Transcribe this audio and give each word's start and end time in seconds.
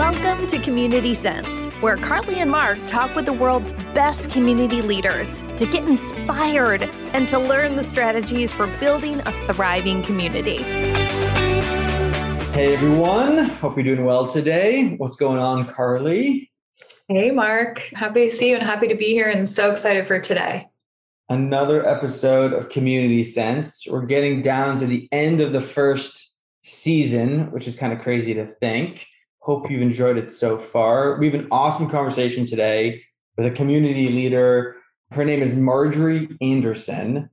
Welcome 0.00 0.46
to 0.46 0.58
Community 0.58 1.12
Sense, 1.12 1.66
where 1.82 1.98
Carly 1.98 2.36
and 2.36 2.50
Mark 2.50 2.78
talk 2.86 3.14
with 3.14 3.26
the 3.26 3.34
world's 3.34 3.72
best 3.92 4.30
community 4.30 4.80
leaders 4.80 5.42
to 5.58 5.66
get 5.66 5.86
inspired 5.86 6.84
and 7.12 7.28
to 7.28 7.38
learn 7.38 7.76
the 7.76 7.82
strategies 7.84 8.50
for 8.50 8.66
building 8.78 9.20
a 9.20 9.52
thriving 9.52 10.00
community. 10.00 10.62
Hey 12.54 12.74
everyone, 12.74 13.50
hope 13.50 13.76
you're 13.76 13.84
doing 13.84 14.06
well 14.06 14.26
today. 14.26 14.94
What's 14.96 15.16
going 15.16 15.38
on, 15.38 15.66
Carly? 15.66 16.50
Hey 17.08 17.30
Mark, 17.30 17.80
happy 17.92 18.30
to 18.30 18.34
see 18.34 18.48
you 18.48 18.54
and 18.54 18.64
happy 18.64 18.88
to 18.88 18.94
be 18.94 19.12
here 19.12 19.28
and 19.28 19.46
so 19.46 19.70
excited 19.70 20.08
for 20.08 20.18
today. 20.18 20.66
Another 21.28 21.86
episode 21.86 22.54
of 22.54 22.70
Community 22.70 23.22
Sense. 23.22 23.84
We're 23.86 24.06
getting 24.06 24.40
down 24.40 24.78
to 24.78 24.86
the 24.86 25.10
end 25.12 25.42
of 25.42 25.52
the 25.52 25.60
first 25.60 26.32
season, 26.64 27.52
which 27.52 27.68
is 27.68 27.76
kind 27.76 27.92
of 27.92 27.98
crazy 27.98 28.32
to 28.32 28.46
think. 28.46 29.06
Hope 29.40 29.70
you've 29.70 29.80
enjoyed 29.80 30.18
it 30.18 30.30
so 30.30 30.58
far. 30.58 31.16
We 31.18 31.30
have 31.30 31.40
an 31.40 31.48
awesome 31.50 31.88
conversation 31.88 32.44
today 32.44 33.02
with 33.38 33.46
a 33.46 33.50
community 33.50 34.08
leader. 34.08 34.76
Her 35.12 35.24
name 35.24 35.42
is 35.42 35.56
Marjorie 35.56 36.28
Anderson, 36.42 37.30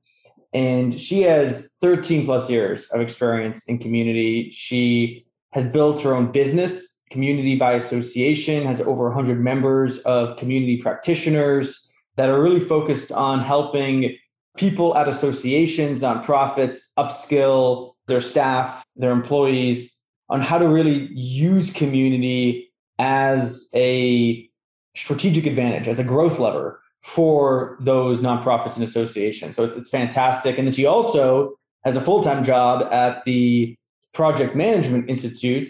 and 0.53 0.95
she 0.95 1.23
has 1.23 1.75
13 1.81 2.25
plus 2.25 2.49
years 2.49 2.87
of 2.91 3.01
experience 3.01 3.65
in 3.65 3.79
community. 3.79 4.51
She 4.53 5.25
has 5.51 5.69
built 5.69 6.01
her 6.01 6.15
own 6.15 6.31
business, 6.31 7.01
Community 7.11 7.57
by 7.57 7.73
Association, 7.73 8.65
has 8.65 8.79
over 8.79 9.05
100 9.07 9.41
members 9.41 9.97
of 9.99 10.37
community 10.37 10.77
practitioners 10.77 11.89
that 12.15 12.29
are 12.29 12.41
really 12.41 12.61
focused 12.61 13.11
on 13.11 13.41
helping 13.41 14.17
people 14.55 14.95
at 14.97 15.09
associations, 15.09 15.99
nonprofits, 15.99 16.93
upskill 16.97 17.95
their 18.07 18.21
staff, 18.21 18.85
their 18.95 19.11
employees 19.11 19.96
on 20.29 20.41
how 20.41 20.57
to 20.57 20.67
really 20.67 21.09
use 21.13 21.71
community 21.71 22.69
as 22.99 23.69
a 23.73 24.47
strategic 24.95 25.45
advantage, 25.45 25.87
as 25.87 25.99
a 25.99 26.03
growth 26.03 26.39
lever 26.39 26.81
for 27.03 27.77
those 27.79 28.19
nonprofits 28.19 28.75
and 28.75 28.83
associations. 28.83 29.55
So 29.55 29.63
it's, 29.63 29.77
it's 29.77 29.89
fantastic. 29.89 30.57
And 30.57 30.67
then 30.67 30.73
she 30.73 30.85
also 30.85 31.57
has 31.83 31.95
a 31.95 32.01
full 32.01 32.21
time 32.21 32.43
job 32.43 32.91
at 32.91 33.23
the 33.25 33.75
Project 34.13 34.55
Management 34.55 35.09
Institute, 35.09 35.69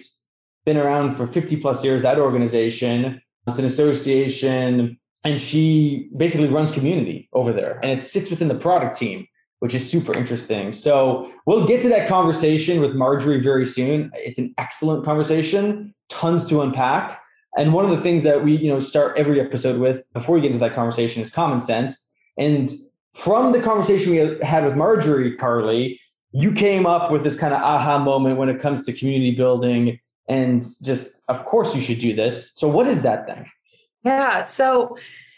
been 0.66 0.78
around 0.78 1.16
for 1.16 1.28
50 1.28 1.58
plus 1.58 1.84
years, 1.84 2.02
that 2.02 2.18
organization. 2.18 3.22
It's 3.46 3.60
an 3.60 3.66
association, 3.66 4.98
and 5.24 5.40
she 5.40 6.10
basically 6.16 6.48
runs 6.48 6.72
community 6.72 7.30
over 7.34 7.54
there, 7.54 7.80
and 7.84 7.92
it 7.92 8.04
sits 8.04 8.30
within 8.30 8.48
the 8.48 8.56
product 8.56 8.98
team 8.98 9.28
which 9.60 9.74
is 9.74 9.90
super 9.90 10.14
interesting. 10.14 10.72
So 10.72 11.32
we'll 11.46 11.66
get 11.66 11.82
to 11.82 11.90
that 11.90 12.08
conversation 12.08 12.80
with 12.80 12.94
Marjorie 12.94 13.42
very 13.42 13.66
soon. 13.66 14.12
It's 14.14 14.40
an 14.40 14.54
excellent 14.58 15.04
conversation, 15.04 15.94
tons 16.10 16.48
to 16.50 16.62
unpack. 16.62 17.20
And 17.58 17.74
one 17.74 17.86
of 17.86 17.92
the 17.92 18.02
things 18.02 18.24
that 18.24 18.44
we, 18.44 18.56
you 18.56 18.70
know, 18.70 18.80
start 18.80 19.18
every 19.18 19.42
episode 19.42 19.80
with 19.80 20.04
before 20.14 20.36
we 20.36 20.42
get 20.42 20.48
into 20.48 20.60
that 20.60 20.76
conversation 20.76 21.24
is 21.24 21.32
common 21.32 21.60
sense. 21.60 22.08
And 22.38 22.72
from 23.16 23.52
the 23.52 23.62
conversation 23.62 24.12
we 24.12 24.46
had 24.46 24.64
with 24.64 24.76
Marjorie, 24.76 25.36
Carly, 25.36 26.00
you 26.32 26.52
came 26.52 26.86
up 26.86 27.12
with 27.12 27.24
this 27.24 27.36
kind 27.36 27.54
of 27.54 27.62
aha 27.62 27.98
moment 27.98 28.38
when 28.38 28.50
it 28.50 28.60
comes 28.60 28.86
to 28.86 28.94
community 28.94 29.32
building 29.32 30.00
and 30.28 30.64
just 30.84 31.24
of 31.30 31.46
course 31.46 31.76
you 31.76 31.82
should 31.82 32.00
do 32.00 32.16
this. 32.16 32.52
So 32.54 32.68
what 32.68 32.88
is 32.88 33.02
that 33.02 33.26
thing? 33.26 33.50
Yeah, 34.04 34.42
so 34.42 34.98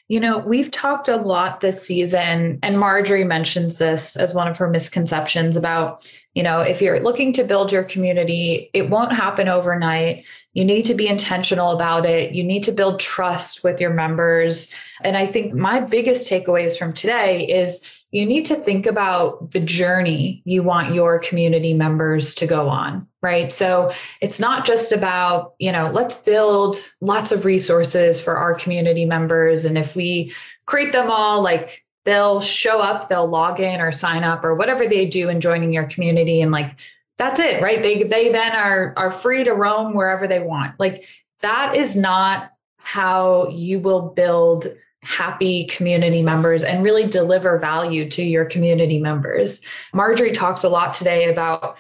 you 0.10 0.20
know, 0.20 0.40
we've 0.40 0.72
talked 0.72 1.08
a 1.08 1.18
lot 1.18 1.60
this 1.60 1.86
season, 1.86 2.58
and 2.64 2.80
Marjorie 2.80 3.24
mentions 3.24 3.78
this 3.78 4.16
as 4.16 4.34
one 4.34 4.48
of 4.48 4.58
her 4.58 4.68
misconceptions 4.68 5.56
about, 5.56 6.12
you 6.34 6.42
know, 6.42 6.62
if 6.62 6.82
you're 6.82 7.00
looking 7.00 7.32
to 7.34 7.44
build 7.44 7.72
your 7.72 7.84
community, 7.84 8.72
it 8.74 8.90
won't 8.90 9.14
happen 9.14 9.48
overnight. 9.48 10.26
You 10.54 10.66
need 10.66 10.84
to 10.86 10.96
be 10.96 11.08
intentional 11.08 11.70
about 11.70 12.08
it. 12.08 12.34
You 12.34 12.44
need 12.44 12.64
to 12.64 12.72
build 12.72 13.00
trust 13.00 13.64
with 13.64 13.80
your 13.80 13.94
members. 13.94 14.74
And 15.02 15.16
I 15.16 15.28
think 15.28 15.54
my 15.54 15.80
biggest 15.80 16.30
takeaways 16.30 16.76
from 16.76 16.92
today 16.92 17.46
is 17.46 17.88
you 18.12 18.26
need 18.26 18.46
to 18.46 18.56
think 18.56 18.88
about 18.88 19.52
the 19.52 19.60
journey 19.60 20.42
you 20.46 20.64
want 20.64 20.96
your 20.96 21.20
community 21.20 21.74
members 21.74 22.34
to 22.36 22.48
go 22.48 22.68
on, 22.68 23.08
right? 23.22 23.54
So 23.54 23.92
it's 24.20 24.40
not 24.40 24.66
just 24.66 24.92
about, 24.92 25.54
you 25.60 25.72
know, 25.72 25.92
let's 25.94 26.16
build 26.16 26.76
lots 27.02 27.32
of 27.32 27.46
resources 27.46 28.20
for 28.20 28.36
our 28.36 28.56
community 28.56 29.06
members. 29.06 29.64
And 29.64 29.78
if 29.78 29.96
we 29.96 30.34
create 30.66 30.92
them 30.92 31.12
all, 31.12 31.44
like 31.44 31.86
they'll 32.06 32.42
show 32.42 32.80
up, 32.80 33.10
they'll 33.10 33.28
log 33.28 33.60
in 33.60 33.80
or 33.80 33.92
sign 33.92 34.24
up 34.24 34.44
or 34.44 34.56
whatever 34.56 34.88
they 34.88 35.06
do 35.06 35.30
in 35.30 35.40
joining 35.40 35.72
your 35.72 35.86
community. 35.86 36.42
And 36.42 36.52
like, 36.52 36.80
that's 37.18 37.40
it, 37.40 37.62
right? 37.62 37.82
They, 37.82 38.04
they 38.04 38.32
then 38.32 38.54
are, 38.54 38.94
are 38.98 39.12
free 39.12 39.44
to 39.44 39.54
roam 39.54 39.94
wherever 39.94 40.28
they 40.28 40.40
want. 40.40 40.80
Like, 40.80 41.06
that 41.42 41.76
is 41.76 41.96
not 41.96 42.52
how 42.78 43.50
you 43.50 43.80
will 43.80 44.10
build 44.10 44.68
happy 45.02 45.66
community 45.66 46.22
members 46.22 46.64
and 46.64 46.84
really 46.84 47.08
deliver 47.08 47.58
value 47.58 48.10
to 48.10 48.24
your 48.24 48.46
community 48.46 49.00
members. 49.00 49.62
Marjorie 49.94 50.32
talked 50.32 50.64
a 50.64 50.70
lot 50.70 50.94
today 50.94 51.32
about 51.32 51.78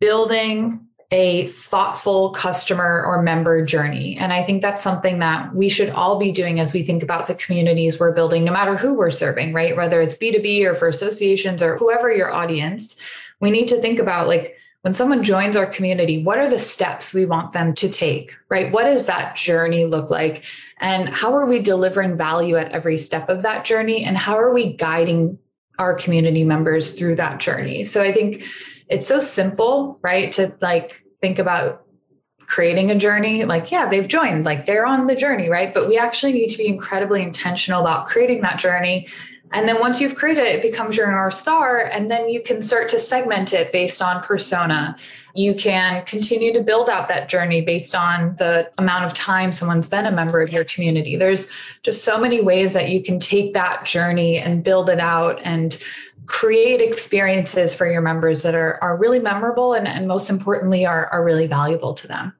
building 0.00 0.84
a 1.10 1.48
thoughtful 1.48 2.30
customer 2.30 3.02
or 3.06 3.22
member 3.22 3.64
journey. 3.64 4.16
And 4.18 4.30
I 4.30 4.42
think 4.42 4.60
that's 4.60 4.82
something 4.82 5.20
that 5.20 5.54
we 5.54 5.70
should 5.70 5.88
all 5.88 6.18
be 6.18 6.32
doing 6.32 6.60
as 6.60 6.74
we 6.74 6.82
think 6.82 7.02
about 7.02 7.26
the 7.26 7.34
communities 7.34 7.98
we're 7.98 8.12
building, 8.12 8.44
no 8.44 8.52
matter 8.52 8.76
who 8.76 8.92
we're 8.92 9.10
serving, 9.10 9.54
right? 9.54 9.74
Whether 9.74 10.02
it's 10.02 10.16
B2B 10.16 10.66
or 10.66 10.74
for 10.74 10.86
associations 10.86 11.62
or 11.62 11.78
whoever 11.78 12.12
your 12.12 12.30
audience, 12.30 13.00
we 13.40 13.50
need 13.50 13.68
to 13.68 13.80
think 13.80 13.98
about 13.98 14.28
like, 14.28 14.58
when 14.82 14.94
someone 14.94 15.24
joins 15.24 15.56
our 15.56 15.66
community, 15.66 16.22
what 16.22 16.38
are 16.38 16.48
the 16.48 16.58
steps 16.58 17.12
we 17.12 17.26
want 17.26 17.52
them 17.52 17.74
to 17.74 17.88
take, 17.88 18.32
right? 18.48 18.72
What 18.72 18.84
does 18.84 19.06
that 19.06 19.34
journey 19.36 19.84
look 19.84 20.08
like? 20.08 20.44
And 20.80 21.08
how 21.08 21.34
are 21.34 21.46
we 21.46 21.58
delivering 21.58 22.16
value 22.16 22.56
at 22.56 22.70
every 22.70 22.96
step 22.96 23.28
of 23.28 23.42
that 23.42 23.64
journey? 23.64 24.04
And 24.04 24.16
how 24.16 24.38
are 24.38 24.52
we 24.52 24.74
guiding 24.74 25.38
our 25.78 25.94
community 25.94 26.44
members 26.44 26.92
through 26.92 27.16
that 27.16 27.40
journey? 27.40 27.82
So 27.84 28.02
I 28.02 28.12
think 28.12 28.44
it's 28.88 29.06
so 29.06 29.20
simple, 29.20 29.98
right? 30.02 30.30
To 30.32 30.54
like 30.60 31.02
think 31.20 31.38
about 31.40 31.84
creating 32.48 32.90
a 32.90 32.94
journey 32.94 33.44
like 33.44 33.70
yeah 33.70 33.86
they've 33.90 34.08
joined 34.08 34.46
like 34.46 34.64
they're 34.64 34.86
on 34.86 35.06
the 35.06 35.14
journey 35.14 35.50
right 35.50 35.74
but 35.74 35.86
we 35.86 35.98
actually 35.98 36.32
need 36.32 36.48
to 36.48 36.56
be 36.56 36.66
incredibly 36.66 37.22
intentional 37.22 37.82
about 37.82 38.06
creating 38.06 38.40
that 38.40 38.58
journey 38.58 39.06
and 39.52 39.66
then 39.66 39.80
once 39.80 40.00
you've 40.00 40.14
created 40.14 40.44
it, 40.44 40.56
it 40.56 40.62
becomes 40.62 40.96
your 40.96 41.10
North 41.10 41.34
Star. 41.34 41.86
And 41.86 42.10
then 42.10 42.28
you 42.28 42.42
can 42.42 42.60
start 42.60 42.88
to 42.90 42.98
segment 42.98 43.52
it 43.52 43.72
based 43.72 44.02
on 44.02 44.22
persona. 44.22 44.94
You 45.34 45.54
can 45.54 46.04
continue 46.04 46.52
to 46.52 46.60
build 46.60 46.90
out 46.90 47.08
that 47.08 47.28
journey 47.28 47.62
based 47.62 47.94
on 47.94 48.36
the 48.36 48.70
amount 48.78 49.06
of 49.06 49.14
time 49.14 49.52
someone's 49.52 49.86
been 49.86 50.06
a 50.06 50.10
member 50.10 50.42
of 50.42 50.52
your 50.52 50.64
community. 50.64 51.16
There's 51.16 51.48
just 51.82 52.04
so 52.04 52.18
many 52.18 52.42
ways 52.42 52.72
that 52.74 52.90
you 52.90 53.02
can 53.02 53.18
take 53.18 53.54
that 53.54 53.86
journey 53.86 54.38
and 54.38 54.62
build 54.62 54.90
it 54.90 55.00
out 55.00 55.40
and 55.44 55.78
create 56.26 56.82
experiences 56.82 57.72
for 57.72 57.90
your 57.90 58.02
members 58.02 58.42
that 58.42 58.54
are, 58.54 58.78
are 58.82 58.98
really 58.98 59.18
memorable 59.18 59.72
and, 59.72 59.88
and 59.88 60.06
most 60.06 60.28
importantly 60.28 60.84
are, 60.84 61.06
are 61.06 61.24
really 61.24 61.46
valuable 61.46 61.94
to 61.94 62.06
them. 62.06 62.34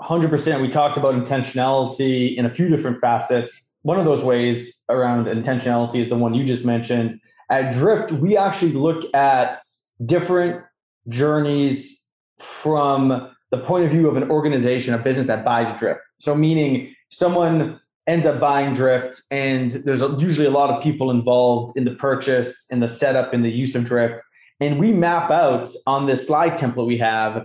100%. 0.00 0.60
We 0.62 0.68
talked 0.68 0.96
about 0.96 1.12
intentionality 1.12 2.36
in 2.36 2.46
a 2.46 2.50
few 2.50 2.68
different 2.68 3.00
facets 3.00 3.63
one 3.84 3.98
of 3.98 4.06
those 4.06 4.24
ways 4.24 4.82
around 4.88 5.26
intentionality 5.26 6.00
is 6.00 6.08
the 6.08 6.16
one 6.16 6.34
you 6.34 6.44
just 6.44 6.64
mentioned. 6.64 7.20
At 7.50 7.72
Drift, 7.72 8.12
we 8.12 8.36
actually 8.36 8.72
look 8.72 9.14
at 9.14 9.60
different 10.04 10.64
journeys 11.08 12.02
from 12.38 13.30
the 13.50 13.58
point 13.58 13.84
of 13.84 13.90
view 13.90 14.08
of 14.08 14.16
an 14.16 14.30
organization, 14.30 14.94
a 14.94 14.98
business 14.98 15.26
that 15.26 15.44
buys 15.44 15.78
Drift. 15.78 16.00
So, 16.18 16.34
meaning 16.34 16.94
someone 17.10 17.78
ends 18.06 18.24
up 18.24 18.40
buying 18.40 18.72
Drift, 18.72 19.20
and 19.30 19.72
there's 19.72 20.00
usually 20.18 20.46
a 20.46 20.50
lot 20.50 20.70
of 20.70 20.82
people 20.82 21.10
involved 21.10 21.76
in 21.76 21.84
the 21.84 21.94
purchase, 21.94 22.66
in 22.70 22.80
the 22.80 22.88
setup, 22.88 23.34
in 23.34 23.42
the 23.42 23.50
use 23.50 23.74
of 23.74 23.84
Drift. 23.84 24.22
And 24.60 24.78
we 24.78 24.92
map 24.92 25.30
out 25.30 25.68
on 25.86 26.06
this 26.06 26.26
slide 26.26 26.56
template 26.58 26.86
we 26.86 26.96
have 26.98 27.44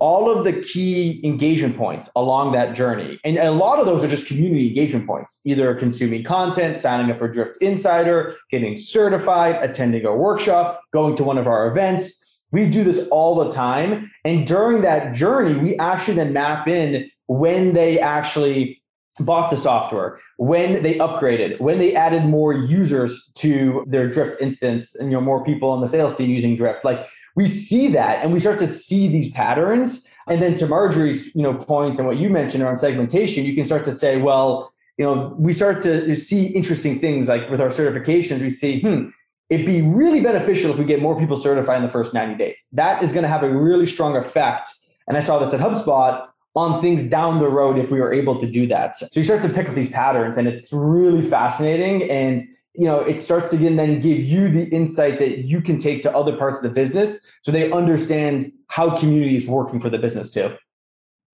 all 0.00 0.30
of 0.30 0.44
the 0.44 0.52
key 0.52 1.20
engagement 1.24 1.76
points 1.76 2.08
along 2.14 2.52
that 2.52 2.76
journey. 2.76 3.18
And 3.24 3.36
a 3.38 3.50
lot 3.50 3.80
of 3.80 3.86
those 3.86 4.04
are 4.04 4.08
just 4.08 4.26
community 4.26 4.68
engagement 4.68 5.06
points, 5.06 5.40
either 5.44 5.74
consuming 5.74 6.22
content, 6.22 6.76
signing 6.76 7.10
up 7.10 7.18
for 7.18 7.28
Drift 7.28 7.60
Insider, 7.60 8.36
getting 8.50 8.76
certified, 8.76 9.56
attending 9.56 10.04
a 10.04 10.14
workshop, 10.14 10.82
going 10.92 11.16
to 11.16 11.24
one 11.24 11.38
of 11.38 11.46
our 11.46 11.68
events. 11.68 12.24
We 12.52 12.68
do 12.68 12.84
this 12.84 13.08
all 13.08 13.34
the 13.44 13.50
time. 13.50 14.10
And 14.24 14.46
during 14.46 14.82
that 14.82 15.14
journey, 15.14 15.58
we 15.58 15.76
actually 15.78 16.14
then 16.14 16.32
map 16.32 16.68
in 16.68 17.10
when 17.26 17.74
they 17.74 17.98
actually 17.98 18.80
bought 19.20 19.50
the 19.50 19.56
software, 19.56 20.20
when 20.36 20.82
they 20.84 20.94
upgraded, 20.94 21.60
when 21.60 21.78
they 21.78 21.94
added 21.94 22.24
more 22.24 22.52
users 22.52 23.30
to 23.34 23.84
their 23.86 24.08
Drift 24.08 24.40
instance, 24.40 24.94
and 24.94 25.10
you 25.10 25.16
know, 25.16 25.20
more 25.20 25.44
people 25.44 25.70
on 25.70 25.80
the 25.80 25.88
sales 25.88 26.16
team 26.16 26.30
using 26.30 26.56
Drift. 26.56 26.84
Like 26.84 27.04
we 27.38 27.46
see 27.46 27.86
that 27.86 28.20
and 28.20 28.32
we 28.32 28.40
start 28.40 28.58
to 28.58 28.66
see 28.66 29.06
these 29.06 29.30
patterns. 29.30 30.04
And 30.26 30.42
then 30.42 30.56
to 30.56 30.66
Marjorie's, 30.66 31.32
you 31.36 31.42
know, 31.44 31.54
point 31.54 31.96
and 31.98 32.08
what 32.08 32.16
you 32.16 32.28
mentioned 32.28 32.64
around 32.64 32.78
segmentation, 32.78 33.44
you 33.44 33.54
can 33.54 33.64
start 33.64 33.84
to 33.84 33.92
say, 33.92 34.16
well, 34.16 34.72
you 34.96 35.04
know, 35.04 35.36
we 35.38 35.52
start 35.52 35.80
to 35.82 36.16
see 36.16 36.46
interesting 36.46 36.98
things 36.98 37.28
like 37.28 37.48
with 37.48 37.60
our 37.60 37.68
certifications, 37.68 38.40
we 38.40 38.50
see, 38.50 38.80
hmm, 38.80 39.10
it'd 39.50 39.64
be 39.64 39.82
really 39.82 40.20
beneficial 40.20 40.72
if 40.72 40.78
we 40.78 40.84
get 40.84 41.00
more 41.00 41.16
people 41.16 41.36
certified 41.36 41.76
in 41.76 41.84
the 41.84 41.92
first 41.92 42.12
90 42.12 42.34
days. 42.34 42.66
That 42.72 43.04
is 43.04 43.12
going 43.12 43.22
to 43.22 43.28
have 43.28 43.44
a 43.44 43.50
really 43.50 43.86
strong 43.86 44.16
effect. 44.16 44.72
And 45.06 45.16
I 45.16 45.20
saw 45.20 45.38
this 45.38 45.54
at 45.54 45.60
HubSpot 45.60 46.26
on 46.56 46.82
things 46.82 47.08
down 47.08 47.38
the 47.38 47.48
road 47.48 47.78
if 47.78 47.92
we 47.92 48.00
were 48.00 48.12
able 48.12 48.40
to 48.40 48.50
do 48.50 48.66
that. 48.66 48.96
So 48.96 49.06
you 49.12 49.22
start 49.22 49.42
to 49.42 49.48
pick 49.48 49.68
up 49.68 49.76
these 49.76 49.90
patterns 49.90 50.36
and 50.36 50.48
it's 50.48 50.72
really 50.72 51.22
fascinating. 51.22 52.10
And 52.10 52.48
you 52.74 52.84
know, 52.84 53.00
it 53.00 53.18
starts 53.18 53.50
to 53.50 53.56
then 53.56 54.00
give 54.00 54.18
you 54.18 54.48
the 54.48 54.64
insights 54.64 55.18
that 55.18 55.38
you 55.38 55.60
can 55.60 55.78
take 55.78 56.02
to 56.02 56.16
other 56.16 56.36
parts 56.36 56.58
of 56.58 56.62
the 56.62 56.70
business 56.70 57.26
so 57.42 57.50
they 57.50 57.70
understand 57.72 58.52
how 58.68 58.96
community 58.96 59.34
is 59.34 59.46
working 59.46 59.80
for 59.80 59.90
the 59.90 59.98
business 59.98 60.30
too. 60.30 60.54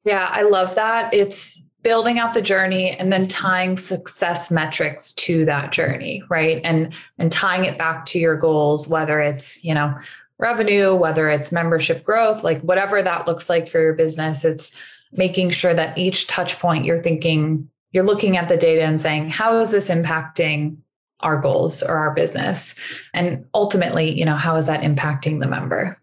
Yeah, 0.04 0.28
I 0.30 0.42
love 0.42 0.74
that. 0.74 1.12
It's 1.12 1.62
building 1.82 2.18
out 2.18 2.32
the 2.32 2.42
journey 2.42 2.92
and 2.92 3.12
then 3.12 3.28
tying 3.28 3.76
success 3.76 4.50
metrics 4.50 5.12
to 5.12 5.44
that 5.44 5.70
journey, 5.70 6.22
right? 6.30 6.60
And 6.64 6.94
and 7.18 7.30
tying 7.30 7.64
it 7.64 7.78
back 7.78 8.06
to 8.06 8.18
your 8.18 8.36
goals, 8.36 8.88
whether 8.88 9.20
it's, 9.20 9.62
you 9.62 9.74
know, 9.74 9.94
revenue, 10.38 10.94
whether 10.94 11.28
it's 11.30 11.52
membership 11.52 12.02
growth, 12.02 12.42
like 12.42 12.60
whatever 12.62 13.02
that 13.02 13.26
looks 13.26 13.48
like 13.48 13.68
for 13.68 13.80
your 13.80 13.92
business, 13.92 14.44
it's 14.44 14.72
making 15.12 15.50
sure 15.50 15.74
that 15.74 15.96
each 15.96 16.26
touch 16.26 16.58
point 16.58 16.84
you're 16.84 17.02
thinking, 17.02 17.68
you're 17.92 18.04
looking 18.04 18.36
at 18.36 18.48
the 18.48 18.56
data 18.56 18.82
and 18.82 19.00
saying, 19.00 19.28
how 19.28 19.58
is 19.58 19.70
this 19.70 19.90
impacting 19.90 20.76
our 21.20 21.40
goals 21.40 21.82
or 21.82 21.96
our 21.96 22.14
business? 22.14 22.74
And 23.12 23.44
ultimately, 23.54 24.10
you 24.10 24.24
know, 24.24 24.36
how 24.36 24.56
is 24.56 24.66
that 24.66 24.82
impacting 24.82 25.40
the 25.40 25.48
member? 25.48 25.96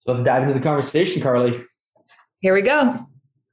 So 0.00 0.12
let's 0.12 0.24
dive 0.24 0.42
into 0.42 0.54
the 0.54 0.60
conversation, 0.60 1.22
Carly. 1.22 1.60
Here 2.40 2.54
we 2.54 2.62
go. 2.62 3.06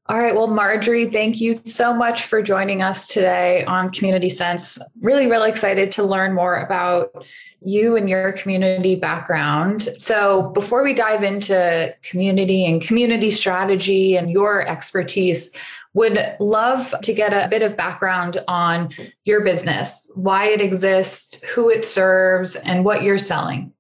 All 0.09 0.17
right. 0.17 0.33
Well, 0.33 0.47
Marjorie, 0.47 1.09
thank 1.09 1.41
you 1.41 1.53
so 1.53 1.93
much 1.93 2.23
for 2.23 2.41
joining 2.41 2.81
us 2.81 3.09
today 3.09 3.65
on 3.65 3.89
Community 3.89 4.29
Sense. 4.29 4.79
Really, 5.01 5.27
really 5.27 5.49
excited 5.49 5.91
to 5.91 6.03
learn 6.03 6.33
more 6.33 6.59
about 6.59 7.25
you 7.61 7.97
and 7.97 8.07
your 8.07 8.31
community 8.31 8.95
background. 8.95 9.89
So, 9.97 10.51
before 10.51 10.81
we 10.81 10.93
dive 10.93 11.23
into 11.23 11.93
community 12.03 12.65
and 12.65 12.81
community 12.81 13.29
strategy 13.29 14.15
and 14.15 14.31
your 14.31 14.65
expertise, 14.65 15.51
would 15.97 16.35
love 16.39 16.93
to 17.01 17.11
get 17.11 17.33
a 17.33 17.49
bit 17.49 17.63
of 17.63 17.75
background 17.75 18.37
on 18.47 18.89
your 19.23 19.43
business, 19.43 20.11
why 20.13 20.45
it 20.45 20.61
exists, 20.61 21.43
who 21.43 21.71
it 21.71 21.83
serves, 21.83 22.55
and 22.55 22.85
what 22.85 23.01
you're 23.01 23.17
selling. 23.17 23.73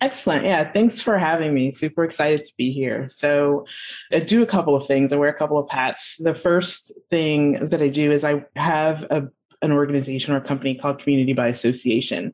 Excellent. 0.00 0.44
Yeah. 0.44 0.64
Thanks 0.72 1.02
for 1.02 1.18
having 1.18 1.52
me. 1.52 1.70
Super 1.70 2.04
excited 2.04 2.42
to 2.44 2.52
be 2.56 2.72
here. 2.72 3.06
So, 3.08 3.66
I 4.12 4.20
do 4.20 4.42
a 4.42 4.46
couple 4.46 4.74
of 4.74 4.86
things. 4.86 5.12
I 5.12 5.16
wear 5.16 5.28
a 5.28 5.34
couple 5.34 5.58
of 5.58 5.70
hats. 5.70 6.16
The 6.18 6.34
first 6.34 6.90
thing 7.10 7.52
that 7.68 7.82
I 7.82 7.88
do 7.88 8.10
is 8.10 8.24
I 8.24 8.44
have 8.56 9.02
a 9.10 9.28
an 9.62 9.72
organization 9.72 10.34
or 10.34 10.40
company 10.40 10.74
called 10.74 11.00
Community 11.00 11.32
by 11.32 11.48
Association. 11.48 12.32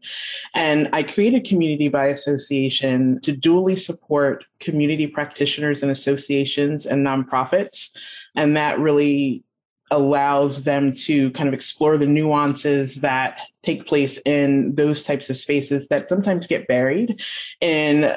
And 0.55 0.89
I 0.93 1.03
created 1.03 1.45
Community 1.45 1.89
by 1.89 2.07
Association 2.07 3.21
to 3.23 3.35
dually 3.35 3.79
support 3.79 4.45
community 4.61 5.07
practitioners 5.07 5.83
and 5.83 5.93
associations 5.93 6.87
and 6.87 7.07
nonprofits. 7.07 7.91
And 8.35 8.57
that 8.57 8.79
really 8.79 9.45
allows 9.91 10.65
them 10.65 10.93
to 10.93 11.31
kind 11.31 11.49
of 11.49 11.55
explore 11.55 11.97
the 11.97 12.07
nuances 12.07 12.97
that 12.97 13.39
take 13.63 13.87
place 13.87 14.19
in 14.27 14.75
those 14.75 15.03
types 15.03 15.31
of 15.31 15.39
spaces 15.39 15.89
that 15.89 16.09
sometimes 16.09 16.47
get 16.47 16.69
buried 16.69 17.23
in 17.61 18.11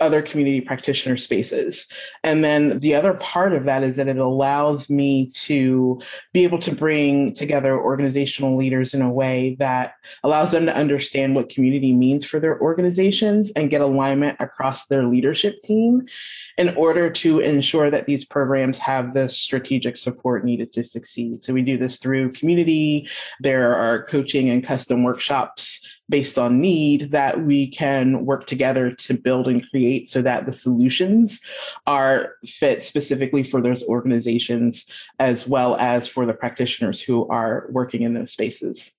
other 0.00 0.22
community 0.22 0.60
practitioner 0.60 1.16
spaces. 1.16 1.86
And 2.22 2.44
then 2.44 2.78
the 2.78 2.94
other 2.94 3.14
part 3.14 3.52
of 3.52 3.64
that 3.64 3.82
is 3.82 3.96
that 3.96 4.08
it 4.08 4.18
allows 4.18 4.90
me 4.90 5.30
to 5.30 6.00
be 6.32 6.44
able 6.44 6.58
to 6.60 6.74
bring 6.74 7.34
together 7.34 7.78
organizational 7.78 8.56
leaders 8.56 8.94
in 8.94 9.02
a 9.02 9.12
way 9.12 9.56
that 9.58 9.94
allows 10.22 10.50
them 10.50 10.66
to 10.66 10.76
understand 10.76 11.34
what 11.34 11.48
community 11.48 11.92
means 11.92 12.24
for 12.24 12.40
their 12.40 12.60
organizations 12.60 13.50
and 13.52 13.70
get 13.70 13.80
alignment 13.80 14.36
across 14.40 14.86
their 14.86 15.04
leadership 15.04 15.60
team 15.62 16.06
in 16.58 16.70
order 16.76 17.10
to 17.10 17.40
ensure 17.40 17.90
that 17.90 18.06
these 18.06 18.24
programs 18.24 18.78
have 18.78 19.14
the 19.14 19.28
strategic 19.28 19.96
support 19.96 20.44
needed 20.44 20.72
to 20.72 20.82
succeed. 20.82 21.42
So 21.42 21.52
we 21.52 21.62
do 21.62 21.78
this 21.78 21.96
through 21.96 22.32
community. 22.32 23.08
There 23.40 23.74
are 23.74 24.04
coaching 24.04 24.50
and 24.50 24.64
custom 24.64 25.02
workshops 25.02 25.86
based 26.08 26.38
on 26.38 26.60
need 26.60 27.10
that 27.10 27.42
we 27.42 27.68
can 27.68 28.24
work 28.24 28.46
together 28.46 28.92
to 28.92 29.14
build 29.14 29.48
and 29.48 29.68
create 29.70 30.08
so 30.08 30.22
that 30.22 30.46
the 30.46 30.52
solutions 30.52 31.40
are 31.86 32.36
fit 32.44 32.82
specifically 32.82 33.42
for 33.42 33.60
those 33.60 33.82
organizations 33.84 34.86
as 35.18 35.48
well 35.48 35.76
as 35.76 36.06
for 36.06 36.26
the 36.26 36.34
practitioners 36.34 37.00
who 37.00 37.26
are 37.28 37.66
working 37.70 38.02
in 38.02 38.14
those 38.14 38.32
spaces. 38.32 38.92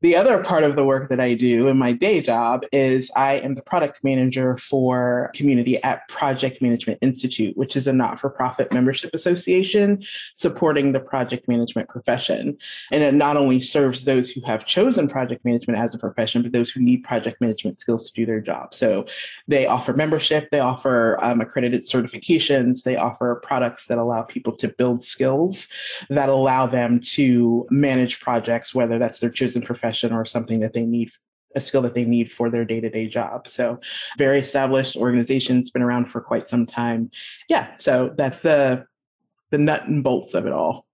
The 0.00 0.14
other 0.14 0.44
part 0.44 0.62
of 0.62 0.76
the 0.76 0.84
work 0.84 1.08
that 1.08 1.18
I 1.18 1.34
do 1.34 1.66
in 1.66 1.76
my 1.76 1.90
day 1.90 2.20
job 2.20 2.62
is 2.70 3.10
I 3.16 3.34
am 3.34 3.56
the 3.56 3.62
product 3.62 4.04
manager 4.04 4.56
for 4.56 5.32
community 5.34 5.82
at 5.82 6.06
Project 6.06 6.62
Management 6.62 7.00
Institute, 7.02 7.56
which 7.56 7.74
is 7.74 7.88
a 7.88 7.92
not 7.92 8.20
for 8.20 8.30
profit 8.30 8.72
membership 8.72 9.12
association 9.12 10.04
supporting 10.36 10.92
the 10.92 11.00
project 11.00 11.48
management 11.48 11.88
profession. 11.88 12.56
And 12.92 13.02
it 13.02 13.12
not 13.12 13.36
only 13.36 13.60
serves 13.60 14.04
those 14.04 14.30
who 14.30 14.40
have 14.42 14.64
chosen 14.64 15.08
project 15.08 15.44
management 15.44 15.80
as 15.80 15.96
a 15.96 15.98
profession, 15.98 16.42
but 16.42 16.52
those 16.52 16.70
who 16.70 16.80
need 16.80 17.02
project 17.02 17.40
management 17.40 17.80
skills 17.80 18.06
to 18.06 18.12
do 18.12 18.24
their 18.24 18.40
job. 18.40 18.74
So 18.74 19.04
they 19.48 19.66
offer 19.66 19.94
membership, 19.94 20.50
they 20.52 20.60
offer 20.60 21.18
um, 21.24 21.40
accredited 21.40 21.80
certifications, 21.80 22.84
they 22.84 22.94
offer 22.94 23.40
products 23.42 23.86
that 23.86 23.98
allow 23.98 24.22
people 24.22 24.54
to 24.58 24.68
build 24.68 25.02
skills 25.02 25.66
that 26.08 26.28
allow 26.28 26.68
them 26.68 27.00
to 27.00 27.66
manage 27.70 28.20
projects, 28.20 28.72
whether 28.72 29.00
that's 29.00 29.18
their 29.18 29.30
chosen 29.30 29.60
profession 29.60 29.87
profession 29.88 30.12
or 30.12 30.24
something 30.24 30.60
that 30.60 30.74
they 30.74 30.84
need 30.84 31.10
a 31.56 31.60
skill 31.60 31.80
that 31.80 31.94
they 31.94 32.04
need 32.04 32.30
for 32.30 32.50
their 32.50 32.64
day-to-day 32.64 33.08
job. 33.08 33.48
So 33.48 33.80
very 34.18 34.38
established 34.38 34.96
organizations 34.96 35.62
It's 35.62 35.70
been 35.70 35.82
around 35.82 36.10
for 36.10 36.20
quite 36.20 36.46
some 36.46 36.66
time. 36.66 37.10
Yeah 37.48 37.68
so 37.78 38.12
that's 38.16 38.42
the 38.42 38.84
the 39.50 39.58
nut 39.58 39.88
and 39.88 40.04
bolts 40.04 40.34
of 40.34 40.46
it 40.46 40.52
all. 40.52 40.84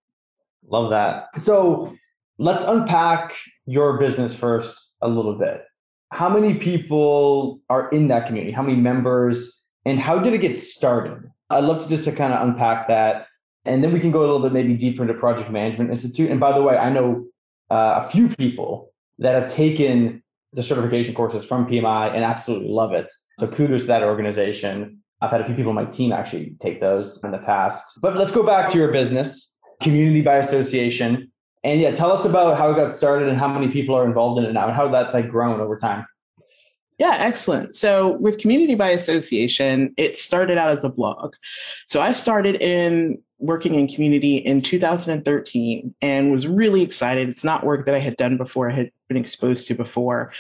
Love 0.69 0.91
that. 0.91 1.27
So 1.37 1.93
let's 2.39 2.65
unpack 2.65 3.35
your 3.67 3.99
business 3.99 4.33
first 4.35 4.95
a 5.01 5.09
little 5.09 5.37
bit. 5.37 5.65
How 6.13 6.29
many 6.29 6.55
people 6.55 7.61
are 7.69 7.89
in 7.91 8.07
that 8.09 8.27
community? 8.29 8.53
How 8.53 8.63
many 8.63 8.77
members? 8.77 9.61
And 9.85 9.99
how 9.99 10.21
did 10.21 10.33
it 10.35 10.39
get 10.39 10.61
started? 10.61 11.29
I'd 11.51 11.65
love 11.65 11.83
to 11.83 11.89
just 11.89 12.05
to 12.05 12.13
kind 12.13 12.33
of 12.33 12.49
unpack 12.49 12.87
that. 12.89 13.27
And 13.65 13.83
then 13.83 13.93
we 13.93 13.99
can 13.99 14.13
go 14.13 14.21
a 14.21 14.27
little 14.27 14.41
bit 14.41 14.53
maybe 14.53 14.75
deeper 14.77 15.03
into 15.03 15.15
project 15.15 15.51
management 15.51 15.91
institute. 15.91 16.31
And 16.31 16.39
by 16.39 16.53
the 16.57 16.63
way 16.63 16.77
i 16.77 16.89
know 16.91 17.27
uh, 17.71 18.05
a 18.05 18.11
few 18.11 18.29
people 18.29 18.93
that 19.19 19.41
have 19.41 19.53
taken 19.53 20.23
the 20.53 20.63
certification 20.63 21.15
courses 21.15 21.45
from 21.45 21.67
PMI 21.67 22.15
and 22.15 22.25
absolutely 22.25 22.69
love 22.69 22.93
it. 22.93 23.11
So 23.39 23.49
kudos 23.49 23.83
to 23.83 23.87
that 23.89 24.03
organization. 24.03 24.99
I've 25.21 25.31
had 25.31 25.41
a 25.41 25.45
few 25.45 25.55
people 25.55 25.71
on 25.71 25.75
my 25.75 25.87
team 25.87 26.13
actually 26.13 26.55
take 26.61 26.81
those 26.81 27.23
in 27.25 27.31
the 27.31 27.39
past. 27.39 27.99
But 28.01 28.17
let's 28.17 28.33
go 28.33 28.45
back 28.45 28.71
to 28.71 28.79
your 28.79 28.93
business, 28.93 29.57
Community 29.83 30.23
by 30.23 30.37
Association. 30.37 31.31
And 31.65 31.81
yeah, 31.81 31.95
tell 31.95 32.13
us 32.13 32.25
about 32.25 32.59
how 32.59 32.71
it 32.73 32.77
got 32.77 32.95
started 32.95 33.29
and 33.29 33.39
how 33.39 33.49
many 33.49 33.73
people 33.73 33.95
are 33.95 34.05
involved 34.05 34.39
in 34.39 34.45
it 34.45 34.53
now 34.53 34.67
and 34.67 34.77
how 34.77 34.89
that's 34.89 35.15
like 35.15 35.31
grown 35.31 35.61
over 35.61 35.77
time. 35.77 36.07
Yeah, 36.99 37.17
excellent. 37.19 37.75
So 37.75 38.13
with 38.19 38.39
Community 38.39 38.77
by 38.77 38.91
Association, 38.91 39.93
it 39.97 40.17
started 40.17 40.59
out 40.59 40.71
as 40.71 40.85
a 40.85 40.89
blog. 40.89 41.35
So 41.89 42.01
I 42.01 42.13
started 42.13 42.57
in 42.63 43.21
working 43.39 43.75
in 43.75 43.89
community 43.89 44.37
in 44.37 44.63
2013 44.63 45.95
and 46.01 46.31
was 46.31 46.47
really 46.47 46.83
excited. 46.83 47.29
It's 47.29 47.45
not 47.45 47.65
work 47.65 47.85
that 47.87 47.95
I 47.95 47.99
had 47.99 48.17
done 48.17 48.37
before, 48.37 48.71
I 48.71 48.75
had 48.75 48.91
been 49.09 49.17
exposed 49.17 49.67
to 49.69 49.75
before, 49.75 50.33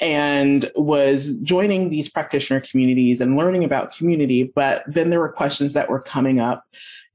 and 0.00 0.70
was 0.76 1.36
joining 1.38 1.90
these 1.90 2.08
practitioner 2.08 2.60
communities 2.60 3.20
and 3.20 3.36
learning 3.36 3.64
about 3.64 3.94
community. 3.94 4.44
But 4.54 4.84
then 4.86 5.10
there 5.10 5.20
were 5.20 5.32
questions 5.32 5.72
that 5.72 5.90
were 5.90 6.00
coming 6.00 6.38
up 6.38 6.64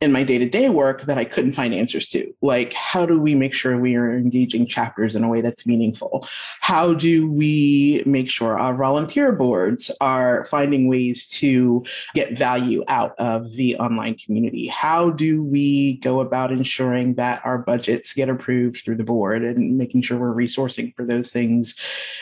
in 0.01 0.11
my 0.11 0.23
day-to-day 0.23 0.67
work 0.69 1.03
that 1.03 1.19
I 1.19 1.25
couldn't 1.25 1.51
find 1.51 1.75
answers 1.75 2.09
to. 2.09 2.33
Like, 2.41 2.73
how 2.73 3.05
do 3.05 3.21
we 3.21 3.35
make 3.35 3.53
sure 3.53 3.79
we 3.79 3.95
are 3.95 4.17
engaging 4.17 4.65
chapters 4.65 5.15
in 5.15 5.23
a 5.23 5.29
way 5.29 5.41
that's 5.41 5.67
meaningful? 5.67 6.27
How 6.59 6.95
do 6.95 7.31
we 7.31 8.01
make 8.07 8.27
sure 8.27 8.57
our 8.57 8.75
volunteer 8.75 9.31
boards 9.31 9.91
are 10.01 10.45
finding 10.45 10.87
ways 10.87 11.29
to 11.29 11.85
get 12.15 12.35
value 12.35 12.83
out 12.87 13.13
of 13.19 13.53
the 13.53 13.75
online 13.75 14.15
community? 14.15 14.65
How 14.65 15.11
do 15.11 15.43
we 15.43 15.97
go 15.97 16.19
about 16.19 16.51
ensuring 16.51 17.13
that 17.15 17.39
our 17.45 17.59
budgets 17.59 18.13
get 18.13 18.27
approved 18.27 18.83
through 18.83 18.97
the 18.97 19.03
board 19.03 19.43
and 19.43 19.77
making 19.77 20.01
sure 20.01 20.17
we're 20.17 20.33
resourcing 20.33 20.95
for 20.95 21.05
those 21.05 21.29
things 21.29 21.75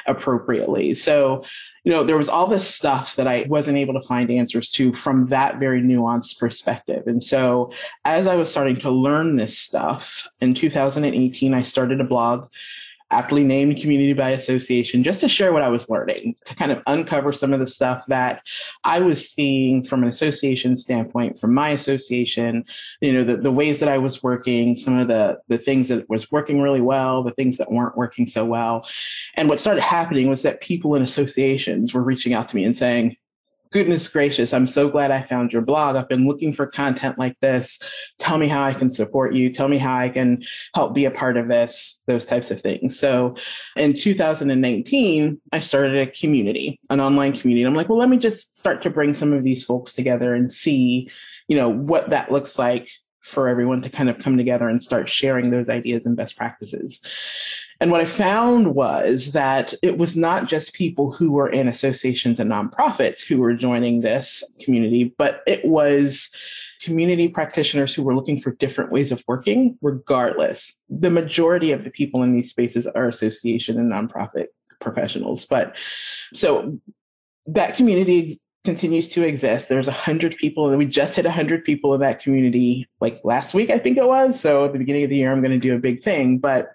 appropriately? 0.05 0.95
So 0.95 1.45
you 1.89 1.95
know, 1.95 2.03
there 2.03 2.19
was 2.19 2.29
all 2.29 2.45
this 2.45 2.67
stuff 2.67 3.15
that 3.15 3.27
I 3.27 3.47
wasn't 3.49 3.79
able 3.79 3.95
to 3.95 4.07
find 4.07 4.29
answers 4.29 4.69
to 4.73 4.93
from 4.93 5.25
that 5.29 5.57
very 5.59 5.81
nuanced 5.81 6.37
perspective. 6.37 7.07
And 7.07 7.21
so, 7.21 7.73
as 8.05 8.27
I 8.27 8.35
was 8.35 8.51
starting 8.51 8.75
to 8.81 8.91
learn 8.91 9.37
this 9.37 9.57
stuff 9.57 10.27
in 10.39 10.53
2018, 10.53 11.55
I 11.55 11.63
started 11.63 11.99
a 11.99 12.03
blog 12.03 12.47
aptly 13.11 13.43
named 13.43 13.77
Community 13.77 14.13
by 14.13 14.29
Association, 14.29 15.03
just 15.03 15.21
to 15.21 15.29
share 15.29 15.51
what 15.53 15.63
I 15.63 15.69
was 15.69 15.89
learning, 15.89 16.35
to 16.45 16.55
kind 16.55 16.71
of 16.71 16.81
uncover 16.87 17.33
some 17.33 17.53
of 17.53 17.59
the 17.59 17.67
stuff 17.67 18.03
that 18.07 18.43
I 18.83 18.99
was 18.99 19.29
seeing 19.29 19.83
from 19.83 20.03
an 20.03 20.09
association 20.09 20.77
standpoint, 20.77 21.39
from 21.39 21.53
my 21.53 21.69
association, 21.69 22.65
you 23.01 23.13
know, 23.13 23.23
the, 23.23 23.37
the 23.37 23.51
ways 23.51 23.79
that 23.79 23.89
I 23.89 23.97
was 23.97 24.21
working, 24.21 24.75
some 24.75 24.97
of 24.97 25.07
the, 25.07 25.39
the 25.47 25.57
things 25.57 25.87
that 25.89 26.07
was 26.09 26.31
working 26.31 26.61
really 26.61 26.81
well, 26.81 27.23
the 27.23 27.31
things 27.31 27.57
that 27.57 27.71
weren't 27.71 27.97
working 27.97 28.27
so 28.27 28.45
well. 28.45 28.87
And 29.35 29.49
what 29.49 29.59
started 29.59 29.81
happening 29.81 30.29
was 30.29 30.43
that 30.43 30.61
people 30.61 30.95
in 30.95 31.01
associations 31.01 31.93
were 31.93 32.03
reaching 32.03 32.33
out 32.33 32.47
to 32.49 32.55
me 32.55 32.63
and 32.63 32.77
saying, 32.77 33.17
goodness 33.71 34.07
gracious, 34.07 34.53
I'm 34.53 34.65
so 34.65 34.89
glad 34.89 35.11
I 35.11 35.21
found 35.21 35.51
your 35.51 35.61
blog. 35.61 35.95
I've 35.95 36.09
been 36.09 36.27
looking 36.27 36.53
for 36.53 36.65
content 36.65 37.19
like 37.19 37.39
this. 37.39 37.79
Tell 38.17 38.37
me 38.37 38.47
how 38.47 38.63
I 38.63 38.73
can 38.73 38.89
support 38.89 39.35
you. 39.35 39.51
Tell 39.51 39.67
me 39.67 39.77
how 39.77 39.95
I 39.95 40.09
can 40.09 40.43
help 40.73 40.95
be 40.95 41.05
a 41.05 41.11
part 41.11 41.37
of 41.37 41.47
this, 41.47 42.01
those 42.07 42.25
types 42.25 42.51
of 42.51 42.61
things. 42.61 42.99
So 42.99 43.35
in 43.75 43.93
2019, 43.93 45.39
I 45.51 45.59
started 45.59 45.97
a 45.97 46.07
community, 46.11 46.79
an 46.89 46.99
online 46.99 47.33
community. 47.33 47.65
I'm 47.65 47.75
like, 47.75 47.89
well, 47.89 47.99
let 47.99 48.09
me 48.09 48.17
just 48.17 48.57
start 48.57 48.81
to 48.83 48.89
bring 48.89 49.13
some 49.13 49.33
of 49.33 49.43
these 49.43 49.63
folks 49.63 49.93
together 49.93 50.33
and 50.33 50.51
see, 50.51 51.09
you 51.47 51.55
know, 51.55 51.69
what 51.69 52.09
that 52.09 52.31
looks 52.31 52.57
like 52.57 52.89
for 53.21 53.47
everyone 53.47 53.81
to 53.81 53.89
kind 53.89 54.09
of 54.09 54.17
come 54.17 54.37
together 54.37 54.69
and 54.69 54.81
start 54.81 55.09
sharing 55.09 55.51
those 55.51 55.69
ideas 55.69 56.05
and 56.05 56.15
best 56.15 56.37
practices. 56.37 56.99
And 57.81 57.91
what 57.91 58.01
I 58.01 58.05
found 58.05 58.75
was 58.75 59.31
that 59.33 59.73
it 59.81 59.97
was 59.97 60.17
not 60.17 60.47
just 60.47 60.73
people 60.73 61.11
who 61.11 61.31
were 61.31 61.49
in 61.49 61.67
associations 61.67 62.39
and 62.39 62.51
nonprofits 62.51 63.25
who 63.25 63.39
were 63.39 63.53
joining 63.53 64.01
this 64.01 64.43
community, 64.61 65.13
but 65.17 65.41
it 65.47 65.63
was 65.63 66.29
community 66.81 67.27
practitioners 67.27 67.93
who 67.93 68.03
were 68.03 68.15
looking 68.15 68.39
for 68.39 68.51
different 68.53 68.91
ways 68.91 69.11
of 69.11 69.23
working, 69.27 69.77
regardless. 69.81 70.79
The 70.89 71.09
majority 71.09 71.71
of 71.71 71.83
the 71.83 71.91
people 71.91 72.23
in 72.23 72.33
these 72.33 72.49
spaces 72.49 72.87
are 72.87 73.07
association 73.07 73.77
and 73.77 73.91
nonprofit 73.91 74.47
professionals. 74.79 75.45
But 75.45 75.77
so 76.33 76.79
that 77.45 77.75
community 77.75 78.39
continues 78.65 79.07
to 79.09 79.23
exist. 79.23 79.69
There's 79.69 79.87
a 79.87 79.93
hundred 79.93 80.35
people, 80.37 80.69
and 80.69 80.77
we 80.77 80.85
just 80.85 81.15
hit 81.15 81.25
a 81.25 81.31
hundred 81.31 81.63
people 81.63 81.93
in 81.93 82.01
that 82.01 82.21
community 82.21 82.87
like 82.99 83.19
last 83.23 83.53
week, 83.53 83.69
I 83.69 83.79
think 83.79 83.97
it 83.97 84.07
was. 84.07 84.39
So 84.39 84.65
at 84.65 84.73
the 84.73 84.79
beginning 84.79 85.03
of 85.03 85.09
the 85.09 85.17
year, 85.17 85.31
I'm 85.31 85.41
going 85.41 85.51
to 85.51 85.57
do 85.57 85.75
a 85.75 85.79
big 85.79 86.03
thing. 86.03 86.39
But 86.39 86.71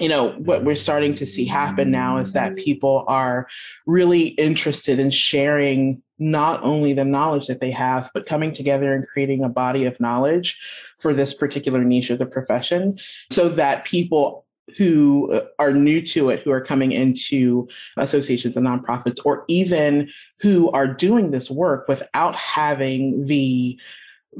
you 0.00 0.08
know 0.08 0.30
what 0.32 0.64
we're 0.64 0.74
starting 0.74 1.14
to 1.14 1.26
see 1.26 1.44
happen 1.44 1.90
now 1.90 2.16
is 2.16 2.32
that 2.32 2.56
people 2.56 3.04
are 3.08 3.46
really 3.86 4.28
interested 4.28 4.98
in 4.98 5.10
sharing 5.10 6.02
not 6.18 6.62
only 6.62 6.92
the 6.92 7.04
knowledge 7.04 7.46
that 7.46 7.60
they 7.60 7.70
have 7.70 8.10
but 8.14 8.26
coming 8.26 8.54
together 8.54 8.94
and 8.94 9.06
creating 9.06 9.44
a 9.44 9.48
body 9.48 9.84
of 9.84 10.00
knowledge 10.00 10.58
for 10.98 11.12
this 11.12 11.34
particular 11.34 11.84
niche 11.84 12.10
of 12.10 12.18
the 12.18 12.26
profession 12.26 12.98
so 13.30 13.48
that 13.48 13.84
people 13.84 14.46
who 14.76 15.32
uh, 15.32 15.44
are 15.58 15.72
new 15.72 16.00
to 16.02 16.30
it, 16.30 16.40
who 16.42 16.50
are 16.50 16.60
coming 16.60 16.92
into 16.92 17.68
associations 17.96 18.56
and 18.56 18.66
nonprofits, 18.66 19.18
or 19.24 19.44
even 19.48 20.08
who 20.40 20.70
are 20.72 20.92
doing 20.92 21.30
this 21.30 21.50
work 21.50 21.88
without 21.88 22.36
having 22.36 23.26
the 23.26 23.78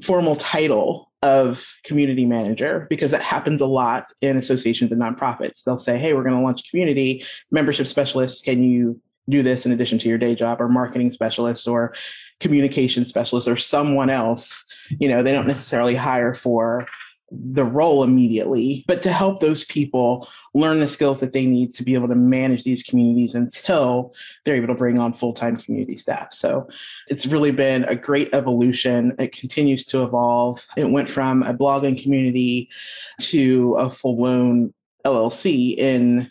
formal 0.00 0.36
title 0.36 1.10
of 1.22 1.72
community 1.84 2.26
manager, 2.26 2.86
because 2.90 3.10
that 3.12 3.22
happens 3.22 3.60
a 3.60 3.66
lot 3.66 4.06
in 4.22 4.36
associations 4.36 4.90
and 4.90 5.00
nonprofits. 5.00 5.62
They'll 5.62 5.78
say, 5.78 5.98
hey, 5.98 6.14
we're 6.14 6.24
going 6.24 6.34
to 6.34 6.42
launch 6.42 6.68
community 6.70 7.24
membership 7.50 7.86
specialists. 7.86 8.40
Can 8.40 8.64
you 8.64 9.00
do 9.28 9.42
this 9.42 9.64
in 9.64 9.70
addition 9.70 10.00
to 10.00 10.08
your 10.08 10.18
day 10.18 10.34
job 10.34 10.60
or 10.60 10.68
marketing 10.68 11.12
specialists 11.12 11.68
or 11.68 11.94
communication 12.40 13.04
specialists 13.04 13.46
or 13.46 13.56
someone 13.56 14.10
else? 14.10 14.64
You 14.98 15.08
know, 15.08 15.22
they 15.22 15.32
don't 15.32 15.46
necessarily 15.46 15.94
hire 15.94 16.34
for 16.34 16.86
the 17.32 17.64
role 17.64 18.02
immediately, 18.02 18.84
but 18.86 19.00
to 19.02 19.12
help 19.12 19.40
those 19.40 19.64
people 19.64 20.28
learn 20.54 20.80
the 20.80 20.88
skills 20.88 21.20
that 21.20 21.32
they 21.32 21.46
need 21.46 21.72
to 21.74 21.82
be 21.82 21.94
able 21.94 22.08
to 22.08 22.14
manage 22.14 22.64
these 22.64 22.82
communities 22.82 23.34
until 23.34 24.12
they're 24.44 24.56
able 24.56 24.66
to 24.66 24.74
bring 24.74 24.98
on 24.98 25.12
full 25.12 25.32
time 25.32 25.56
community 25.56 25.96
staff. 25.96 26.32
So 26.32 26.68
it's 27.08 27.26
really 27.26 27.52
been 27.52 27.84
a 27.84 27.96
great 27.96 28.28
evolution. 28.34 29.14
It 29.18 29.32
continues 29.32 29.86
to 29.86 30.02
evolve. 30.02 30.66
It 30.76 30.90
went 30.90 31.08
from 31.08 31.42
a 31.42 31.54
blogging 31.54 32.00
community 32.00 32.68
to 33.20 33.74
a 33.74 33.88
full 33.88 34.16
blown 34.16 34.74
LLC 35.06 35.76
in 35.76 36.30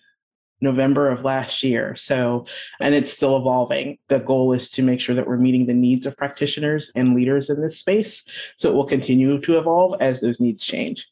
November 0.62 1.10
of 1.10 1.24
last 1.24 1.64
year. 1.64 1.96
So, 1.96 2.46
and 2.80 2.96
it's 2.96 3.12
still 3.12 3.38
evolving. 3.38 3.98
The 4.08 4.20
goal 4.20 4.54
is 4.54 4.70
to 4.72 4.84
make 4.84 5.02
sure 5.02 5.16
that 5.16 5.28
we're 5.28 5.38
meeting 5.38 5.66
the 5.66 5.74
needs 5.74 6.06
of 6.06 6.16
practitioners 6.16 6.92
and 6.96 7.16
leaders 7.16 7.50
in 7.50 7.62
this 7.62 7.78
space. 7.78 8.24
So 8.56 8.70
it 8.70 8.76
will 8.76 8.86
continue 8.86 9.40
to 9.42 9.58
evolve 9.58 9.96
as 10.02 10.22
those 10.22 10.40
needs 10.40 10.64
change. 10.64 11.08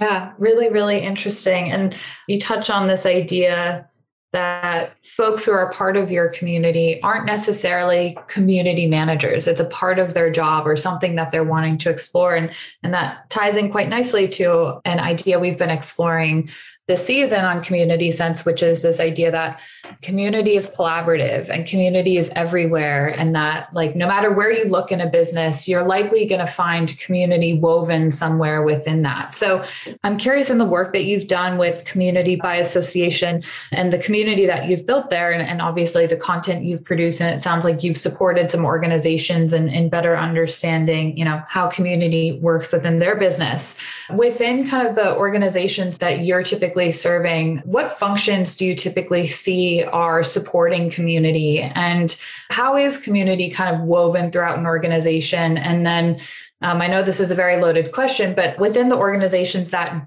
Yeah, 0.00 0.32
really, 0.38 0.68
really 0.70 0.98
interesting. 0.98 1.72
And 1.72 1.96
you 2.28 2.38
touch 2.38 2.70
on 2.70 2.86
this 2.86 3.06
idea 3.06 3.88
that 4.32 4.92
folks 5.02 5.44
who 5.44 5.52
are 5.52 5.72
part 5.72 5.96
of 5.96 6.10
your 6.10 6.28
community 6.28 7.00
aren't 7.02 7.24
necessarily 7.24 8.18
community 8.28 8.86
managers. 8.86 9.48
It's 9.48 9.60
a 9.60 9.66
part 9.66 9.98
of 9.98 10.12
their 10.12 10.30
job 10.30 10.66
or 10.66 10.76
something 10.76 11.14
that 11.14 11.32
they're 11.32 11.44
wanting 11.44 11.78
to 11.78 11.90
explore. 11.90 12.34
And, 12.34 12.50
and 12.82 12.92
that 12.92 13.30
ties 13.30 13.56
in 13.56 13.70
quite 13.70 13.88
nicely 13.88 14.28
to 14.28 14.80
an 14.84 15.00
idea 15.00 15.38
we've 15.38 15.56
been 15.56 15.70
exploring 15.70 16.50
this 16.88 17.04
season 17.04 17.44
on 17.44 17.62
community 17.62 18.10
sense, 18.12 18.44
which 18.44 18.62
is 18.62 18.82
this 18.82 19.00
idea 19.00 19.30
that 19.32 19.60
community 20.02 20.54
is 20.54 20.68
collaborative 20.68 21.48
and 21.48 21.66
community 21.66 22.16
is 22.16 22.30
everywhere. 22.36 23.08
And 23.08 23.34
that, 23.34 23.74
like, 23.74 23.96
no 23.96 24.06
matter 24.06 24.32
where 24.32 24.52
you 24.52 24.66
look 24.66 24.92
in 24.92 25.00
a 25.00 25.08
business, 25.08 25.66
you're 25.66 25.84
likely 25.84 26.26
going 26.26 26.40
to 26.40 26.46
find 26.46 26.96
community 26.98 27.58
woven 27.58 28.10
somewhere 28.10 28.62
within 28.62 29.02
that. 29.02 29.34
So 29.34 29.64
I'm 30.04 30.16
curious 30.16 30.48
in 30.48 30.58
the 30.58 30.64
work 30.64 30.92
that 30.92 31.04
you've 31.04 31.26
done 31.26 31.58
with 31.58 31.84
community 31.84 32.36
by 32.36 32.56
association 32.56 33.42
and 33.72 33.92
the 33.92 33.98
community 33.98 34.46
that 34.46 34.68
you've 34.68 34.86
built 34.86 35.10
there, 35.10 35.32
and, 35.32 35.42
and 35.42 35.60
obviously 35.60 36.06
the 36.06 36.16
content 36.16 36.64
you've 36.64 36.84
produced. 36.84 37.20
And 37.20 37.36
it 37.36 37.42
sounds 37.42 37.64
like 37.64 37.82
you've 37.82 37.98
supported 37.98 38.50
some 38.50 38.64
organizations 38.64 39.52
and 39.52 39.68
in, 39.68 39.74
in 39.74 39.88
better 39.88 40.16
understanding, 40.16 41.16
you 41.16 41.24
know, 41.24 41.42
how 41.48 41.68
community 41.68 42.38
works 42.40 42.70
within 42.70 43.00
their 43.00 43.16
business. 43.16 43.76
Within 44.14 44.68
kind 44.68 44.86
of 44.86 44.94
the 44.94 45.16
organizations 45.16 45.98
that 45.98 46.24
you're 46.24 46.44
typically 46.44 46.75
typically 46.76 46.92
serving, 46.92 47.58
what 47.64 47.98
functions 47.98 48.54
do 48.54 48.66
you 48.66 48.74
typically 48.74 49.26
see 49.26 49.82
are 49.82 50.22
supporting 50.22 50.90
community? 50.90 51.60
And 51.62 52.14
how 52.50 52.76
is 52.76 52.98
community 52.98 53.48
kind 53.48 53.74
of 53.74 53.82
woven 53.82 54.30
throughout 54.30 54.58
an 54.58 54.66
organization? 54.66 55.56
And 55.56 55.86
then 55.86 56.20
um, 56.60 56.82
I 56.82 56.86
know 56.86 57.02
this 57.02 57.18
is 57.18 57.30
a 57.30 57.34
very 57.34 57.56
loaded 57.56 57.92
question, 57.92 58.34
but 58.34 58.58
within 58.58 58.90
the 58.90 58.96
organizations 58.96 59.70
that 59.70 60.06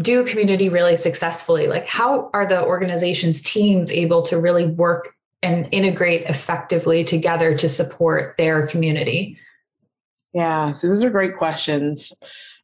do 0.00 0.24
community 0.24 0.70
really 0.70 0.96
successfully, 0.96 1.66
like 1.66 1.86
how 1.86 2.30
are 2.32 2.46
the 2.46 2.64
organization's 2.64 3.42
teams 3.42 3.90
able 3.90 4.22
to 4.22 4.40
really 4.40 4.64
work 4.64 5.14
and 5.42 5.68
integrate 5.72 6.22
effectively 6.22 7.04
together 7.04 7.54
to 7.54 7.68
support 7.68 8.34
their 8.38 8.66
community? 8.66 9.36
Yeah, 10.32 10.72
so 10.72 10.88
those 10.88 11.04
are 11.04 11.10
great 11.10 11.36
questions. 11.36 12.14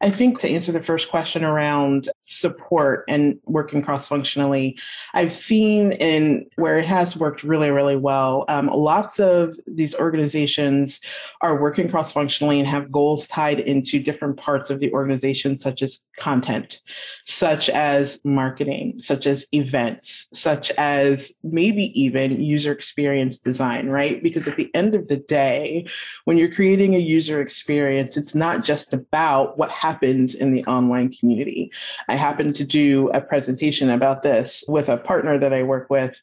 I 0.01 0.11
think 0.11 0.41
to 0.41 0.49
answer 0.49 0.71
the 0.71 0.83
first 0.83 1.09
question 1.09 1.45
around 1.45 2.11
support 2.25 3.05
and 3.09 3.39
working 3.47 3.83
cross 3.83 4.09
functionally, 4.09 4.79
I've 5.15 5.33
seen 5.33 5.93
in 5.93 6.47
where 6.57 6.79
it 6.79 6.87
has 6.87 7.17
worked 7.17 7.43
really, 7.43 7.71
really 7.71 7.97
well. 7.97 8.45
Um, 8.49 8.67
lots 8.67 9.19
of 9.21 9.55
these 9.67 9.95
organizations 9.95 11.01
are 11.41 11.61
working 11.61 11.91
cross 11.91 12.13
functionally 12.13 12.59
and 12.59 12.69
have 12.69 12.93
goals 12.93 13.27
tied 13.29 13.61
into 13.61 13.99
different 13.99 14.37
parts 14.37 14.71
of 14.71 14.81
the 14.81 14.93
organization, 14.93 15.57
such 15.57 15.83
as 15.83 16.07
content, 16.19 16.81
such 17.25 17.69
as 17.71 18.21
marketing, 18.25 18.99
such 18.99 19.27
as 19.27 19.47
events, 19.53 20.29
such 20.33 20.71
as 20.73 21.33
maybe 21.43 21.93
even 22.01 22.43
user 22.43 22.73
experience 22.73 23.39
design, 23.39 23.89
right? 23.89 24.23
Because 24.23 24.49
at 24.49 24.57
the 24.57 24.75
end 24.75 24.95
of 24.95 25.09
the 25.09 25.17
day, 25.17 25.87
when 26.25 26.39
you're 26.39 26.53
creating 26.53 26.95
a 26.95 26.99
user 26.99 27.41
experience, 27.41 28.17
it's 28.17 28.35
not 28.35 28.65
just 28.65 28.93
about 28.93 29.59
what 29.59 29.71
happens 29.71 29.95
happens 29.95 30.35
in 30.35 30.53
the 30.53 30.65
online 30.65 31.11
community. 31.11 31.71
I 32.15 32.17
happened 32.17 32.55
to 32.57 32.65
do 32.65 33.09
a 33.09 33.21
presentation 33.21 33.91
about 33.91 34.23
this 34.23 34.63
with 34.69 34.89
a 34.89 34.99
partner 34.99 35.37
that 35.37 35.53
I 35.53 35.65
work 35.65 35.91
with, 35.91 36.21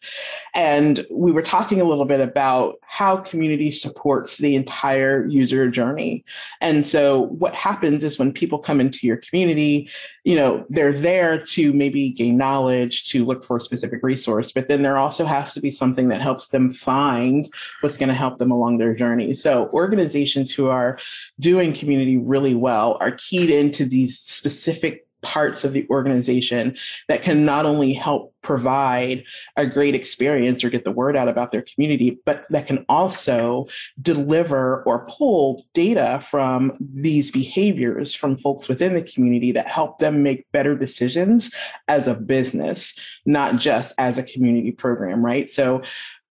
and 0.56 1.06
we 1.12 1.34
were 1.34 1.42
talking 1.42 1.82
a 1.82 1.84
little 1.84 2.06
bit 2.06 2.22
about 2.22 2.80
how 2.82 3.18
community 3.18 3.72
supports 3.72 4.38
the 4.38 4.56
entire 4.56 5.28
user 5.28 5.70
journey. 5.70 6.24
And 6.62 6.86
so 6.86 7.24
what 7.24 7.54
happens 7.54 8.06
is 8.06 8.18
when 8.18 8.32
people 8.32 8.58
come 8.58 8.80
into 8.80 9.06
your 9.06 9.18
community, 9.18 9.90
you 10.24 10.38
know, 10.38 10.66
they're 10.70 10.94
there 10.94 11.38
to 11.48 11.74
maybe 11.74 12.12
gain 12.12 12.38
knowledge, 12.38 13.10
to 13.10 13.26
look 13.26 13.44
for 13.44 13.58
a 13.58 13.62
specific 13.62 14.00
resource, 14.02 14.54
but 14.54 14.70
then 14.70 14.84
there 14.84 14.98
also 14.98 15.26
has 15.26 15.54
to 15.56 15.60
be 15.60 15.72
something 15.72 16.08
that 16.08 16.22
helps 16.22 16.48
them 16.48 16.72
find 16.72 17.54
what's 17.82 17.98
going 17.98 18.08
to 18.08 18.16
help 18.16 18.38
them 18.38 18.52
along 18.52 18.78
their 18.78 18.96
journey. 18.96 19.34
So 19.34 19.70
organizations 19.74 20.54
who 20.54 20.68
are 20.70 20.98
doing 21.42 21.74
community 21.74 22.16
really 22.16 22.56
well 22.56 22.98
are 23.02 23.12
keyed 23.12 23.50
into 23.50 23.84
these 23.84 24.18
specific 24.18 25.06
parts 25.22 25.64
of 25.64 25.74
the 25.74 25.88
organization 25.90 26.76
that 27.08 27.22
can 27.22 27.46
not 27.46 27.66
only 27.66 27.94
help 27.94 28.34
provide 28.42 29.24
a 29.56 29.66
great 29.66 29.94
experience 29.94 30.64
or 30.64 30.70
get 30.70 30.84
the 30.84 30.92
word 30.92 31.16
out 31.16 31.28
about 31.28 31.52
their 31.52 31.62
community, 31.62 32.20
but 32.26 32.44
that 32.50 32.68
can 32.68 32.84
also 32.90 33.68
deliver 34.02 34.84
or 34.84 35.06
pull 35.08 35.64
data 35.74 36.20
from 36.30 36.72
these 36.80 37.32
behaviors 37.32 38.14
from 38.14 38.38
folks 38.38 38.68
within 38.68 38.96
the 38.96 39.04
community 39.04 39.52
that 39.52 39.68
help 39.68 40.00
them 40.00 40.24
make 40.24 40.52
better 40.52 40.76
decisions 40.76 41.54
as 41.88 42.08
a 42.08 42.16
business, 42.16 42.98
not 43.26 43.58
just 43.58 43.94
as 43.98 44.18
a 44.18 44.24
community 44.24 44.72
program, 44.72 45.24
right? 45.24 45.50
So 45.50 45.84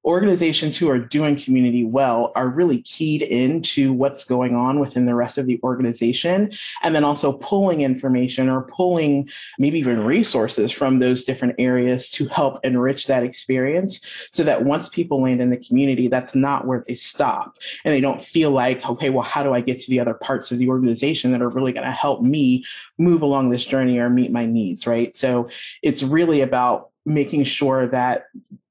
organizations 0.07 0.77
who 0.77 0.89
are 0.89 0.99
doing 0.99 1.37
community 1.37 1.85
well 1.85 2.33
are 2.37 2.49
really 2.49 2.81
keyed 2.83 3.23
into 3.23 3.93
what's 3.93 4.25
going 4.25 4.55
on 4.55 4.79
within 4.79 5.05
the 5.05 5.15
rest 5.15 5.37
of 5.37 5.47
the 5.47 5.61
organization 5.65 6.53
and 6.83 6.95
then 6.95 7.03
also 7.03 7.33
pulling 7.33 7.81
information 7.81 8.49
or 8.49 8.63
pulling 8.63 9.29
maybe 9.59 9.79
even 9.79 10.05
resources 10.05 10.71
from 10.71 11.01
those 11.01 11.25
different 11.25 11.55
areas 11.59 12.09
to 12.09 12.27
help 12.29 12.65
enrich 12.65 13.09
that 13.09 13.25
experience 13.25 14.01
so 14.33 14.45
that 14.45 14.65
once 14.65 14.89
people 14.89 15.23
land 15.23 15.41
in 15.41 15.51
the 15.51 15.59
community 15.59 16.07
that's 16.07 16.35
not 16.35 16.67
where 16.67 16.85
they 16.87 16.95
stop. 16.95 17.57
And 17.85 17.93
they 17.93 18.01
don't 18.01 18.23
feel 18.23 18.53
like 18.53 18.89
okay 18.89 19.11
well 19.11 19.25
how 19.25 19.43
do 19.43 19.53
i 19.53 19.61
get 19.61 19.81
to 19.81 19.91
the 19.91 20.01
other 20.01 20.15
parts 20.15 20.53
of 20.53 20.59
the 20.59 20.69
organization 20.69 21.33
that 21.33 21.43
are 21.43 21.49
really 21.49 21.73
going 21.73 21.87
to 21.87 21.91
help 21.91 22.23
me 22.23 22.65
move 22.99 23.23
along 23.23 23.51
this 23.51 23.65
journey 23.65 23.99
or 23.99 24.09
meet 24.09 24.31
my 24.31 24.47
needs 24.47 24.87
right? 24.87 25.15
So 25.17 25.49
it's 25.83 26.03
really 26.03 26.41
about 26.41 26.91
making 27.05 27.45
sure 27.45 27.87
that 27.87 28.27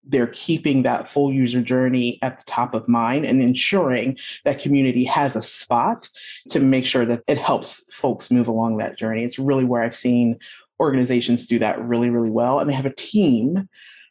they're 0.07 0.27
keeping 0.27 0.83
that 0.83 1.07
full 1.07 1.33
user 1.33 1.61
journey 1.61 2.19
at 2.21 2.39
the 2.39 2.45
top 2.45 2.73
of 2.73 2.87
mind 2.87 3.25
and 3.25 3.41
ensuring 3.41 4.17
that 4.43 4.59
community 4.59 5.03
has 5.03 5.35
a 5.35 5.41
spot 5.41 6.09
to 6.49 6.59
make 6.59 6.85
sure 6.85 7.05
that 7.05 7.23
it 7.27 7.37
helps 7.37 7.83
folks 7.93 8.31
move 8.31 8.47
along 8.47 8.77
that 8.77 8.97
journey. 8.97 9.23
It's 9.23 9.39
really 9.39 9.65
where 9.65 9.81
I've 9.81 9.95
seen 9.95 10.37
organizations 10.79 11.47
do 11.47 11.59
that 11.59 11.83
really, 11.83 12.09
really 12.09 12.29
well. 12.29 12.59
And 12.59 12.69
they 12.69 12.73
have 12.73 12.85
a 12.85 12.93
team 12.93 13.67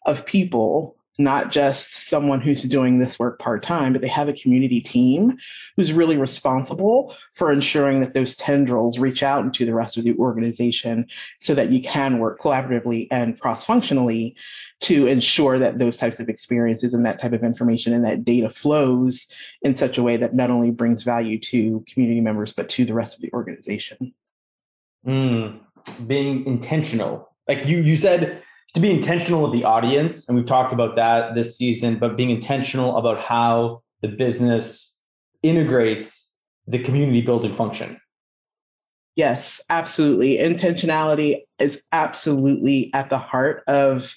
of 0.06 0.26
people 0.26 0.96
not 1.18 1.52
just 1.52 2.09
someone 2.09 2.40
who's 2.40 2.62
doing 2.62 2.99
this 2.99 3.18
work 3.18 3.38
part 3.38 3.62
time, 3.62 3.92
but 3.92 4.02
they 4.02 4.09
have 4.09 4.28
a 4.28 4.33
community 4.33 4.80
team 4.80 5.37
who's 5.76 5.92
really 5.92 6.16
responsible 6.16 7.16
for 7.35 7.52
ensuring 7.52 8.00
that 8.00 8.14
those 8.14 8.35
tendrils 8.35 8.99
reach 8.99 9.23
out 9.23 9.44
into 9.44 9.64
the 9.64 9.75
rest 9.75 9.97
of 9.97 10.04
the 10.04 10.16
organization 10.16 11.06
so 11.40 11.54
that 11.54 11.71
you 11.71 11.80
can 11.80 12.18
work 12.18 12.40
collaboratively 12.40 13.06
and 13.11 13.38
cross 13.38 13.64
functionally 13.64 14.35
to 14.80 15.06
ensure 15.06 15.59
that 15.59 15.78
those 15.78 15.97
types 15.97 16.18
of 16.18 16.28
experiences 16.28 16.94
and 16.94 17.06
that 17.06 17.21
type 17.21 17.33
of 17.33 17.44
information 17.44 17.94
and 17.94 18.04
that 18.04 18.25
data 18.25 18.50
flows 18.50 19.28
in 19.62 19.75
such 19.75 19.99
a 19.99 20.02
way 20.02 20.16
that 20.16 20.35
not 20.35 20.50
only 20.50 20.71
brings 20.71 21.04
value 21.04 21.38
to 21.38 21.85
community 21.88 22.21
members, 22.21 22.52
but 22.52 22.68
to 22.68 22.85
the 22.85 22.94
rest 22.94 23.14
of 23.14 23.23
the 23.23 23.33
organization. 23.33 24.12
Mm, 25.06 25.61
being 26.06 26.44
intentional. 26.47 27.30
Like 27.47 27.66
you, 27.66 27.78
you 27.78 27.94
said, 27.94 28.42
to 28.75 28.81
be 28.81 28.90
intentional 28.90 29.43
with 29.43 29.52
the 29.52 29.64
audience, 29.64 30.28
and 30.28 30.37
we've 30.37 30.47
talked 30.47 30.73
about 30.73 30.97
that 30.97 31.35
this 31.35 31.57
season, 31.57 31.99
but 31.99 32.16
being 32.16 32.31
intentional 32.31 32.97
about 32.97 33.21
how 33.21 33.83
the 34.02 34.09
business 34.09 35.00
integrates 35.43 36.35
the 36.66 36.81
community 36.81 37.21
building 37.21 37.54
function. 37.54 38.00
Yes, 39.16 39.61
absolutely. 39.71 40.38
Intentionality 40.38 41.43
is 41.61 41.83
absolutely 41.93 42.90
at 42.95 43.11
the 43.11 43.19
heart 43.19 43.62
of 43.69 44.16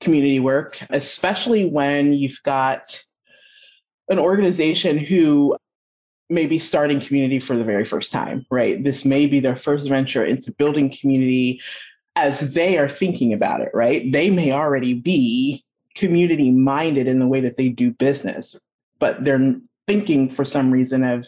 community 0.00 0.38
work, 0.38 0.78
especially 0.90 1.68
when 1.68 2.12
you've 2.12 2.40
got 2.44 3.02
an 4.08 4.20
organization 4.20 4.98
who 4.98 5.56
may 6.30 6.46
be 6.46 6.60
starting 6.60 7.00
community 7.00 7.40
for 7.40 7.56
the 7.56 7.64
very 7.64 7.84
first 7.84 8.12
time, 8.12 8.46
right? 8.50 8.84
This 8.84 9.04
may 9.04 9.26
be 9.26 9.40
their 9.40 9.56
first 9.56 9.88
venture 9.88 10.24
into 10.24 10.52
building 10.52 10.94
community 11.00 11.60
as 12.16 12.54
they 12.54 12.78
are 12.78 12.88
thinking 12.88 13.32
about 13.32 13.60
it, 13.60 13.70
right? 13.74 14.10
They 14.10 14.30
may 14.30 14.50
already 14.50 14.94
be 14.94 15.64
community 15.94 16.50
minded 16.50 17.06
in 17.06 17.18
the 17.18 17.28
way 17.28 17.40
that 17.40 17.56
they 17.56 17.68
do 17.68 17.90
business, 17.92 18.56
but 18.98 19.22
they're 19.24 19.54
thinking 19.86 20.28
for 20.28 20.44
some 20.44 20.70
reason 20.70 21.04
of 21.04 21.26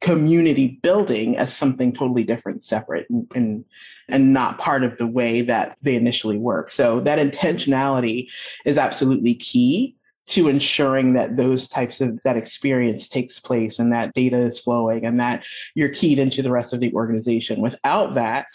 community 0.00 0.78
building 0.82 1.36
as 1.36 1.56
something 1.56 1.92
totally 1.92 2.24
different, 2.24 2.62
separate, 2.62 3.08
and, 3.08 3.26
and, 3.34 3.64
and 4.08 4.32
not 4.32 4.58
part 4.58 4.82
of 4.82 4.96
the 4.98 5.06
way 5.06 5.40
that 5.40 5.76
they 5.82 5.94
initially 5.94 6.36
work. 6.36 6.70
So 6.70 7.00
that 7.00 7.18
intentionality 7.18 8.26
is 8.64 8.76
absolutely 8.76 9.34
key 9.34 9.94
to 10.26 10.48
ensuring 10.48 11.14
that 11.14 11.36
those 11.36 11.68
types 11.68 12.00
of 12.00 12.20
that 12.22 12.36
experience 12.36 13.08
takes 13.08 13.38
place 13.38 13.78
and 13.78 13.92
that 13.92 14.14
data 14.14 14.38
is 14.38 14.58
flowing 14.58 15.04
and 15.04 15.20
that 15.20 15.44
you're 15.74 15.90
keyed 15.90 16.18
into 16.18 16.42
the 16.42 16.50
rest 16.50 16.72
of 16.72 16.80
the 16.80 16.92
organization. 16.94 17.60
Without 17.60 18.14
that, 18.14 18.46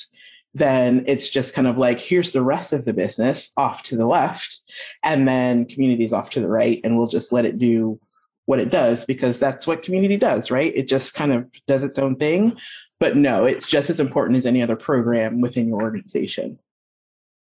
then 0.53 1.03
it's 1.07 1.29
just 1.29 1.53
kind 1.53 1.67
of 1.67 1.77
like 1.77 1.99
here's 1.99 2.31
the 2.31 2.41
rest 2.41 2.73
of 2.73 2.85
the 2.85 2.93
business 2.93 3.51
off 3.57 3.83
to 3.83 3.95
the 3.95 4.07
left 4.07 4.61
and 5.03 5.27
then 5.27 5.65
communities 5.65 6.13
off 6.13 6.31
to 6.31 6.39
the 6.39 6.47
right 6.47 6.81
and 6.83 6.97
we'll 6.97 7.07
just 7.07 7.31
let 7.31 7.45
it 7.45 7.59
do 7.59 7.99
what 8.45 8.59
it 8.59 8.71
does 8.71 9.05
because 9.05 9.39
that's 9.39 9.67
what 9.67 9.83
community 9.83 10.17
does 10.17 10.49
right? 10.49 10.73
It 10.75 10.87
just 10.87 11.13
kind 11.13 11.31
of 11.31 11.47
does 11.67 11.83
its 11.83 11.99
own 11.99 12.15
thing. 12.15 12.57
But 12.99 13.15
no 13.15 13.45
it's 13.45 13.67
just 13.67 13.89
as 13.89 13.99
important 13.99 14.37
as 14.37 14.45
any 14.45 14.61
other 14.61 14.75
program 14.75 15.39
within 15.39 15.67
your 15.67 15.81
organization. 15.81 16.57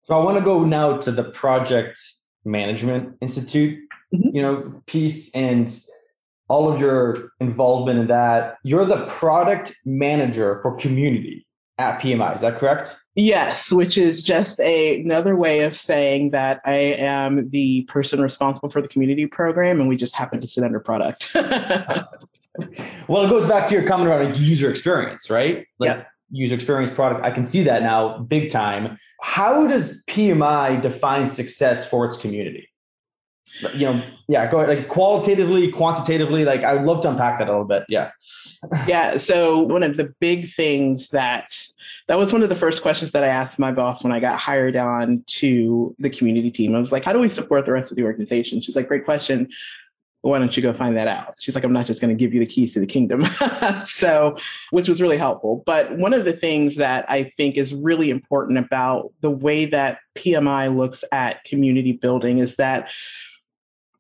So 0.03 0.19
i 0.19 0.23
want 0.23 0.37
to 0.37 0.43
go 0.43 0.63
now 0.63 0.97
to 0.97 1.11
the 1.11 1.23
project 1.23 1.99
management 2.45 3.17
institute 3.21 3.79
mm-hmm. 4.13 4.35
you 4.35 4.41
know 4.41 4.81
piece 4.85 5.33
and 5.33 5.67
all 6.47 6.71
of 6.71 6.79
your 6.79 7.31
involvement 7.39 7.99
in 7.99 8.07
that. 8.07 8.57
You're 8.63 8.85
the 8.85 9.05
product 9.07 9.75
manager 9.83 10.59
for 10.61 10.75
community 10.75 11.44
at 11.77 11.99
PMI. 11.99 12.35
Is 12.35 12.41
that 12.41 12.57
correct? 12.57 12.95
Yes, 13.15 13.71
which 13.71 13.97
is 13.97 14.23
just 14.23 14.59
a, 14.59 15.01
another 15.01 15.35
way 15.35 15.61
of 15.61 15.77
saying 15.77 16.31
that 16.31 16.61
I 16.65 16.73
am 16.73 17.49
the 17.49 17.83
person 17.83 18.21
responsible 18.21 18.69
for 18.69 18.81
the 18.81 18.87
community 18.87 19.25
program, 19.25 19.79
and 19.79 19.87
we 19.87 19.95
just 19.95 20.15
happen 20.15 20.41
to 20.41 20.47
sit 20.47 20.63
under 20.63 20.79
product. 20.79 21.31
well, 21.35 23.25
it 23.25 23.29
goes 23.29 23.47
back 23.47 23.67
to 23.67 23.73
your 23.73 23.87
comment 23.87 24.09
around 24.09 24.25
like 24.25 24.39
user 24.39 24.69
experience, 24.69 25.29
right? 25.29 25.65
Like 25.79 25.89
yeah. 25.89 26.03
User 26.31 26.55
experience 26.55 26.91
product. 26.91 27.23
I 27.23 27.29
can 27.29 27.45
see 27.45 27.63
that 27.63 27.83
now, 27.83 28.17
big 28.17 28.49
time. 28.49 28.97
How 29.21 29.67
does 29.67 30.03
PMI 30.07 30.81
define 30.81 31.29
success 31.29 31.87
for 31.87 32.03
its 32.05 32.17
community? 32.17 32.67
You 33.73 33.85
know, 33.85 34.03
yeah, 34.27 34.49
go 34.49 34.59
ahead. 34.59 34.77
Like 34.77 34.89
qualitatively, 34.89 35.71
quantitatively, 35.71 36.45
like 36.45 36.63
I 36.63 36.73
would 36.73 36.85
love 36.85 37.01
to 37.03 37.09
unpack 37.09 37.39
that 37.39 37.47
a 37.47 37.51
little 37.51 37.65
bit. 37.65 37.83
Yeah. 37.89 38.11
yeah. 38.87 39.17
So 39.17 39.61
one 39.61 39.83
of 39.83 39.97
the 39.97 40.13
big 40.19 40.51
things 40.51 41.09
that 41.09 41.53
that 42.07 42.17
was 42.17 42.33
one 42.33 42.43
of 42.43 42.49
the 42.49 42.55
first 42.55 42.81
questions 42.81 43.11
that 43.11 43.23
I 43.23 43.27
asked 43.27 43.59
my 43.59 43.71
boss 43.71 44.03
when 44.03 44.13
I 44.13 44.19
got 44.19 44.39
hired 44.39 44.75
on 44.75 45.23
to 45.27 45.95
the 45.99 46.09
community 46.09 46.51
team. 46.51 46.75
I 46.75 46.79
was 46.79 46.91
like, 46.91 47.03
how 47.03 47.13
do 47.13 47.19
we 47.19 47.29
support 47.29 47.65
the 47.65 47.71
rest 47.71 47.91
of 47.91 47.97
the 47.97 48.03
organization? 48.03 48.61
She's 48.61 48.75
like, 48.75 48.87
great 48.87 49.05
question. 49.05 49.49
Why 50.21 50.39
don't 50.39 50.57
you 50.57 50.63
go 50.63 50.73
find 50.73 50.97
that 50.97 51.07
out? 51.07 51.35
She's 51.39 51.53
like, 51.53 51.63
I'm 51.63 51.73
not 51.73 51.85
just 51.85 52.01
going 52.01 52.15
to 52.15 52.19
give 52.19 52.33
you 52.33 52.39
the 52.39 52.47
keys 52.47 52.73
to 52.73 52.79
the 52.79 52.87
kingdom. 52.87 53.23
so, 53.85 54.35
which 54.71 54.89
was 54.89 54.99
really 54.99 55.17
helpful. 55.17 55.61
But 55.67 55.95
one 55.97 56.13
of 56.13 56.25
the 56.25 56.33
things 56.33 56.77
that 56.77 57.05
I 57.07 57.25
think 57.25 57.57
is 57.57 57.75
really 57.75 58.09
important 58.09 58.57
about 58.57 59.11
the 59.21 59.29
way 59.29 59.65
that 59.65 59.99
PMI 60.15 60.75
looks 60.75 61.03
at 61.11 61.43
community 61.43 61.91
building 61.91 62.39
is 62.39 62.55
that 62.55 62.89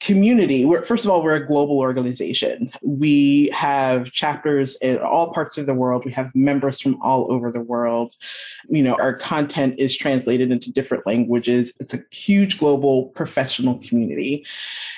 community 0.01 0.65
we're 0.65 0.81
first 0.81 1.05
of 1.05 1.11
all 1.11 1.23
we're 1.23 1.33
a 1.33 1.45
global 1.45 1.79
organization. 1.79 2.71
We 2.83 3.49
have 3.49 4.11
chapters 4.11 4.77
in 4.81 4.97
all 4.99 5.33
parts 5.33 5.57
of 5.57 5.65
the 5.65 5.73
world. 5.73 6.03
We 6.05 6.11
have 6.11 6.33
members 6.35 6.79
from 6.79 7.01
all 7.01 7.31
over 7.31 7.51
the 7.51 7.61
world. 7.61 8.15
You 8.69 8.83
know 8.83 8.95
our 8.99 9.13
content 9.13 9.75
is 9.77 9.95
translated 9.95 10.51
into 10.51 10.71
different 10.71 11.05
languages. 11.07 11.73
It's 11.79 11.93
a 11.93 12.03
huge 12.11 12.59
global 12.59 13.07
professional 13.09 13.79
community. 13.79 14.45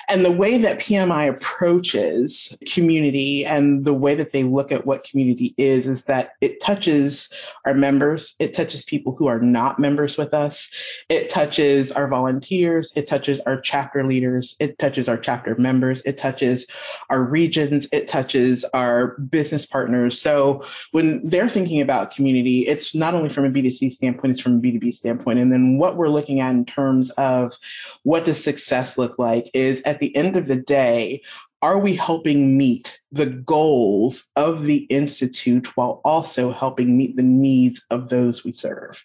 And 0.08 0.24
the 0.24 0.32
way 0.32 0.58
that 0.58 0.80
pmi 0.80 1.28
approaches 1.28 2.56
community 2.66 3.44
and 3.44 3.84
the 3.84 3.94
way 3.94 4.14
that 4.14 4.32
they 4.32 4.42
look 4.42 4.72
at 4.72 4.86
what 4.86 5.04
community 5.04 5.54
is 5.58 5.86
is 5.86 6.04
that 6.04 6.32
it 6.40 6.60
touches 6.60 7.30
our 7.64 7.74
members. 7.74 8.34
It 8.38 8.54
touches 8.54 8.84
people 8.84 9.14
who 9.14 9.26
are 9.26 9.40
not 9.40 9.78
members 9.78 10.16
with 10.16 10.34
us. 10.34 10.70
It 11.08 11.30
touches 11.30 11.92
our 11.92 12.08
volunteers. 12.08 12.92
It 12.96 13.06
touches 13.06 13.40
our 13.40 13.60
chapter 13.60 14.04
leaders. 14.04 14.56
It 14.58 14.78
touches 14.78 14.97
touches 14.98 15.08
our 15.08 15.16
chapter 15.16 15.54
members, 15.58 16.02
it 16.02 16.18
touches 16.18 16.66
our 17.08 17.22
regions, 17.22 17.86
it 17.92 18.08
touches 18.08 18.64
our 18.74 19.16
business 19.30 19.64
partners. 19.64 20.20
So 20.20 20.64
when 20.90 21.20
they're 21.22 21.48
thinking 21.48 21.80
about 21.80 22.10
community, 22.10 22.62
it's 22.62 22.96
not 22.96 23.14
only 23.14 23.28
from 23.28 23.44
a 23.44 23.50
B2C 23.50 23.92
standpoint, 23.92 24.32
it's 24.32 24.40
from 24.40 24.56
a 24.56 24.60
B2B 24.60 24.92
standpoint. 24.92 25.38
And 25.38 25.52
then 25.52 25.78
what 25.78 25.96
we're 25.96 26.08
looking 26.08 26.40
at 26.40 26.50
in 26.50 26.64
terms 26.64 27.10
of 27.10 27.56
what 28.02 28.24
does 28.24 28.42
success 28.42 28.98
look 28.98 29.20
like 29.20 29.48
is 29.54 29.82
at 29.82 30.00
the 30.00 30.14
end 30.16 30.36
of 30.36 30.48
the 30.48 30.56
day, 30.56 31.22
are 31.60 31.78
we 31.78 31.96
helping 31.96 32.56
meet 32.56 33.00
the 33.10 33.26
goals 33.26 34.30
of 34.36 34.64
the 34.64 34.84
institute 34.90 35.76
while 35.76 36.00
also 36.04 36.52
helping 36.52 36.96
meet 36.96 37.16
the 37.16 37.22
needs 37.22 37.84
of 37.90 38.10
those 38.10 38.44
we 38.44 38.52
serve? 38.52 39.02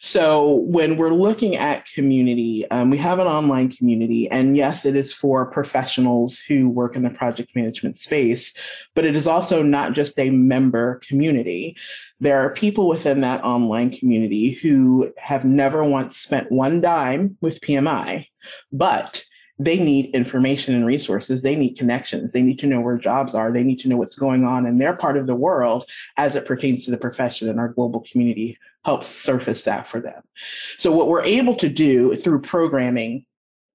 So 0.00 0.56
when 0.66 0.96
we're 0.96 1.14
looking 1.14 1.56
at 1.56 1.86
community 1.86 2.68
um, 2.70 2.90
we 2.90 2.98
have 2.98 3.18
an 3.18 3.26
online 3.26 3.70
community 3.70 4.28
and 4.30 4.56
yes 4.56 4.84
it 4.84 4.94
is 4.94 5.12
for 5.12 5.50
professionals 5.50 6.38
who 6.38 6.68
work 6.68 6.96
in 6.96 7.02
the 7.02 7.10
project 7.10 7.50
management 7.54 7.96
space 7.96 8.52
but 8.94 9.04
it 9.04 9.16
is 9.16 9.26
also 9.26 9.62
not 9.62 9.94
just 9.94 10.18
a 10.18 10.30
member 10.30 11.00
community. 11.06 11.76
There 12.20 12.38
are 12.38 12.52
people 12.52 12.88
within 12.88 13.20
that 13.22 13.44
online 13.44 13.90
community 13.90 14.52
who 14.52 15.12
have 15.16 15.44
never 15.44 15.84
once 15.84 16.16
spent 16.16 16.52
one 16.52 16.80
dime 16.80 17.36
with 17.40 17.60
pmi 17.60 18.26
but 18.72 19.24
they 19.58 19.78
need 19.78 20.14
information 20.14 20.74
and 20.74 20.84
resources. 20.84 21.42
They 21.42 21.56
need 21.56 21.78
connections. 21.78 22.32
They 22.32 22.42
need 22.42 22.58
to 22.58 22.66
know 22.66 22.80
where 22.80 22.98
jobs 22.98 23.34
are. 23.34 23.50
They 23.50 23.64
need 23.64 23.78
to 23.80 23.88
know 23.88 23.96
what's 23.96 24.14
going 24.14 24.44
on 24.44 24.66
in 24.66 24.78
their 24.78 24.94
part 24.94 25.16
of 25.16 25.26
the 25.26 25.34
world 25.34 25.86
as 26.16 26.36
it 26.36 26.44
pertains 26.44 26.84
to 26.84 26.90
the 26.90 26.98
profession. 26.98 27.48
And 27.48 27.58
our 27.58 27.68
global 27.68 28.00
community 28.00 28.58
helps 28.84 29.06
surface 29.06 29.64
that 29.64 29.86
for 29.86 30.00
them. 30.00 30.22
So, 30.76 30.92
what 30.92 31.08
we're 31.08 31.24
able 31.24 31.54
to 31.56 31.68
do 31.68 32.16
through 32.16 32.42
programming 32.42 33.24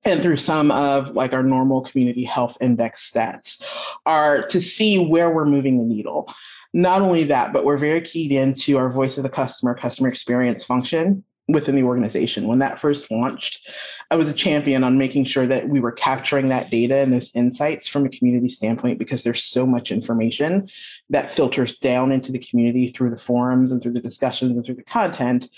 and 0.03 0.21
through 0.21 0.37
some 0.37 0.71
of 0.71 1.11
like 1.11 1.33
our 1.33 1.43
normal 1.43 1.81
community 1.81 2.23
health 2.23 2.57
index 2.61 3.09
stats 3.11 3.63
are 4.05 4.43
to 4.47 4.61
see 4.61 5.03
where 5.03 5.33
we're 5.33 5.45
moving 5.45 5.79
the 5.79 5.85
needle. 5.85 6.31
Not 6.73 7.01
only 7.01 7.25
that, 7.25 7.51
but 7.51 7.65
we're 7.65 7.77
very 7.77 8.01
keyed 8.01 8.31
into 8.31 8.77
our 8.77 8.89
voice 8.89 9.17
of 9.17 9.23
the 9.23 9.29
customer, 9.29 9.75
customer 9.75 10.09
experience 10.09 10.63
function 10.63 11.23
within 11.51 11.75
the 11.75 11.83
organization. 11.83 12.47
When 12.47 12.59
that 12.59 12.79
first 12.79 13.11
launched, 13.11 13.61
I 14.09 14.15
was 14.15 14.29
a 14.29 14.33
champion 14.33 14.83
on 14.83 14.97
making 14.97 15.25
sure 15.25 15.47
that 15.47 15.69
we 15.69 15.79
were 15.79 15.91
capturing 15.91 16.49
that 16.49 16.69
data 16.69 16.97
and 16.97 17.13
those 17.13 17.31
insights 17.33 17.87
from 17.87 18.05
a 18.05 18.09
community 18.09 18.49
standpoint 18.49 18.99
because 18.99 19.23
there's 19.23 19.43
so 19.43 19.65
much 19.65 19.91
information 19.91 20.69
that 21.09 21.31
filters 21.31 21.77
down 21.77 22.11
into 22.11 22.31
the 22.31 22.39
community 22.39 22.89
through 22.89 23.09
the 23.09 23.17
forums 23.17 23.71
and 23.71 23.81
through 23.81 23.93
the 23.93 24.01
discussions 24.01 24.51
and 24.51 24.65
through 24.65 24.75
the 24.75 24.83
content 24.83 25.49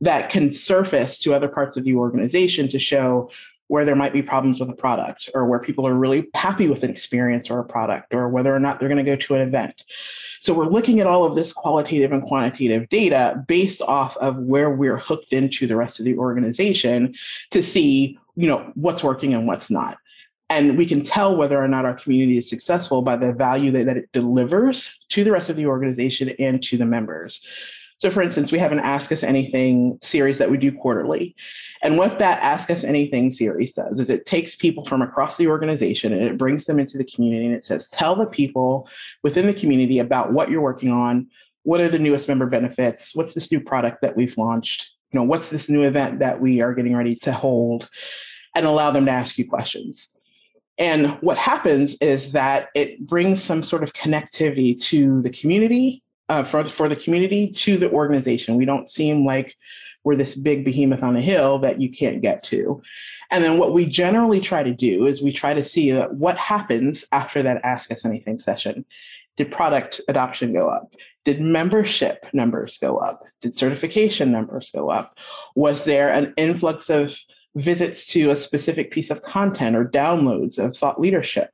that 0.00 0.30
can 0.30 0.52
surface 0.52 1.18
to 1.20 1.34
other 1.34 1.48
parts 1.48 1.76
of 1.76 1.84
the 1.84 1.94
organization 1.94 2.68
to 2.68 2.78
show 2.78 3.30
where 3.70 3.84
there 3.84 3.94
might 3.94 4.12
be 4.12 4.20
problems 4.20 4.58
with 4.58 4.68
a 4.68 4.74
product 4.74 5.30
or 5.32 5.46
where 5.46 5.60
people 5.60 5.86
are 5.86 5.94
really 5.94 6.28
happy 6.34 6.68
with 6.68 6.82
an 6.82 6.90
experience 6.90 7.48
or 7.48 7.60
a 7.60 7.64
product 7.64 8.12
or 8.12 8.28
whether 8.28 8.52
or 8.52 8.58
not 8.58 8.80
they're 8.80 8.88
going 8.88 8.98
to 8.98 9.08
go 9.08 9.14
to 9.14 9.36
an 9.36 9.40
event. 9.40 9.84
So 10.40 10.52
we're 10.52 10.66
looking 10.66 10.98
at 10.98 11.06
all 11.06 11.24
of 11.24 11.36
this 11.36 11.52
qualitative 11.52 12.10
and 12.10 12.20
quantitative 12.20 12.88
data 12.88 13.44
based 13.46 13.80
off 13.82 14.16
of 14.16 14.38
where 14.38 14.70
we're 14.70 14.96
hooked 14.96 15.32
into 15.32 15.68
the 15.68 15.76
rest 15.76 16.00
of 16.00 16.04
the 16.04 16.18
organization 16.18 17.14
to 17.52 17.62
see, 17.62 18.18
you 18.34 18.48
know, 18.48 18.72
what's 18.74 19.04
working 19.04 19.34
and 19.34 19.46
what's 19.46 19.70
not. 19.70 19.98
And 20.48 20.76
we 20.76 20.84
can 20.84 21.04
tell 21.04 21.36
whether 21.36 21.62
or 21.62 21.68
not 21.68 21.84
our 21.84 21.94
community 21.94 22.38
is 22.38 22.50
successful 22.50 23.02
by 23.02 23.14
the 23.14 23.32
value 23.32 23.70
that, 23.70 23.86
that 23.86 23.96
it 23.96 24.08
delivers 24.12 24.98
to 25.10 25.22
the 25.22 25.30
rest 25.30 25.48
of 25.48 25.54
the 25.54 25.66
organization 25.66 26.30
and 26.40 26.60
to 26.64 26.76
the 26.76 26.86
members. 26.86 27.46
So, 28.00 28.08
for 28.08 28.22
instance, 28.22 28.50
we 28.50 28.58
have 28.58 28.72
an 28.72 28.78
Ask 28.78 29.12
Us 29.12 29.22
Anything 29.22 29.98
series 30.00 30.38
that 30.38 30.50
we 30.50 30.56
do 30.56 30.72
quarterly. 30.72 31.36
And 31.82 31.98
what 31.98 32.18
that 32.18 32.42
Ask 32.42 32.70
Us 32.70 32.82
Anything 32.82 33.30
series 33.30 33.74
does 33.74 34.00
is 34.00 34.08
it 34.08 34.24
takes 34.24 34.56
people 34.56 34.86
from 34.86 35.02
across 35.02 35.36
the 35.36 35.48
organization 35.48 36.14
and 36.14 36.22
it 36.22 36.38
brings 36.38 36.64
them 36.64 36.80
into 36.80 36.96
the 36.96 37.04
community 37.04 37.44
and 37.44 37.54
it 37.54 37.62
says, 37.62 37.90
tell 37.90 38.16
the 38.16 38.26
people 38.30 38.88
within 39.22 39.46
the 39.46 39.52
community 39.52 39.98
about 39.98 40.32
what 40.32 40.48
you're 40.48 40.62
working 40.62 40.90
on. 40.90 41.28
What 41.64 41.82
are 41.82 41.90
the 41.90 41.98
newest 41.98 42.26
member 42.26 42.46
benefits? 42.46 43.14
What's 43.14 43.34
this 43.34 43.52
new 43.52 43.60
product 43.60 44.00
that 44.00 44.16
we've 44.16 44.36
launched? 44.38 44.92
You 45.12 45.20
know, 45.20 45.24
what's 45.24 45.50
this 45.50 45.68
new 45.68 45.82
event 45.82 46.20
that 46.20 46.40
we 46.40 46.62
are 46.62 46.72
getting 46.72 46.96
ready 46.96 47.16
to 47.16 47.32
hold? 47.32 47.90
And 48.54 48.64
allow 48.64 48.90
them 48.92 49.04
to 49.04 49.12
ask 49.12 49.36
you 49.36 49.46
questions. 49.46 50.08
And 50.78 51.18
what 51.20 51.36
happens 51.36 51.98
is 52.00 52.32
that 52.32 52.68
it 52.74 53.06
brings 53.06 53.42
some 53.42 53.62
sort 53.62 53.82
of 53.82 53.92
connectivity 53.92 54.80
to 54.84 55.20
the 55.20 55.30
community 55.30 56.02
uh, 56.30 56.44
for, 56.44 56.64
for 56.64 56.88
the 56.88 56.96
community 56.96 57.50
to 57.50 57.76
the 57.76 57.90
organization. 57.90 58.56
We 58.56 58.64
don't 58.64 58.88
seem 58.88 59.24
like 59.24 59.56
we're 60.04 60.16
this 60.16 60.36
big 60.36 60.64
behemoth 60.64 61.02
on 61.02 61.16
a 61.16 61.20
hill 61.20 61.58
that 61.58 61.80
you 61.80 61.90
can't 61.90 62.22
get 62.22 62.44
to. 62.44 62.80
And 63.32 63.44
then 63.44 63.58
what 63.58 63.74
we 63.74 63.84
generally 63.84 64.40
try 64.40 64.62
to 64.62 64.72
do 64.72 65.06
is 65.06 65.20
we 65.20 65.32
try 65.32 65.54
to 65.54 65.64
see 65.64 65.92
what 65.92 66.38
happens 66.38 67.04
after 67.12 67.42
that 67.42 67.60
Ask 67.64 67.90
Us 67.90 68.04
Anything 68.04 68.38
session. 68.38 68.84
Did 69.36 69.50
product 69.50 70.00
adoption 70.08 70.52
go 70.52 70.68
up? 70.68 70.94
Did 71.24 71.40
membership 71.40 72.26
numbers 72.32 72.78
go 72.78 72.96
up? 72.96 73.22
Did 73.40 73.58
certification 73.58 74.30
numbers 74.30 74.70
go 74.70 74.88
up? 74.88 75.18
Was 75.56 75.84
there 75.84 76.12
an 76.12 76.32
influx 76.36 76.90
of 76.90 77.16
visits 77.56 78.06
to 78.06 78.30
a 78.30 78.36
specific 78.36 78.92
piece 78.92 79.10
of 79.10 79.22
content 79.22 79.74
or 79.74 79.84
downloads 79.84 80.58
of 80.58 80.76
thought 80.76 81.00
leadership? 81.00 81.50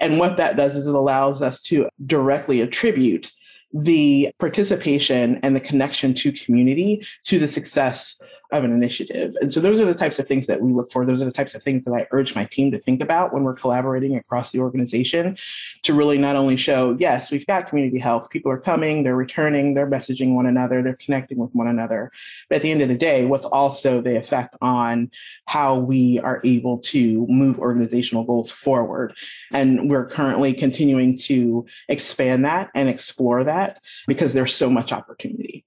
And 0.00 0.18
what 0.18 0.38
that 0.38 0.56
does 0.56 0.76
is 0.76 0.86
it 0.86 0.94
allows 0.94 1.42
us 1.42 1.60
to 1.62 1.88
directly 2.06 2.62
attribute 2.62 3.30
the 3.74 4.30
participation 4.38 5.40
and 5.42 5.56
the 5.56 5.60
connection 5.60 6.14
to 6.14 6.32
community 6.32 7.04
to 7.24 7.38
the 7.38 7.48
success 7.48 8.20
of 8.52 8.64
an 8.64 8.72
initiative. 8.72 9.34
And 9.40 9.52
so 9.52 9.60
those 9.60 9.80
are 9.80 9.84
the 9.84 9.94
types 9.94 10.18
of 10.18 10.28
things 10.28 10.46
that 10.46 10.60
we 10.60 10.72
look 10.72 10.92
for. 10.92 11.04
Those 11.04 11.22
are 11.22 11.26
the 11.26 11.32
types 11.32 11.54
of 11.54 11.62
things 11.62 11.84
that 11.84 11.92
I 11.92 12.06
urge 12.10 12.34
my 12.34 12.44
team 12.44 12.70
to 12.72 12.78
think 12.78 13.02
about 13.02 13.32
when 13.32 13.42
we're 13.42 13.54
collaborating 13.54 14.16
across 14.16 14.50
the 14.50 14.60
organization 14.60 15.36
to 15.82 15.94
really 15.94 16.18
not 16.18 16.36
only 16.36 16.56
show, 16.56 16.96
yes, 16.98 17.30
we've 17.32 17.46
got 17.46 17.66
community 17.66 17.98
health, 17.98 18.30
people 18.30 18.52
are 18.52 18.58
coming, 18.58 19.02
they're 19.02 19.16
returning, 19.16 19.74
they're 19.74 19.90
messaging 19.90 20.34
one 20.34 20.46
another, 20.46 20.82
they're 20.82 20.96
connecting 20.96 21.38
with 21.38 21.50
one 21.54 21.66
another. 21.66 22.12
But 22.48 22.56
at 22.56 22.62
the 22.62 22.70
end 22.70 22.82
of 22.82 22.88
the 22.88 22.98
day, 22.98 23.24
what's 23.24 23.44
also 23.44 24.00
the 24.00 24.16
effect 24.16 24.56
on 24.60 25.10
how 25.46 25.78
we 25.78 26.20
are 26.20 26.40
able 26.44 26.78
to 26.78 27.26
move 27.28 27.58
organizational 27.58 28.24
goals 28.24 28.50
forward. 28.50 29.16
And 29.52 29.90
we're 29.90 30.06
currently 30.06 30.52
continuing 30.54 31.16
to 31.18 31.66
expand 31.88 32.44
that 32.44 32.70
and 32.74 32.88
explore 32.88 33.44
that 33.44 33.80
because 34.06 34.32
there's 34.32 34.54
so 34.54 34.70
much 34.70 34.92
opportunity 34.92 35.64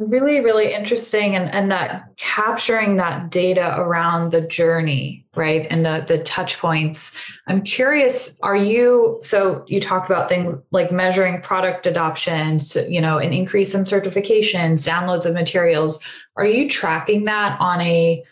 really 0.00 0.40
really 0.40 0.72
interesting 0.72 1.36
and 1.36 1.52
and 1.54 1.70
that 1.70 2.04
capturing 2.16 2.96
that 2.96 3.28
data 3.28 3.74
around 3.78 4.32
the 4.32 4.40
journey 4.40 5.26
right 5.36 5.66
and 5.68 5.82
the 5.82 6.04
the 6.08 6.18
touch 6.22 6.58
points. 6.58 7.12
I'm 7.46 7.62
curious 7.62 8.38
are 8.42 8.56
you 8.56 9.18
so 9.22 9.62
you 9.68 9.78
talked 9.78 10.10
about 10.10 10.30
things 10.30 10.58
like 10.70 10.90
measuring 10.90 11.42
product 11.42 11.86
adoptions 11.86 12.76
you 12.88 13.00
know 13.00 13.18
an 13.18 13.34
increase 13.34 13.74
in 13.74 13.82
certifications 13.82 14.88
downloads 14.88 15.26
of 15.26 15.34
materials. 15.34 16.00
Are 16.36 16.46
you 16.46 16.68
tracking 16.68 17.26
that 17.26 17.60
on 17.60 17.82
a 17.82 18.24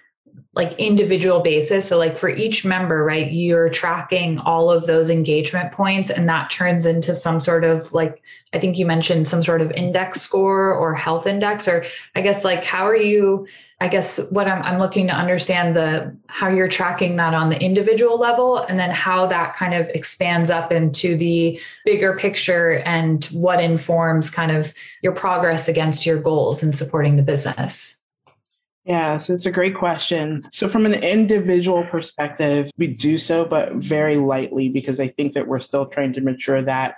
like 0.54 0.72
individual 0.74 1.40
basis. 1.40 1.88
So 1.88 1.98
like 1.98 2.16
for 2.16 2.28
each 2.28 2.64
member 2.64 3.04
right 3.04 3.30
you're 3.32 3.68
tracking 3.68 4.38
all 4.40 4.70
of 4.70 4.86
those 4.86 5.10
engagement 5.10 5.72
points 5.72 6.10
and 6.10 6.28
that 6.28 6.50
turns 6.50 6.86
into 6.86 7.14
some 7.14 7.40
sort 7.40 7.64
of 7.64 7.92
like 7.92 8.22
i 8.52 8.58
think 8.58 8.78
you 8.78 8.86
mentioned 8.86 9.28
some 9.28 9.42
sort 9.42 9.60
of 9.60 9.70
index 9.72 10.20
score 10.20 10.72
or 10.74 10.94
health 10.94 11.26
index 11.26 11.68
or 11.68 11.84
i 12.14 12.20
guess 12.20 12.44
like 12.44 12.64
how 12.64 12.86
are 12.86 12.96
you 12.96 13.46
i 13.80 13.88
guess 13.88 14.18
what 14.30 14.46
i'm, 14.46 14.62
I'm 14.62 14.78
looking 14.78 15.06
to 15.08 15.12
understand 15.12 15.76
the 15.76 16.16
how 16.28 16.48
you're 16.48 16.68
tracking 16.68 17.16
that 17.16 17.34
on 17.34 17.50
the 17.50 17.60
individual 17.60 18.18
level 18.18 18.58
and 18.58 18.78
then 18.78 18.90
how 18.90 19.26
that 19.26 19.54
kind 19.54 19.74
of 19.74 19.88
expands 19.88 20.50
up 20.50 20.72
into 20.72 21.16
the 21.16 21.60
bigger 21.84 22.16
picture 22.16 22.78
and 22.84 23.24
what 23.26 23.62
informs 23.62 24.30
kind 24.30 24.50
of 24.50 24.72
your 25.02 25.12
progress 25.12 25.68
against 25.68 26.06
your 26.06 26.18
goals 26.18 26.62
in 26.62 26.72
supporting 26.72 27.16
the 27.16 27.22
business 27.22 27.97
Yes, 28.88 29.28
it's 29.28 29.44
a 29.44 29.50
great 29.50 29.74
question. 29.74 30.48
So, 30.50 30.66
from 30.66 30.86
an 30.86 30.94
individual 30.94 31.84
perspective, 31.84 32.70
we 32.78 32.94
do 32.94 33.18
so, 33.18 33.44
but 33.44 33.74
very 33.74 34.16
lightly 34.16 34.70
because 34.70 34.98
I 34.98 35.08
think 35.08 35.34
that 35.34 35.46
we're 35.46 35.60
still 35.60 35.84
trying 35.84 36.14
to 36.14 36.22
mature 36.22 36.62
that 36.62 36.96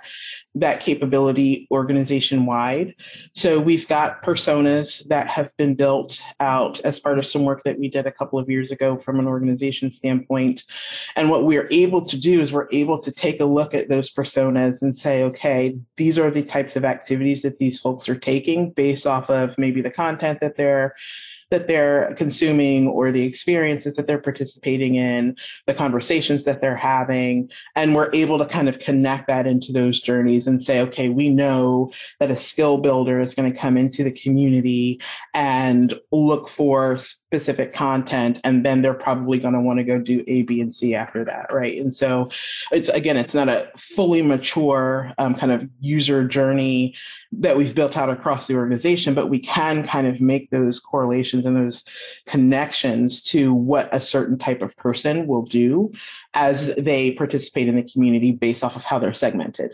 that 0.55 0.79
capability 0.79 1.67
organization 1.69 2.45
wide. 2.45 2.95
So, 3.35 3.59
we've 3.59 3.85
got 3.89 4.23
personas 4.23 5.05
that 5.09 5.27
have 5.27 5.51
been 5.57 5.75
built 5.75 6.21
out 6.39 6.79
as 6.85 6.97
part 6.97 7.19
of 7.19 7.25
some 7.25 7.43
work 7.43 7.65
that 7.65 7.77
we 7.77 7.89
did 7.89 8.07
a 8.07 8.11
couple 8.13 8.39
of 8.39 8.49
years 8.49 8.71
ago 8.71 8.97
from 8.97 9.19
an 9.19 9.27
organization 9.27 9.91
standpoint. 9.91 10.63
And 11.17 11.29
what 11.29 11.45
we're 11.45 11.67
able 11.71 12.05
to 12.05 12.17
do 12.17 12.39
is 12.39 12.53
we're 12.53 12.69
able 12.71 12.99
to 12.99 13.11
take 13.11 13.41
a 13.41 13.45
look 13.45 13.73
at 13.73 13.89
those 13.89 14.09
personas 14.09 14.81
and 14.81 14.95
say, 14.95 15.23
okay, 15.23 15.77
these 15.97 16.17
are 16.17 16.31
the 16.31 16.45
types 16.45 16.77
of 16.77 16.85
activities 16.85 17.41
that 17.41 17.59
these 17.59 17.81
folks 17.81 18.07
are 18.07 18.15
taking 18.15 18.71
based 18.71 19.05
off 19.05 19.29
of 19.29 19.57
maybe 19.57 19.81
the 19.81 19.91
content 19.91 20.39
that 20.39 20.55
they're 20.55 20.95
that 21.51 21.67
they're 21.67 22.13
consuming 22.15 22.87
or 22.87 23.11
the 23.11 23.23
experiences 23.23 23.95
that 23.95 24.07
they're 24.07 24.21
participating 24.21 24.95
in, 24.95 25.35
the 25.67 25.73
conversations 25.73 26.45
that 26.45 26.61
they're 26.61 26.75
having. 26.75 27.49
And 27.75 27.93
we're 27.93 28.09
able 28.13 28.39
to 28.39 28.45
kind 28.45 28.67
of 28.67 28.79
connect 28.79 29.27
that 29.27 29.45
into 29.45 29.71
those 29.71 30.01
journeys 30.01 30.47
and 30.47 30.61
say, 30.61 30.81
okay, 30.81 31.09
we 31.09 31.29
know 31.29 31.91
that 32.19 32.31
a 32.31 32.35
skill 32.35 32.79
builder 32.79 33.19
is 33.19 33.35
going 33.35 33.51
to 33.51 33.59
come 33.59 33.77
into 33.77 34.03
the 34.03 34.11
community 34.11 34.99
and 35.33 35.93
look 36.11 36.47
for 36.47 36.97
specific 37.31 37.71
content. 37.71 38.41
And 38.43 38.65
then 38.65 38.81
they're 38.81 38.93
probably 38.93 39.39
going 39.39 39.53
to 39.53 39.61
want 39.61 39.79
to 39.79 39.85
go 39.85 40.01
do 40.01 40.21
A, 40.27 40.41
B, 40.43 40.59
and 40.59 40.75
C 40.75 40.93
after 40.93 41.23
that. 41.23 41.47
Right. 41.49 41.79
And 41.79 41.93
so 41.93 42.29
it's, 42.73 42.89
again, 42.89 43.15
it's 43.15 43.33
not 43.33 43.47
a 43.47 43.71
fully 43.77 44.21
mature 44.21 45.13
um, 45.17 45.33
kind 45.33 45.53
of 45.53 45.65
user 45.79 46.27
journey 46.27 46.93
that 47.31 47.55
we've 47.55 47.73
built 47.73 47.95
out 47.95 48.09
across 48.09 48.47
the 48.47 48.55
organization, 48.55 49.13
but 49.13 49.29
we 49.29 49.39
can 49.39 49.81
kind 49.83 50.07
of 50.07 50.19
make 50.19 50.49
those 50.49 50.77
correlations 50.77 51.45
and 51.45 51.55
those 51.55 51.85
connections 52.27 53.23
to 53.23 53.53
what 53.53 53.87
a 53.95 54.01
certain 54.01 54.37
type 54.37 54.61
of 54.61 54.75
person 54.75 55.25
will 55.25 55.43
do 55.43 55.89
as 56.33 56.75
they 56.75 57.13
participate 57.13 57.69
in 57.69 57.77
the 57.77 57.83
community 57.83 58.33
based 58.33 58.61
off 58.61 58.75
of 58.75 58.83
how 58.83 58.99
they're 58.99 59.13
segmented. 59.13 59.73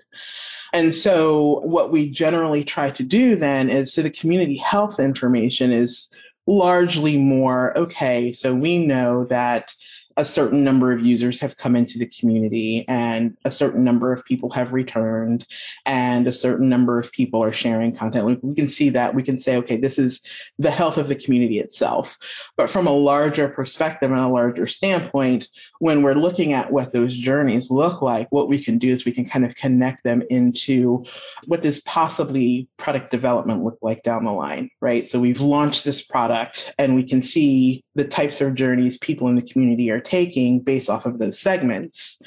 And 0.73 0.93
so, 0.93 1.61
what 1.61 1.91
we 1.91 2.09
generally 2.09 2.63
try 2.63 2.91
to 2.91 3.03
do 3.03 3.35
then 3.35 3.69
is 3.69 3.93
so 3.93 4.01
the 4.01 4.09
community 4.09 4.57
health 4.57 4.99
information 4.99 5.71
is 5.71 6.13
largely 6.47 7.17
more 7.17 7.77
okay, 7.77 8.33
so 8.33 8.55
we 8.55 8.85
know 8.85 9.25
that 9.25 9.73
a 10.17 10.25
certain 10.25 10.63
number 10.63 10.91
of 10.91 11.05
users 11.05 11.39
have 11.39 11.57
come 11.57 11.75
into 11.75 11.99
the 11.99 12.07
community 12.07 12.83
and 12.87 13.37
a 13.45 13.51
certain 13.51 13.83
number 13.83 14.11
of 14.11 14.25
people 14.25 14.49
have 14.49 14.73
returned 14.73 15.45
and 15.85 16.27
a 16.27 16.33
certain 16.33 16.67
number 16.67 16.99
of 16.99 17.11
people 17.11 17.41
are 17.41 17.53
sharing 17.53 17.95
content. 17.95 18.41
We 18.41 18.55
can 18.55 18.67
see 18.67 18.89
that. 18.89 19.13
We 19.13 19.21
can 19.21 19.37
say, 19.37 19.57
okay, 19.57 19.77
this 19.77 19.99
is 19.99 20.21
the 20.57 20.71
health 20.71 20.97
of 20.97 21.07
the 21.07 21.15
community 21.15 21.59
itself. 21.59 22.17
But 22.55 22.69
from 22.69 22.87
a 22.87 22.91
larger 22.91 23.47
perspective 23.47 24.11
and 24.11 24.19
a 24.19 24.27
larger 24.27 24.65
standpoint, 24.65 25.49
when 25.79 26.01
we're 26.01 26.15
looking 26.15 26.51
at 26.51 26.71
what 26.71 26.93
those 26.93 27.15
journeys 27.15 27.69
look 27.69 28.01
like, 28.01 28.27
what 28.31 28.49
we 28.49 28.61
can 28.61 28.79
do 28.79 28.87
is 28.87 29.05
we 29.05 29.11
can 29.11 29.25
kind 29.25 29.45
of 29.45 29.55
connect 29.55 30.03
them 30.03 30.23
into 30.31 31.05
what 31.45 31.61
does 31.61 31.79
possibly 31.81 32.67
product 32.77 33.11
development 33.11 33.63
look 33.63 33.77
like 33.83 34.01
down 34.01 34.25
the 34.25 34.31
line, 34.31 34.71
right? 34.81 35.07
So 35.07 35.19
we've 35.19 35.41
launched 35.41 35.85
this 35.85 36.01
product 36.01 36.73
and 36.79 36.95
we 36.95 37.03
can 37.03 37.21
see 37.21 37.83
the 37.93 38.07
types 38.07 38.41
of 38.41 38.55
journeys 38.55 38.97
people 38.97 39.27
in 39.27 39.35
the 39.35 39.41
community 39.41 39.91
are 39.91 40.01
taking 40.07 40.59
based 40.59 40.89
off 40.89 41.05
of 41.05 41.19
those 41.19 41.39
segments. 41.39 42.21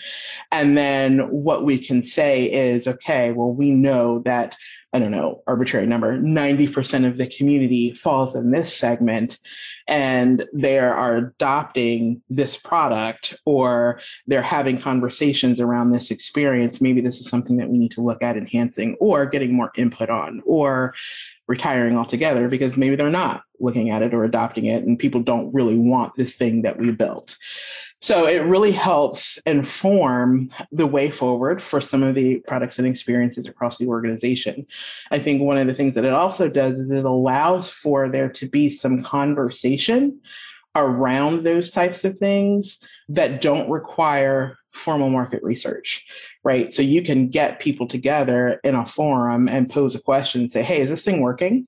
And 0.53 0.77
then 0.77 1.21
what 1.31 1.64
we 1.64 1.79
can 1.79 2.03
say 2.03 2.51
is, 2.51 2.87
okay, 2.87 3.33
well, 3.33 3.53
we 3.53 3.71
know 3.71 4.21
that 4.21 4.57
I 4.93 4.99
don't 4.99 5.12
know, 5.12 5.40
arbitrary 5.47 5.87
number, 5.87 6.19
90% 6.19 7.07
of 7.07 7.16
the 7.16 7.29
community 7.29 7.93
falls 7.93 8.35
in 8.35 8.51
this 8.51 8.77
segment 8.77 9.38
and 9.87 10.49
they 10.53 10.81
are 10.81 11.16
adopting 11.16 12.21
this 12.29 12.57
product 12.57 13.37
or 13.47 14.01
they're 14.27 14.43
having 14.43 14.81
conversations 14.81 15.61
around 15.61 15.90
this 15.90 16.11
experience. 16.11 16.81
Maybe 16.81 17.01
this 17.01 17.21
is 17.21 17.29
something 17.29 17.57
that 17.59 17.69
we 17.69 17.79
need 17.79 17.93
to 17.93 18.03
look 18.03 18.21
at 18.21 18.37
enhancing 18.37 18.97
or 18.99 19.27
getting 19.27 19.55
more 19.55 19.71
input 19.77 20.11
on 20.11 20.43
or 20.45 20.93
retiring 21.51 21.97
altogether 21.97 22.49
because 22.49 22.77
maybe 22.77 22.95
they're 22.95 23.11
not 23.11 23.43
looking 23.59 23.91
at 23.91 24.03
it 24.03 24.15
or 24.15 24.23
adopting 24.23 24.67
it 24.67 24.85
and 24.85 25.01
people 25.01 25.21
don't 25.21 25.53
really 25.53 25.77
want 25.77 26.15
this 26.15 26.37
thing 26.37 26.63
that 26.63 26.79
we 26.79 26.93
built. 26.93 27.37
So 28.01 28.29
it 28.29 28.45
really 28.45 28.71
helps 28.71 29.37
inform 29.39 30.49
the 30.71 30.87
way 30.87 31.11
forward 31.11 31.61
for 31.61 31.81
some 31.81 32.05
of 32.05 32.15
the 32.15 32.39
products 32.47 32.79
and 32.79 32.87
experiences 32.87 33.49
across 33.49 33.79
the 33.79 33.89
organization. 33.89 34.65
I 35.11 35.19
think 35.19 35.43
one 35.43 35.59
of 35.59 35.67
the 35.67 35.75
things 35.75 35.97
that 35.97 36.05
it 36.05 36.15
also 36.15 36.49
does 36.49 36.79
is 36.79 36.93
it 36.93 37.05
allows 37.05 37.69
for 37.69 38.09
there 38.09 38.31
to 38.31 38.49
be 38.49 38.71
some 38.71 39.03
conversation 39.03 40.21
around 40.77 41.41
those 41.41 41.73
types 41.73 42.05
of 42.05 42.17
things 42.17 42.79
that 43.09 43.43
don't 43.43 43.69
require 43.69 44.57
formal 44.72 45.11
market 45.11 45.42
research, 45.42 46.04
right? 46.44 46.72
So 46.72 46.83
you 46.83 47.02
can 47.02 47.28
get 47.28 47.61
people 47.61 47.87
together 47.87 48.61
in 48.64 48.74
a 48.74 48.87
forum 48.87 49.48
and 49.48 49.68
pose 49.68 49.94
a 49.94 50.00
question 50.00 50.42
and 50.42 50.50
say, 50.50 50.62
hey, 50.62 50.80
is 50.80 50.90
this 50.90 51.04
thing 51.04 51.20
working? 51.20 51.66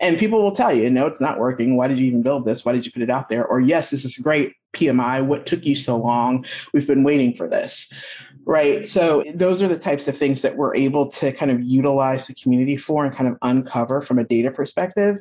And 0.00 0.18
people 0.18 0.42
will 0.42 0.54
tell 0.54 0.72
you, 0.72 0.88
no, 0.88 1.06
it's 1.06 1.20
not 1.20 1.38
working. 1.38 1.76
Why 1.76 1.86
did 1.86 1.98
you 1.98 2.06
even 2.06 2.22
build 2.22 2.46
this? 2.46 2.64
Why 2.64 2.72
did 2.72 2.86
you 2.86 2.92
put 2.92 3.02
it 3.02 3.10
out 3.10 3.28
there? 3.28 3.46
Or, 3.46 3.60
yes, 3.60 3.90
this 3.90 4.04
is 4.04 4.16
great 4.16 4.54
PMI. 4.72 5.24
What 5.26 5.46
took 5.46 5.64
you 5.64 5.76
so 5.76 5.98
long? 5.98 6.46
We've 6.72 6.86
been 6.86 7.04
waiting 7.04 7.34
for 7.34 7.46
this. 7.46 7.92
Right. 8.46 8.86
So, 8.86 9.22
those 9.34 9.60
are 9.60 9.68
the 9.68 9.78
types 9.78 10.08
of 10.08 10.16
things 10.16 10.40
that 10.40 10.56
we're 10.56 10.74
able 10.74 11.10
to 11.10 11.30
kind 11.32 11.50
of 11.50 11.62
utilize 11.62 12.26
the 12.26 12.34
community 12.34 12.78
for 12.78 13.04
and 13.04 13.14
kind 13.14 13.28
of 13.28 13.36
uncover 13.42 14.00
from 14.00 14.18
a 14.18 14.24
data 14.24 14.50
perspective. 14.50 15.18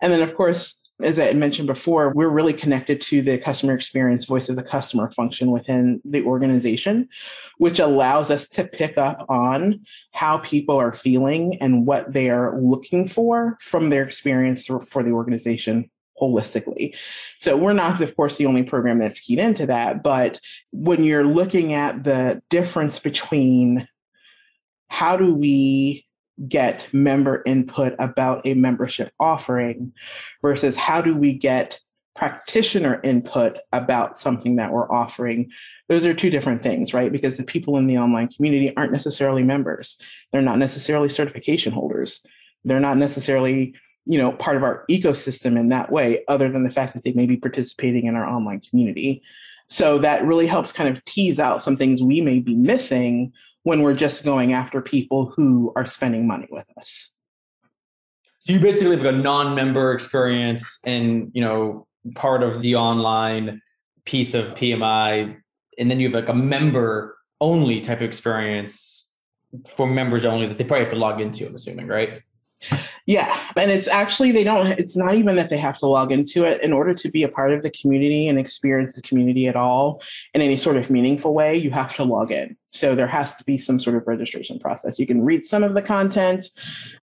And 0.00 0.12
then, 0.12 0.22
of 0.22 0.34
course, 0.36 0.79
as 1.02 1.18
I 1.18 1.32
mentioned 1.32 1.66
before, 1.66 2.12
we're 2.12 2.28
really 2.28 2.52
connected 2.52 3.00
to 3.02 3.22
the 3.22 3.38
customer 3.38 3.74
experience 3.74 4.24
voice 4.24 4.48
of 4.48 4.56
the 4.56 4.62
customer 4.62 5.10
function 5.10 5.50
within 5.50 6.00
the 6.04 6.22
organization, 6.24 7.08
which 7.58 7.78
allows 7.78 8.30
us 8.30 8.48
to 8.50 8.64
pick 8.64 8.98
up 8.98 9.24
on 9.28 9.84
how 10.12 10.38
people 10.38 10.76
are 10.76 10.92
feeling 10.92 11.56
and 11.60 11.86
what 11.86 12.12
they 12.12 12.30
are 12.30 12.60
looking 12.60 13.08
for 13.08 13.56
from 13.60 13.90
their 13.90 14.02
experience 14.02 14.66
for 14.66 15.02
the 15.02 15.12
organization 15.12 15.90
holistically. 16.20 16.94
So 17.38 17.56
we're 17.56 17.72
not, 17.72 18.00
of 18.00 18.14
course, 18.14 18.36
the 18.36 18.46
only 18.46 18.62
program 18.62 18.98
that's 18.98 19.20
keyed 19.20 19.38
into 19.38 19.66
that. 19.66 20.02
But 20.02 20.40
when 20.70 21.02
you're 21.02 21.24
looking 21.24 21.72
at 21.72 22.04
the 22.04 22.42
difference 22.50 22.98
between 22.98 23.88
how 24.88 25.16
do 25.16 25.34
we 25.34 26.04
get 26.48 26.88
member 26.92 27.42
input 27.46 27.94
about 27.98 28.46
a 28.46 28.54
membership 28.54 29.12
offering 29.20 29.92
versus 30.42 30.76
how 30.76 31.00
do 31.00 31.18
we 31.18 31.34
get 31.34 31.78
practitioner 32.14 33.00
input 33.04 33.58
about 33.72 34.16
something 34.16 34.56
that 34.56 34.72
we're 34.72 34.90
offering? 34.90 35.50
Those 35.88 36.04
are 36.06 36.14
two 36.14 36.30
different 36.30 36.62
things 36.62 36.92
right? 36.92 37.12
Because 37.12 37.36
the 37.36 37.44
people 37.44 37.76
in 37.76 37.86
the 37.86 37.98
online 37.98 38.28
community 38.28 38.74
aren't 38.76 38.92
necessarily 38.92 39.42
members. 39.42 40.00
They're 40.32 40.42
not 40.42 40.58
necessarily 40.58 41.08
certification 41.08 41.72
holders. 41.72 42.24
They're 42.64 42.80
not 42.80 42.96
necessarily 42.96 43.74
you 44.06 44.18
know 44.18 44.32
part 44.32 44.56
of 44.56 44.62
our 44.62 44.84
ecosystem 44.90 45.58
in 45.58 45.68
that 45.68 45.92
way 45.92 46.24
other 46.26 46.50
than 46.50 46.64
the 46.64 46.70
fact 46.70 46.94
that 46.94 47.04
they 47.04 47.12
may 47.12 47.26
be 47.26 47.36
participating 47.36 48.06
in 48.06 48.16
our 48.16 48.26
online 48.26 48.60
community. 48.60 49.22
So 49.68 49.98
that 49.98 50.24
really 50.24 50.48
helps 50.48 50.72
kind 50.72 50.88
of 50.88 51.04
tease 51.04 51.38
out 51.38 51.62
some 51.62 51.76
things 51.76 52.02
we 52.02 52.20
may 52.20 52.40
be 52.40 52.56
missing 52.56 53.32
when 53.62 53.82
we're 53.82 53.94
just 53.94 54.24
going 54.24 54.52
after 54.52 54.80
people 54.80 55.32
who 55.36 55.72
are 55.76 55.86
spending 55.86 56.26
money 56.26 56.48
with 56.50 56.66
us. 56.78 57.14
So 58.40 58.54
you 58.54 58.60
basically 58.60 58.96
have 58.96 59.04
a 59.04 59.12
non-member 59.12 59.92
experience 59.92 60.78
and 60.84 61.30
you 61.34 61.42
know 61.42 61.86
part 62.14 62.42
of 62.42 62.62
the 62.62 62.74
online 62.76 63.60
piece 64.06 64.34
of 64.34 64.46
PMI, 64.54 65.36
and 65.78 65.90
then 65.90 66.00
you 66.00 66.08
have 66.08 66.14
like 66.14 66.28
a 66.28 66.34
member 66.34 67.18
only 67.40 67.80
type 67.80 67.98
of 67.98 68.04
experience 68.04 69.12
for 69.66 69.86
members 69.86 70.24
only 70.24 70.46
that 70.46 70.58
they 70.58 70.64
probably 70.64 70.84
have 70.84 70.92
to 70.92 70.98
log 70.98 71.20
into, 71.20 71.46
I'm 71.46 71.54
assuming, 71.54 71.86
right? 71.86 72.22
Yeah. 73.06 73.36
And 73.56 73.70
it's 73.70 73.88
actually, 73.88 74.32
they 74.32 74.44
don't, 74.44 74.68
it's 74.68 74.96
not 74.96 75.14
even 75.14 75.36
that 75.36 75.50
they 75.50 75.58
have 75.58 75.78
to 75.78 75.86
log 75.86 76.12
into 76.12 76.44
it. 76.44 76.62
In 76.62 76.72
order 76.72 76.94
to 76.94 77.10
be 77.10 77.22
a 77.22 77.28
part 77.28 77.52
of 77.52 77.62
the 77.62 77.70
community 77.70 78.28
and 78.28 78.38
experience 78.38 78.94
the 78.94 79.02
community 79.02 79.48
at 79.48 79.56
all 79.56 80.02
in 80.34 80.42
any 80.42 80.56
sort 80.56 80.76
of 80.76 80.90
meaningful 80.90 81.34
way, 81.34 81.56
you 81.56 81.70
have 81.70 81.94
to 81.96 82.04
log 82.04 82.30
in. 82.30 82.56
So 82.72 82.94
there 82.94 83.06
has 83.06 83.36
to 83.38 83.44
be 83.44 83.58
some 83.58 83.80
sort 83.80 83.96
of 83.96 84.06
registration 84.06 84.58
process. 84.58 84.98
You 84.98 85.06
can 85.06 85.24
read 85.24 85.44
some 85.44 85.64
of 85.64 85.74
the 85.74 85.82
content 85.82 86.46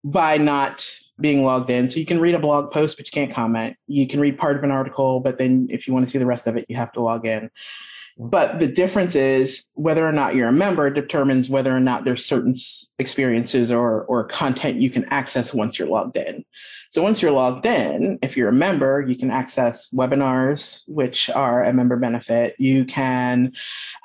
by 0.04 0.38
not 0.38 0.88
being 1.20 1.44
logged 1.44 1.70
in. 1.70 1.88
So 1.90 2.00
you 2.00 2.06
can 2.06 2.20
read 2.20 2.36
a 2.36 2.40
blog 2.40 2.72
post, 2.72 2.98
but 2.98 3.08
you 3.08 3.12
can't 3.12 3.34
comment. 3.34 3.78
You 3.88 4.08
can 4.08 4.20
read 4.20 4.38
part 4.38 4.58
of 4.58 4.64
an 4.64 4.72
article, 4.72 5.22
but 5.22 5.38
then 5.38 5.68
if 5.72 5.88
you 5.88 5.94
want 5.94 6.06
to 6.06 6.12
see 6.12 6.20
the 6.20 6.26
rest 6.26 6.46
of 6.46 6.58
it, 6.58 6.66
you 6.68 6.76
have 6.76 6.92
to 6.92 7.02
log 7.02 7.26
in. 7.26 7.50
But 8.18 8.60
the 8.60 8.68
difference 8.68 9.16
is 9.16 9.68
whether 9.74 10.08
or 10.08 10.14
not 10.14 10.36
you're 10.36 10.48
a 10.48 10.54
member 10.54 10.90
determines 10.90 11.50
whether 11.50 11.76
or 11.76 11.82
not 11.82 12.06
there's 12.06 12.26
certain 12.26 12.56
experiences 12.98 13.72
or, 13.72 14.04
or 14.04 14.24
content 14.24 14.78
you 14.78 14.90
can 14.90 15.06
access 15.12 15.54
once 15.54 15.78
you're 15.78 15.90
logged 15.90 16.16
in. 16.16 16.46
So 16.96 17.04
once 17.04 17.22
you're 17.22 17.34
logged 17.34 17.66
in, 17.66 18.20
if 18.22 18.38
you're 18.38 18.48
a 18.48 18.54
member, 18.54 19.04
you 19.06 19.18
can 19.18 19.30
access 19.30 19.90
webinars, 19.90 20.82
which 20.88 21.30
are 21.30 21.62
a 21.62 21.74
member 21.74 21.98
benefit. 21.98 22.56
You 22.58 22.86
can 22.86 23.52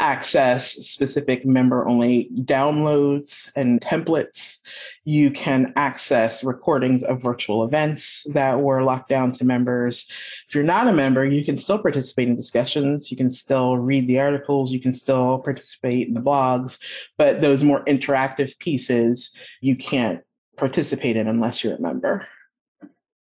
access 0.00 0.72
specific 0.72 1.46
member 1.46 1.86
only 1.86 2.30
downloads 2.34 3.48
and 3.54 3.80
templates. 3.80 4.58
You 5.04 5.30
can 5.30 5.72
access 5.76 6.42
recordings 6.42 7.04
of 7.04 7.22
virtual 7.22 7.62
events 7.62 8.26
that 8.30 8.58
were 8.58 8.82
locked 8.82 9.08
down 9.08 9.34
to 9.34 9.44
members. 9.44 10.08
If 10.48 10.56
you're 10.56 10.64
not 10.64 10.88
a 10.88 10.92
member, 10.92 11.24
you 11.24 11.44
can 11.44 11.56
still 11.56 11.78
participate 11.78 12.26
in 12.26 12.34
discussions. 12.34 13.08
You 13.08 13.16
can 13.16 13.30
still 13.30 13.78
read 13.78 14.08
the 14.08 14.18
articles. 14.18 14.72
You 14.72 14.80
can 14.80 14.94
still 14.94 15.38
participate 15.38 16.08
in 16.08 16.14
the 16.14 16.20
blogs. 16.20 16.80
But 17.16 17.40
those 17.40 17.62
more 17.62 17.84
interactive 17.84 18.58
pieces, 18.58 19.32
you 19.60 19.76
can't 19.76 20.22
participate 20.56 21.14
in 21.14 21.28
unless 21.28 21.62
you're 21.62 21.76
a 21.76 21.80
member 21.80 22.26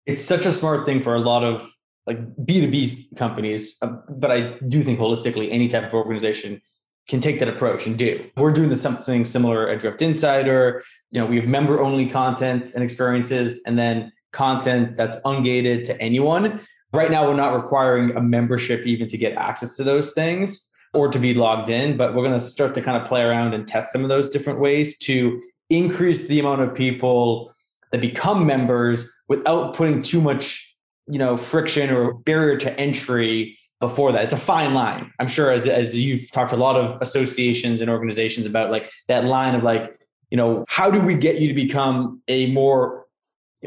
it's 0.09 0.23
such 0.23 0.47
a 0.47 0.51
smart 0.51 0.87
thing 0.87 1.03
for 1.03 1.13
a 1.13 1.19
lot 1.19 1.43
of 1.43 1.69
like 2.07 2.19
B2B 2.37 3.15
companies, 3.15 3.75
uh, 3.83 3.91
but 4.09 4.31
I 4.31 4.57
do 4.67 4.81
think 4.81 4.99
holistically, 4.99 5.49
any 5.51 5.67
type 5.67 5.83
of 5.83 5.93
organization 5.93 6.59
can 7.07 7.21
take 7.21 7.37
that 7.37 7.47
approach 7.47 7.85
and 7.85 7.95
do. 7.95 8.27
We're 8.35 8.51
doing 8.51 8.69
the 8.69 8.75
something 8.75 9.23
similar 9.23 9.69
at 9.69 9.79
Drift 9.79 10.01
Insider. 10.01 10.83
You 11.11 11.19
know, 11.19 11.27
we 11.27 11.35
have 11.35 11.47
member 11.47 11.79
only 11.79 12.09
content 12.09 12.71
and 12.73 12.83
experiences, 12.83 13.61
and 13.67 13.77
then 13.77 14.11
content 14.33 14.97
that's 14.97 15.17
ungated 15.17 15.83
to 15.85 16.01
anyone. 16.01 16.59
Right 16.91 17.11
now, 17.11 17.27
we're 17.27 17.35
not 17.35 17.55
requiring 17.55 18.17
a 18.17 18.21
membership 18.21 18.87
even 18.87 19.07
to 19.09 19.17
get 19.17 19.33
access 19.33 19.75
to 19.77 19.83
those 19.83 20.13
things 20.13 20.71
or 20.95 21.09
to 21.09 21.19
be 21.19 21.35
logged 21.35 21.69
in, 21.69 21.97
but 21.97 22.15
we're 22.15 22.23
going 22.23 22.39
to 22.39 22.43
start 22.43 22.73
to 22.73 22.81
kind 22.81 22.99
of 22.99 23.07
play 23.07 23.21
around 23.21 23.53
and 23.53 23.67
test 23.67 23.93
some 23.93 24.01
of 24.01 24.09
those 24.09 24.31
different 24.31 24.59
ways 24.59 24.97
to 24.97 25.39
increase 25.69 26.27
the 26.27 26.39
amount 26.39 26.61
of 26.61 26.73
people 26.73 27.53
that 27.91 28.01
become 28.01 28.45
members 28.45 29.09
without 29.27 29.73
putting 29.73 30.01
too 30.01 30.21
much, 30.21 30.75
you 31.07 31.19
know, 31.19 31.37
friction 31.37 31.89
or 31.89 32.13
barrier 32.13 32.57
to 32.57 32.79
entry 32.79 33.57
before 33.79 34.11
that. 34.11 34.23
It's 34.25 34.33
a 34.33 34.37
fine 34.37 34.73
line. 34.73 35.11
I'm 35.19 35.27
sure 35.27 35.51
as 35.51 35.65
as 35.65 35.95
you've 35.95 36.29
talked 36.31 36.49
to 36.49 36.55
a 36.55 36.57
lot 36.57 36.75
of 36.75 37.01
associations 37.01 37.81
and 37.81 37.89
organizations 37.89 38.45
about 38.45 38.71
like 38.71 38.91
that 39.07 39.25
line 39.25 39.55
of 39.55 39.63
like, 39.63 39.97
you 40.29 40.37
know, 40.37 40.65
how 40.67 40.91
do 40.91 40.99
we 40.99 41.15
get 41.15 41.39
you 41.39 41.47
to 41.47 41.53
become 41.53 42.21
a 42.27 42.51
more 42.51 43.05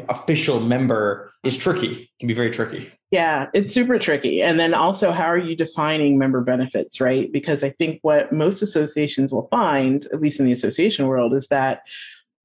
official 0.09 0.59
member 0.59 1.31
is 1.43 1.57
tricky. 1.57 2.09
Can 2.19 2.27
be 2.27 2.33
very 2.33 2.51
tricky. 2.51 2.91
Yeah, 3.11 3.47
it's 3.53 3.71
super 3.71 3.99
tricky. 3.99 4.41
And 4.41 4.59
then 4.59 4.73
also, 4.73 5.11
how 5.11 5.25
are 5.25 5.37
you 5.37 5.55
defining 5.55 6.17
member 6.17 6.41
benefits, 6.41 6.99
right? 6.99 7.31
Because 7.31 7.63
I 7.63 7.69
think 7.69 7.99
what 8.01 8.31
most 8.31 8.61
associations 8.61 9.31
will 9.31 9.47
find, 9.47 10.07
at 10.11 10.19
least 10.19 10.39
in 10.39 10.45
the 10.45 10.53
association 10.53 11.05
world, 11.05 11.33
is 11.33 11.47
that 11.49 11.83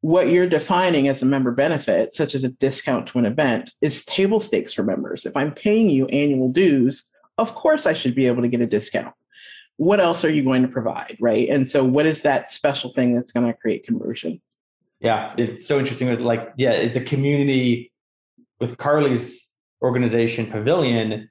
what 0.01 0.29
you're 0.29 0.49
defining 0.49 1.09
as 1.09 1.23
a 1.23 1.27
member 1.27 1.51
benefit, 1.51 2.15
such 2.15 2.35
as 2.35 2.45
a 2.45 2.51
discount 2.51 3.09
to 3.09 3.19
an 3.19 3.27
event, 3.27 3.73
is 3.81 4.05
table 4.05 4.41
stakes 4.41 4.73
for 4.73 4.85
members. 4.85 5.27
If 5.27 5.37
I'm 5.37 5.53
paying 5.53 5.91
you 5.91 6.07
annual 6.07 6.51
dues, 6.51 7.09
of 7.37 7.55
course 7.55 7.87
I 7.87 7.95
should 7.95 8.15
be 8.15 8.27
able 8.27 8.43
to 8.43 8.49
get 8.49 8.61
a 8.61 8.67
discount. 8.67 9.15
What 9.77 10.01
else 10.01 10.25
are 10.25 10.31
you 10.31 10.45
going 10.45 10.63
to 10.63 10.69
provide? 10.69 11.17
Right. 11.21 11.49
And 11.49 11.67
so, 11.67 11.85
what 11.85 12.07
is 12.07 12.23
that 12.23 12.51
special 12.51 12.93
thing 12.93 13.15
that's 13.15 13.33
going 13.33 13.47
to 13.47 13.53
create 13.53 13.85
conversion? 13.85 14.41
Yeah, 15.01 15.35
it's 15.39 15.67
so 15.67 15.79
interesting. 15.79 16.09
With 16.09 16.21
like, 16.21 16.53
yeah, 16.57 16.73
is 16.73 16.93
the 16.93 17.01
community 17.01 17.93
with 18.61 18.77
Carly's 18.79 19.53
organization 19.83 20.47
Pavilion? 20.47 21.31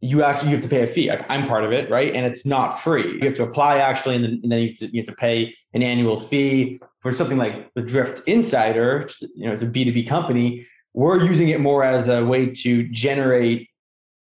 You 0.00 0.22
actually 0.24 0.50
you 0.50 0.56
have 0.56 0.64
to 0.64 0.68
pay 0.68 0.82
a 0.82 0.86
fee. 0.86 1.08
Like 1.08 1.24
I'm 1.28 1.46
part 1.46 1.64
of 1.64 1.72
it, 1.72 1.88
right? 1.88 2.12
And 2.12 2.26
it's 2.26 2.44
not 2.44 2.80
free. 2.80 3.14
You 3.14 3.24
have 3.24 3.34
to 3.34 3.44
apply 3.44 3.78
actually, 3.78 4.16
and 4.16 4.24
then, 4.24 4.40
and 4.42 4.52
then 4.52 4.60
you, 4.60 4.68
have 4.68 4.78
to, 4.78 4.86
you 4.92 5.00
have 5.00 5.06
to 5.06 5.14
pay 5.14 5.54
an 5.76 5.82
annual 5.82 6.16
fee 6.16 6.80
for 7.00 7.12
something 7.12 7.36
like 7.36 7.72
the 7.74 7.82
Drift 7.82 8.26
Insider, 8.26 9.08
you 9.34 9.46
know, 9.46 9.52
it's 9.52 9.62
a 9.62 9.66
B2B 9.66 10.08
company, 10.08 10.66
we're 10.94 11.22
using 11.22 11.50
it 11.50 11.60
more 11.60 11.84
as 11.84 12.08
a 12.08 12.24
way 12.24 12.46
to 12.46 12.88
generate 12.88 13.68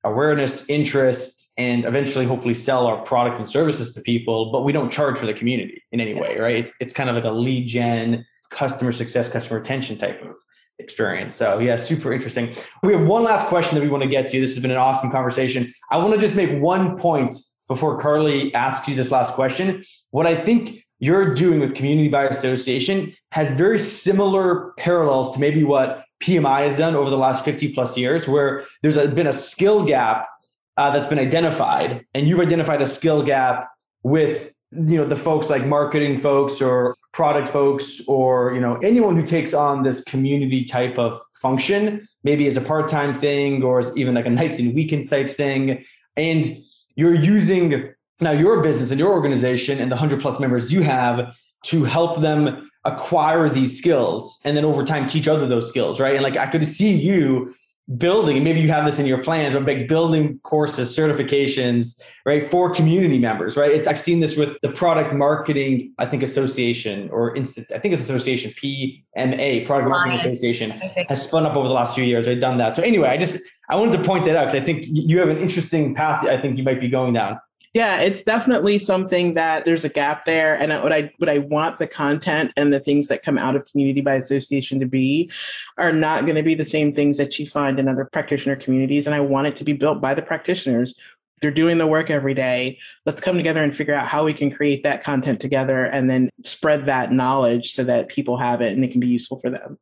awareness, 0.05 0.67
interest, 0.71 1.53
and 1.59 1.85
eventually 1.85 2.25
hopefully 2.25 2.55
sell 2.55 2.87
our 2.87 3.03
product 3.05 3.39
and 3.39 3.47
services 3.47 3.93
to 3.93 4.01
people, 4.01 4.51
but 4.51 4.63
we 4.63 4.73
don't 4.73 4.91
charge 4.91 5.19
for 5.19 5.27
the 5.27 5.35
community 5.35 5.83
in 5.93 6.01
any 6.01 6.19
way, 6.19 6.39
right? 6.39 6.57
It's, 6.57 6.73
it's 6.81 6.93
kind 6.95 7.11
of 7.11 7.15
like 7.15 7.25
a 7.25 7.31
lead 7.31 7.69
gen, 7.69 8.25
customer 8.51 8.93
success, 8.93 9.29
customer 9.29 9.59
retention 9.61 9.99
type 9.99 10.23
of 10.23 10.37
experience. 10.79 11.35
So 11.35 11.59
yeah, 11.59 11.77
super 11.77 12.13
interesting. 12.13 12.55
We 12.83 12.95
have 12.95 13.07
one 13.07 13.23
last 13.23 13.49
question 13.49 13.75
that 13.75 13.83
we 13.83 13.91
want 13.91 14.03
to 14.03 14.09
get 14.09 14.29
to. 14.29 14.41
This 14.41 14.55
has 14.55 14.63
been 14.63 14.71
an 14.71 14.79
awesome 14.79 15.11
conversation. 15.11 15.73
I 15.91 15.99
want 15.99 16.15
to 16.15 16.21
just 16.21 16.35
make 16.35 16.59
one 16.61 16.97
point 16.97 17.35
before 17.69 18.01
Carly 18.01 18.53
asks 18.55 18.89
you 18.89 18.95
this 18.95 19.11
last 19.11 19.35
question. 19.35 19.85
What 20.11 20.27
I 20.27 20.35
think 20.35 20.84
you're 20.99 21.35
doing 21.35 21.61
with 21.61 21.75
community 21.75 22.09
by 22.09 22.25
association 22.25 23.15
has 23.33 23.51
very 23.51 23.79
similar 23.79 24.73
parallels 24.77 25.35
to 25.35 25.41
maybe 25.41 25.65
what 25.65 26.05
PMI 26.23 26.65
has 26.65 26.79
done 26.79 26.95
over 26.95 27.11
the 27.11 27.19
last 27.19 27.45
50 27.45 27.75
plus 27.75 27.97
years, 27.97 28.27
where 28.27 28.65
there's 28.83 28.97
a, 28.97 29.09
been 29.09 29.27
a 29.27 29.33
skill 29.33 29.85
gap 29.85 30.29
uh, 30.77 30.91
that's 30.91 31.07
been 31.07 31.19
identified, 31.19 32.05
and 32.15 32.27
you've 32.27 32.41
identified 32.41 32.81
a 32.81 32.87
skill 32.87 33.23
gap 33.23 33.69
with 34.03 34.55
you 34.73 34.97
know 34.97 35.07
the 35.07 35.17
folks 35.17 35.51
like 35.51 35.65
marketing 35.67 36.19
folks 36.19 36.61
or 36.61 36.97
product 37.13 37.47
folks 37.47 38.01
or 38.09 38.53
you 38.55 38.61
know 38.61 38.75
anyone 38.83 39.15
who 39.17 39.25
takes 39.25 39.55
on 39.55 39.85
this 39.85 40.03
community 40.03 40.65
type 40.65 40.99
of 40.99 41.21
function 41.41 42.05
maybe 42.25 42.49
as 42.49 42.57
a 42.57 42.61
part-time 42.61 43.15
thing 43.15 43.63
or 43.63 43.79
as 43.79 43.97
even 43.97 44.15
like 44.15 44.27
a 44.27 44.31
nights 44.31 44.59
and 44.59 44.75
weekends 44.75 45.09
type 45.09 45.31
thing 45.31 45.85
and 46.17 46.59
you're 46.97 47.15
using 47.15 47.94
now 48.21 48.31
your 48.31 48.63
business 48.63 48.91
and 48.91 48.99
your 48.99 49.13
organization 49.13 49.81
and 49.81 49.91
the 49.91 49.97
100 49.97 50.21
plus 50.21 50.39
members 50.39 50.73
you 50.73 50.83
have 50.83 51.37
to 51.65 51.85
help 51.85 52.21
them 52.21 52.71
acquire 52.85 53.49
these 53.49 53.77
skills 53.79 54.41
and 54.45 54.57
then 54.57 54.65
over 54.65 54.85
time 54.85 55.09
teach 55.09 55.27
other 55.27 55.47
those 55.47 55.69
skills 55.69 56.01
right? 56.01 56.15
And 56.15 56.23
like 56.23 56.37
i 56.37 56.47
could 56.47 56.67
see 56.67 56.93
you 56.93 57.55
building 57.99 58.43
maybe 58.43 58.61
you 58.61 58.69
have 58.69 58.87
this 58.87 58.99
in 58.99 59.05
your 59.05 59.23
plans 59.23 59.53
but 59.53 59.67
like 59.67 59.87
building 59.87 60.39
courses 60.43 60.97
certifications 60.97 62.01
right 62.25 62.51
for 62.51 62.71
community 62.71 63.19
members 63.19 63.59
right? 63.59 63.73
It's 63.73 63.87
i've 63.87 64.01
seen 64.01 64.21
this 64.21 64.37
with 64.37 64.57
the 64.63 64.71
product 64.71 65.15
marketing 65.15 65.93
i 65.99 66.07
think 66.07 66.23
association 66.23 67.11
or 67.11 67.35
instant 67.37 67.67
i 67.75 67.79
think 67.79 67.93
it's 67.93 68.03
association 68.03 68.53
pma 68.53 69.67
product 69.67 69.91
marketing 69.91 70.19
association 70.19 70.71
has 70.71 71.23
spun 71.23 71.45
up 71.45 71.57
over 71.57 71.69
the 71.69 71.75
last 71.75 71.95
few 71.95 72.05
years 72.05 72.27
i've 72.27 72.41
done 72.41 72.57
that. 72.59 72.75
So 72.75 72.83
anyway 72.83 73.09
i 73.09 73.19
just 73.19 73.39
i 73.69 73.77
wanted 73.77 73.99
to 73.99 74.05
point 74.05 74.25
that 74.27 74.37
out 74.37 74.47
because 74.47 74.63
i 74.63 74.65
think 74.65 74.85
you 74.87 75.19
have 75.19 75.29
an 75.29 75.39
interesting 75.39 75.95
path 75.95 76.25
i 76.27 76.41
think 76.41 76.57
you 76.57 76.65
might 76.65 76.81
be 76.81 76.89
going 76.89 77.13
down 77.13 77.39
yeah, 77.75 78.01
it's 78.01 78.23
definitely 78.23 78.79
something 78.79 79.35
that 79.35 79.65
there's 79.65 79.85
a 79.85 79.89
gap 79.89 80.25
there. 80.25 80.55
And 80.55 80.73
what 80.81 80.93
I 80.93 81.13
what 81.19 81.29
I 81.29 81.39
want 81.39 81.81
the 81.81 81.89
content 81.89 82.53
and 82.57 82.73
the 82.73 82.79
things 82.79 83.09
that 83.09 83.25
come 83.25 83.37
out 83.37 83.57
of 83.57 83.67
community 83.67 84.01
by 84.01 84.15
association 84.15 84.79
to 84.79 84.87
be 84.87 85.29
are 85.77 85.93
not 85.93 86.23
going 86.23 86.37
to 86.37 86.45
be 86.45 86.55
the 86.55 86.65
same 86.65 86.95
things 86.95 87.19
that 87.19 87.37
you 87.37 87.47
find 87.47 87.81
in 87.81 87.89
other 87.89 88.05
practitioner 88.05 88.55
communities. 88.55 89.07
And 89.07 89.15
I 89.15 89.21
want 89.21 89.49
it 89.49 89.57
to 89.57 89.65
be 89.65 89.73
built 89.73 90.01
by 90.01 90.15
the 90.15 90.23
practitioners. 90.23 90.99
They're 91.43 91.51
doing 91.51 91.79
the 91.79 91.87
work 91.89 92.11
every 92.11 92.33
day. 92.33 92.79
Let's 93.07 93.21
come 93.21 93.37
together 93.37 93.65
and 93.65 93.75
figure 93.75 93.93
out 93.93 94.07
how 94.07 94.25
we 94.25 94.35
can 94.35 94.53
create 94.53 94.85
that 94.85 95.03
content 95.03 95.41
together 95.41 95.85
and 95.85 96.09
then 96.09 96.31
spread 96.45 96.87
that 96.87 97.11
knowledge 97.11 97.73
so 97.73 97.83
that 97.85 98.09
people 98.09 98.39
have 98.39 98.61
it 98.61 98.73
and 98.73 98.85
it 98.85 98.93
can 98.93 99.01
be 99.01 99.09
useful 99.09 99.41
for 99.41 99.51
them. 99.51 99.79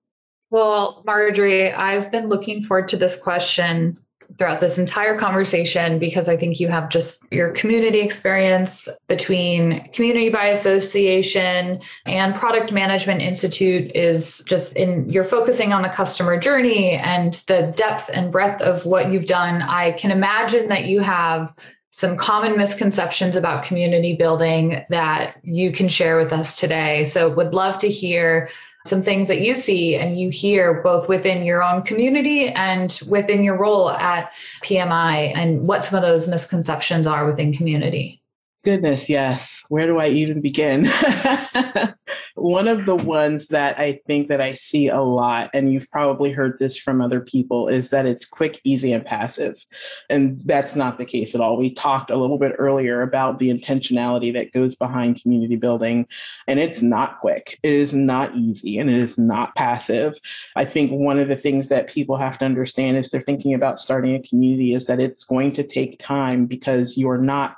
Well, 0.49 1.03
Marjorie, 1.05 1.73
I've 1.73 2.11
been 2.11 2.29
looking 2.29 2.65
forward 2.65 2.89
to 2.89 2.97
this 2.97 3.17
question 3.17 3.97
throughout 4.39 4.61
this 4.61 4.79
entire 4.79 5.19
conversation 5.19 5.99
because 5.99 6.29
I 6.29 6.37
think 6.37 6.61
you 6.61 6.69
have 6.69 6.89
just 6.89 7.25
your 7.31 7.51
community 7.51 8.01
experience 8.01 8.89
between 9.09 9.89
community 9.93 10.29
by 10.29 10.47
association 10.47 11.81
and 12.07 12.35
product 12.35 12.73
management 12.73 13.23
institute 13.23 13.91
is 13.95 14.43
just 14.47 14.75
in 14.75 15.09
you're 15.09 15.25
focusing 15.25 15.73
on 15.73 15.83
the 15.83 15.89
customer 15.89 16.39
journey 16.39 16.93
and 16.93 17.35
the 17.49 17.73
depth 17.77 18.11
and 18.13 18.33
breadth 18.33 18.63
of 18.63 18.87
what 18.87 19.11
you've 19.11 19.27
done. 19.27 19.63
I 19.63 19.93
can 19.93 20.11
imagine 20.11 20.69
that 20.69 20.87
you 20.87 21.01
have 21.01 21.55
some 21.91 22.17
common 22.17 22.57
misconceptions 22.57 23.37
about 23.37 23.65
community 23.65 24.17
building 24.17 24.83
that 24.89 25.37
you 25.43 25.71
can 25.71 25.89
share 25.89 26.17
with 26.17 26.33
us 26.33 26.55
today. 26.57 27.05
So 27.05 27.29
would 27.29 27.53
love 27.53 27.79
to 27.81 27.89
hear 27.89 28.49
some 28.85 29.03
things 29.03 29.29
that 29.29 29.41
you 29.41 29.55
see 29.55 29.97
and 29.97 30.19
you 30.19 30.29
hear 30.31 30.83
both 30.83 31.09
within 31.09 31.45
your 31.45 31.63
own 31.63 31.83
community 31.83 32.49
and 32.49 33.01
within 33.09 33.45
your 33.45 33.57
role 33.57 33.91
at 33.91 34.33
PMI 34.63 35.33
and 35.35 35.67
what 35.67 35.85
some 35.85 35.97
of 35.97 36.03
those 36.03 36.29
misconceptions 36.29 37.07
are 37.07 37.27
within 37.27 37.53
community. 37.53 38.22
Goodness, 38.65 39.11
yes. 39.11 39.65
Where 39.71 39.89
do 39.89 39.99
I 39.99 40.07
even 40.09 40.41
begin? 40.41 40.87
One 42.37 42.69
of 42.69 42.87
the 42.87 42.95
ones 42.95 43.49
that 43.49 43.79
I 43.79 44.01
think 44.07 44.29
that 44.29 44.41
I 44.41 44.53
see 44.55 44.87
a 44.87 45.01
lot, 45.01 45.51
and 45.53 45.73
you've 45.73 45.91
probably 45.91 46.31
heard 46.31 46.59
this 46.59 46.77
from 46.77 47.01
other 47.01 47.21
people, 47.21 47.67
is 47.67 47.91
that 47.91 48.07
it's 48.07 48.25
quick, 48.25 48.61
easy, 48.63 48.93
and 48.93 49.05
passive. 49.05 49.65
And 50.09 50.39
that's 50.41 50.77
not 50.77 50.97
the 50.97 51.05
case 51.05 51.35
at 51.35 51.41
all. 51.41 51.57
We 51.57 51.75
talked 51.75 52.13
a 52.13 52.17
little 52.17 52.39
bit 52.39 52.55
earlier 52.57 53.03
about 53.03 53.39
the 53.39 53.51
intentionality 53.51 54.33
that 54.33 54.53
goes 54.53 54.77
behind 54.77 55.21
community 55.21 55.57
building, 55.57 56.07
and 56.47 56.61
it's 56.61 56.83
not 56.83 57.19
quick. 57.19 57.59
It 57.65 57.75
is 57.75 57.93
not 57.93 58.33
easy, 58.37 58.79
and 58.79 58.89
it 58.89 58.99
is 58.99 59.19
not 59.19 59.57
passive. 59.57 60.15
I 60.55 60.65
think 60.65 60.93
one 60.93 61.19
of 61.19 61.27
the 61.27 61.37
things 61.37 61.69
that 61.69 61.89
people 61.89 62.17
have 62.17 62.39
to 62.39 62.45
understand 62.45 62.97
as 62.97 63.11
they're 63.11 63.23
thinking 63.23 63.55
about 63.55 63.81
starting 63.81 64.15
a 64.15 64.23
community 64.23 64.73
is 64.73 64.87
that 64.87 65.01
it's 65.01 65.25
going 65.25 65.53
to 65.55 65.65
take 65.65 65.99
time 65.99 66.47
because 66.47 66.97
you're 66.97 67.19
not 67.19 67.57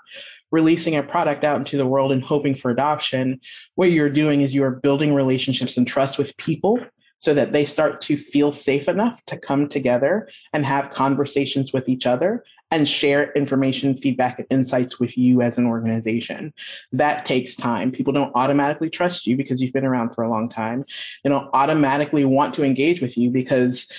releasing 0.51 0.97
a 0.97 1.03
product 1.03 1.45
out 1.45 1.59
into 1.59 1.77
the 1.77 1.87
world 1.87 2.13
and 2.13 2.23
hoping 2.23 2.55
for 2.55 2.71
adoption. 2.71 3.41
What 3.75 3.91
you're 3.91 4.11
doing 4.11 4.41
is 4.41 4.55
you're 4.55 4.71
building 4.71 5.15
relationships 5.15 5.77
and 5.77 5.87
trust 5.87 6.19
with 6.19 6.37
people 6.37 6.79
so 7.19 7.33
that 7.33 7.53
they 7.53 7.65
start 7.65 8.01
to 8.03 8.17
feel 8.17 8.53
safe 8.53 8.87
enough 8.87 9.25
to 9.25 9.39
come 9.39 9.69
together 9.69 10.29
and 10.53 10.67
have 10.67 10.91
conversations 10.91 11.73
with 11.73 11.89
each 11.89 12.07
other 12.07 12.45
and 12.71 12.89
share 12.89 13.33
information, 13.33 13.97
feedback, 13.97 14.39
and 14.39 14.47
insights 14.51 14.99
with 14.99 15.17
you 15.17 15.41
as 15.41 15.57
an 15.57 15.65
organization. 15.65 16.53
That 16.93 17.25
takes 17.25 17.57
time. 17.57 17.93
People 17.93 18.13
don't 18.13 18.35
automatically 18.35 18.91
trust 18.91 19.27
you 19.27 19.37
because 19.37 19.63
you've 19.63 19.73
been 19.73 19.85
around 19.85 20.15
for 20.15 20.23
a 20.23 20.29
long 20.29 20.49
time. 20.51 20.85
They 21.23 21.31
don't 21.31 21.49
automatically 21.55 22.25
want 22.25 22.53
to 22.55 22.65
engage 22.65 23.01
with 23.01 23.17
you 23.17 23.31
because 23.31 23.91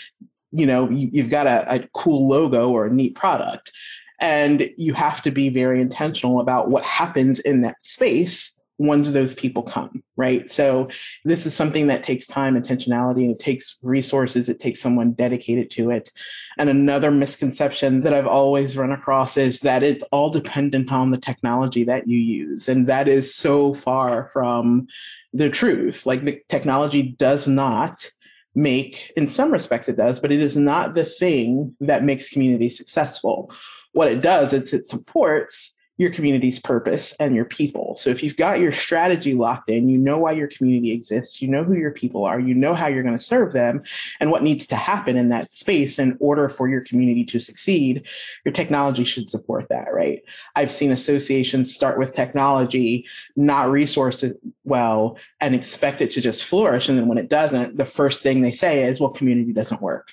you 0.52 0.66
know 0.66 0.90
you, 0.90 1.22
have 1.22 1.32
got 1.32 1.48
a, 1.48 1.76
a 1.76 1.88
cool 1.94 2.28
logo 2.28 2.70
or 2.70 2.86
a 2.86 2.94
neat 2.94 3.16
product 3.16 3.72
and 4.20 4.70
you 4.78 4.94
have 4.94 5.22
to 5.24 5.32
be 5.32 5.50
very 5.50 5.82
intentional 5.82 6.40
about 6.40 6.70
what 6.70 6.84
happens 6.84 7.40
in 7.40 7.62
that 7.62 7.84
space 7.84 8.58
once 8.78 9.12
those 9.12 9.36
people 9.36 9.64
come, 9.64 10.04
right? 10.18 10.50
So 10.50 10.90
this 11.24 11.46
is 11.46 11.56
something 11.56 11.88
that 11.88 12.04
takes 12.04 12.28
time, 12.28 12.62
intentionality, 12.62 13.24
and 13.24 13.32
it 13.32 13.40
takes 13.40 13.78
resources. 13.82 14.50
It 14.50 14.60
takes 14.60 14.82
someone 14.82 15.14
dedicated 15.14 15.72
to 15.72 15.92
it. 15.92 16.12
And 16.58 16.70
another 16.70 17.12
misconception 17.12 18.02
that 18.02 18.14
I've 18.14 18.28
always 18.28 18.76
run 18.76 18.92
across 18.92 19.38
is 19.38 19.62
that 19.62 19.84
it's 19.84 20.04
all 20.12 20.30
dependent 20.30 20.92
on 20.92 21.12
the 21.12 21.18
technology 21.18 21.84
that 21.86 22.08
you 22.08 22.20
use. 22.20 22.68
And 22.68 22.88
that 22.88 23.08
is 23.08 23.34
so 23.34 23.74
far 23.74 24.30
from 24.34 24.88
the 25.34 25.50
truth. 25.50 26.06
Like 26.06 26.26
the 26.26 26.42
technology 26.50 27.16
does 27.18 27.48
not 27.48 28.10
make, 28.56 29.12
in 29.16 29.28
some 29.28 29.52
respects 29.52 29.88
it 29.88 29.98
does, 29.98 30.20
but 30.20 30.32
it 30.32 30.40
is 30.40 30.58
not 30.58 30.96
the 30.96 31.06
thing 31.06 31.76
that 31.80 32.04
makes 32.04 32.30
community 32.30 32.70
successful 32.70 33.52
what 33.96 34.12
it 34.12 34.22
does 34.22 34.52
is 34.52 34.74
it 34.74 34.84
supports 34.84 35.74
your 35.98 36.12
community's 36.12 36.60
purpose 36.60 37.16
and 37.22 37.34
your 37.34 37.46
people. 37.46 37.96
So 37.96 38.10
if 38.10 38.22
you've 38.22 38.36
got 38.36 38.60
your 38.60 38.74
strategy 38.74 39.34
locked 39.34 39.70
in, 39.70 39.88
you 39.88 39.98
know 39.98 40.18
why 40.18 40.34
your 40.34 40.50
community 40.50 40.92
exists, 40.92 41.42
you 41.42 41.48
know 41.48 41.64
who 41.64 41.76
your 41.76 41.92
people 41.92 42.26
are, 42.26 42.38
you 42.38 42.54
know 42.54 42.74
how 42.74 42.88
you're 42.88 43.04
going 43.04 43.18
to 43.18 43.24
serve 43.24 43.54
them 43.54 43.84
and 44.20 44.32
what 44.32 44.44
needs 44.44 44.68
to 44.68 44.76
happen 44.76 45.16
in 45.16 45.30
that 45.30 45.50
space 45.50 45.98
in 45.98 46.18
order 46.20 46.50
for 46.50 46.68
your 46.68 46.82
community 46.82 47.24
to 47.24 47.40
succeed, 47.40 48.06
your 48.44 48.52
technology 48.52 49.06
should 49.06 49.30
support 49.30 49.70
that, 49.70 49.88
right? 49.94 50.22
I've 50.58 50.74
seen 50.74 50.92
associations 50.92 51.74
start 51.74 51.98
with 51.98 52.14
technology, 52.14 53.06
not 53.38 53.72
resources 53.72 54.34
well, 54.66 55.18
and 55.40 55.56
expect 55.56 56.02
it 56.02 56.12
to 56.12 56.20
just 56.20 56.44
flourish. 56.44 56.90
And 56.90 56.98
then 56.98 57.08
when 57.08 57.18
it 57.18 57.30
doesn't, 57.30 57.78
the 57.78 57.86
first 57.86 58.22
thing 58.22 58.42
they 58.42 58.52
say 58.52 58.84
is, 58.84 59.00
well, 59.00 59.12
community 59.12 59.54
doesn't 59.54 59.82
work. 59.82 60.12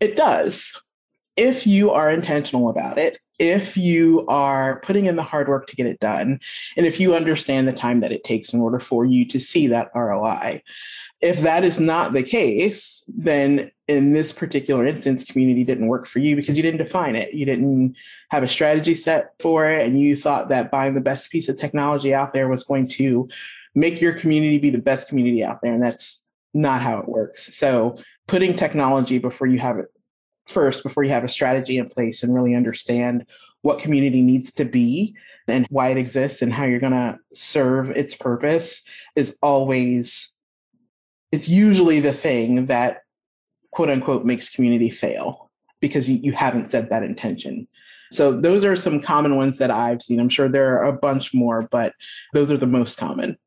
It 0.00 0.16
does 0.16 0.82
if 1.36 1.66
you 1.66 1.90
are 1.90 2.10
intentional 2.10 2.68
about 2.68 2.98
it, 2.98 3.18
if 3.38 3.76
you 3.76 4.24
are 4.28 4.80
putting 4.80 5.06
in 5.06 5.16
the 5.16 5.22
hard 5.22 5.48
work 5.48 5.66
to 5.66 5.76
get 5.76 5.86
it 5.86 5.98
done, 6.00 6.38
and 6.76 6.86
if 6.86 7.00
you 7.00 7.14
understand 7.14 7.66
the 7.66 7.72
time 7.72 8.00
that 8.00 8.12
it 8.12 8.24
takes 8.24 8.52
in 8.52 8.60
order 8.60 8.78
for 8.78 9.04
you 9.04 9.24
to 9.26 9.40
see 9.40 9.66
that 9.66 9.90
ROI. 9.94 10.62
If 11.20 11.40
that 11.40 11.64
is 11.64 11.78
not 11.80 12.12
the 12.12 12.22
case, 12.22 13.04
then 13.08 13.70
in 13.88 14.12
this 14.12 14.32
particular 14.32 14.84
instance, 14.84 15.24
community 15.24 15.64
didn't 15.64 15.88
work 15.88 16.06
for 16.06 16.18
you 16.18 16.36
because 16.36 16.56
you 16.56 16.62
didn't 16.62 16.78
define 16.78 17.16
it. 17.16 17.32
You 17.32 17.46
didn't 17.46 17.96
have 18.30 18.42
a 18.42 18.48
strategy 18.48 18.94
set 18.94 19.32
for 19.38 19.68
it, 19.68 19.86
and 19.86 19.98
you 19.98 20.16
thought 20.16 20.48
that 20.48 20.70
buying 20.70 20.94
the 20.94 21.00
best 21.00 21.30
piece 21.30 21.48
of 21.48 21.58
technology 21.58 22.12
out 22.12 22.32
there 22.32 22.48
was 22.48 22.64
going 22.64 22.86
to 22.88 23.28
make 23.74 24.00
your 24.00 24.12
community 24.12 24.58
be 24.58 24.70
the 24.70 24.78
best 24.78 25.08
community 25.08 25.42
out 25.42 25.62
there. 25.62 25.72
And 25.72 25.82
that's 25.82 26.24
not 26.54 26.82
how 26.82 26.98
it 26.98 27.08
works. 27.08 27.56
So 27.56 27.98
putting 28.26 28.54
technology 28.54 29.18
before 29.18 29.46
you 29.46 29.58
have 29.58 29.78
it 29.78 29.91
first 30.52 30.82
before 30.82 31.04
you 31.04 31.10
have 31.10 31.24
a 31.24 31.28
strategy 31.28 31.78
in 31.78 31.88
place 31.88 32.22
and 32.22 32.34
really 32.34 32.54
understand 32.54 33.26
what 33.62 33.80
community 33.80 34.22
needs 34.22 34.52
to 34.52 34.64
be 34.64 35.14
and 35.48 35.66
why 35.70 35.88
it 35.88 35.96
exists 35.96 36.42
and 36.42 36.52
how 36.52 36.64
you're 36.64 36.80
going 36.80 36.92
to 36.92 37.18
serve 37.32 37.90
its 37.90 38.14
purpose 38.14 38.84
is 39.16 39.36
always 39.42 40.34
it's 41.32 41.48
usually 41.48 41.98
the 41.98 42.12
thing 42.12 42.66
that 42.66 43.02
quote 43.70 43.90
unquote 43.90 44.24
makes 44.24 44.54
community 44.54 44.90
fail 44.90 45.50
because 45.80 46.08
you, 46.08 46.18
you 46.22 46.32
haven't 46.32 46.68
set 46.68 46.90
that 46.90 47.02
intention. 47.02 47.66
So 48.12 48.38
those 48.38 48.64
are 48.64 48.76
some 48.76 49.00
common 49.00 49.36
ones 49.36 49.56
that 49.58 49.70
I've 49.70 50.02
seen. 50.02 50.20
I'm 50.20 50.28
sure 50.28 50.48
there 50.48 50.78
are 50.78 50.84
a 50.84 50.92
bunch 50.92 51.32
more, 51.32 51.66
but 51.70 51.94
those 52.34 52.50
are 52.50 52.58
the 52.58 52.66
most 52.66 52.98
common. 52.98 53.38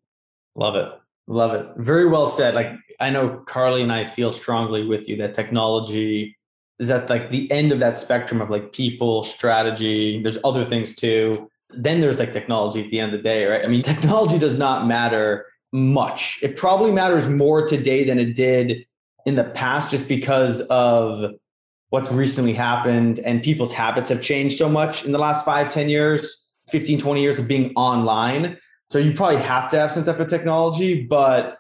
Love 0.56 0.76
it. 0.76 0.90
Love 1.28 1.54
it. 1.54 1.68
Very 1.78 2.08
well 2.08 2.26
said. 2.26 2.56
Like 2.56 2.72
I 3.00 3.12
know 3.12 3.44
Carly 3.46 3.84
and 3.84 3.94
I 3.94 4.08
feel 4.08 4.32
strongly 4.32 4.86
with 4.86 5.08
you 5.08 5.18
that 5.18 5.34
technology 5.34 6.36
is 6.80 6.90
at 6.90 7.10
like 7.10 7.32
the 7.32 7.50
end 7.52 7.72
of 7.72 7.80
that 7.80 7.98
spectrum 7.98 8.42
of 8.42 8.50
like 8.50 8.74
people, 8.74 9.24
strategy. 9.24 10.22
There's 10.22 10.38
other 10.44 10.64
things 10.64 10.96
too. 10.96 11.50
Then 11.70 12.02
there's 12.02 12.20
like 12.20 12.34
technology 12.34 12.84
at 12.84 12.92
the 12.92 13.00
end 13.00 13.14
of 13.14 13.20
the 13.20 13.24
day, 13.24 13.46
right? 13.46 13.64
I 13.64 13.68
mean, 13.68 13.82
technology 13.94 14.38
does 14.38 14.58
not 14.58 14.88
matter 14.88 15.46
much. 15.72 16.40
It 16.42 16.58
probably 16.58 16.92
matters 16.92 17.28
more 17.28 17.68
today 17.68 18.04
than 18.04 18.20
it 18.20 18.36
did 18.36 18.86
in 19.26 19.36
the 19.36 19.44
past 19.44 19.92
just 19.92 20.08
because 20.08 20.62
of 20.62 21.32
what's 21.90 22.12
recently 22.12 22.54
happened 22.54 23.20
and 23.20 23.42
people's 23.42 23.72
habits 23.72 24.10
have 24.10 24.22
changed 24.22 24.58
so 24.58 24.70
much 24.70 25.06
in 25.06 25.12
the 25.12 25.18
last 25.18 25.46
five, 25.46 25.70
10 25.70 25.90
years, 25.90 26.54
15, 26.70 27.00
20 27.00 27.22
years 27.22 27.40
of 27.40 27.48
being 27.48 27.74
online. 27.76 28.58
So 28.90 29.00
you 29.00 29.14
probably 29.14 29.42
have 29.42 29.70
to 29.72 29.80
have 29.80 29.92
some 29.92 30.04
type 30.04 30.20
of 30.20 30.28
technology, 30.28 31.04
but 31.04 31.58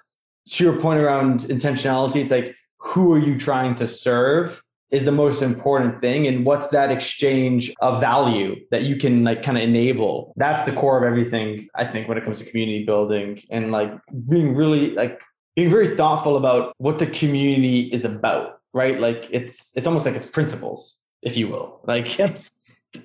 to 0.49 0.63
your 0.63 0.79
point 0.79 0.99
around 0.99 1.41
intentionality, 1.41 2.17
it's 2.17 2.31
like, 2.31 2.55
who 2.79 3.13
are 3.13 3.19
you 3.19 3.37
trying 3.37 3.75
to 3.75 3.87
serve 3.87 4.61
is 4.91 5.05
the 5.05 5.11
most 5.11 5.41
important 5.41 5.99
thing. 6.01 6.27
And 6.27 6.45
what's 6.45 6.69
that 6.69 6.91
exchange 6.91 7.73
of 7.81 7.99
value 7.99 8.55
that 8.71 8.83
you 8.83 8.95
can 8.95 9.23
like 9.23 9.43
kind 9.43 9.57
of 9.57 9.63
enable? 9.63 10.33
That's 10.35 10.63
the 10.63 10.73
core 10.73 10.97
of 10.97 11.03
everything, 11.03 11.67
I 11.75 11.85
think, 11.85 12.07
when 12.07 12.17
it 12.17 12.23
comes 12.23 12.39
to 12.39 12.45
community 12.45 12.85
building 12.85 13.41
and 13.49 13.71
like 13.71 13.91
being 14.29 14.55
really 14.55 14.91
like 14.91 15.19
being 15.55 15.69
very 15.69 15.95
thoughtful 15.95 16.37
about 16.37 16.73
what 16.77 16.99
the 16.99 17.07
community 17.07 17.89
is 17.91 18.05
about, 18.05 18.59
right? 18.73 18.99
Like 18.99 19.27
it's 19.31 19.75
it's 19.75 19.87
almost 19.87 20.05
like 20.05 20.15
it's 20.15 20.25
principles, 20.25 20.99
if 21.21 21.35
you 21.35 21.47
will. 21.47 21.81
Like 21.85 22.17
like 22.19 22.41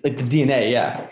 the 0.03 0.11
DNA, 0.11 0.71
yeah. 0.71 1.07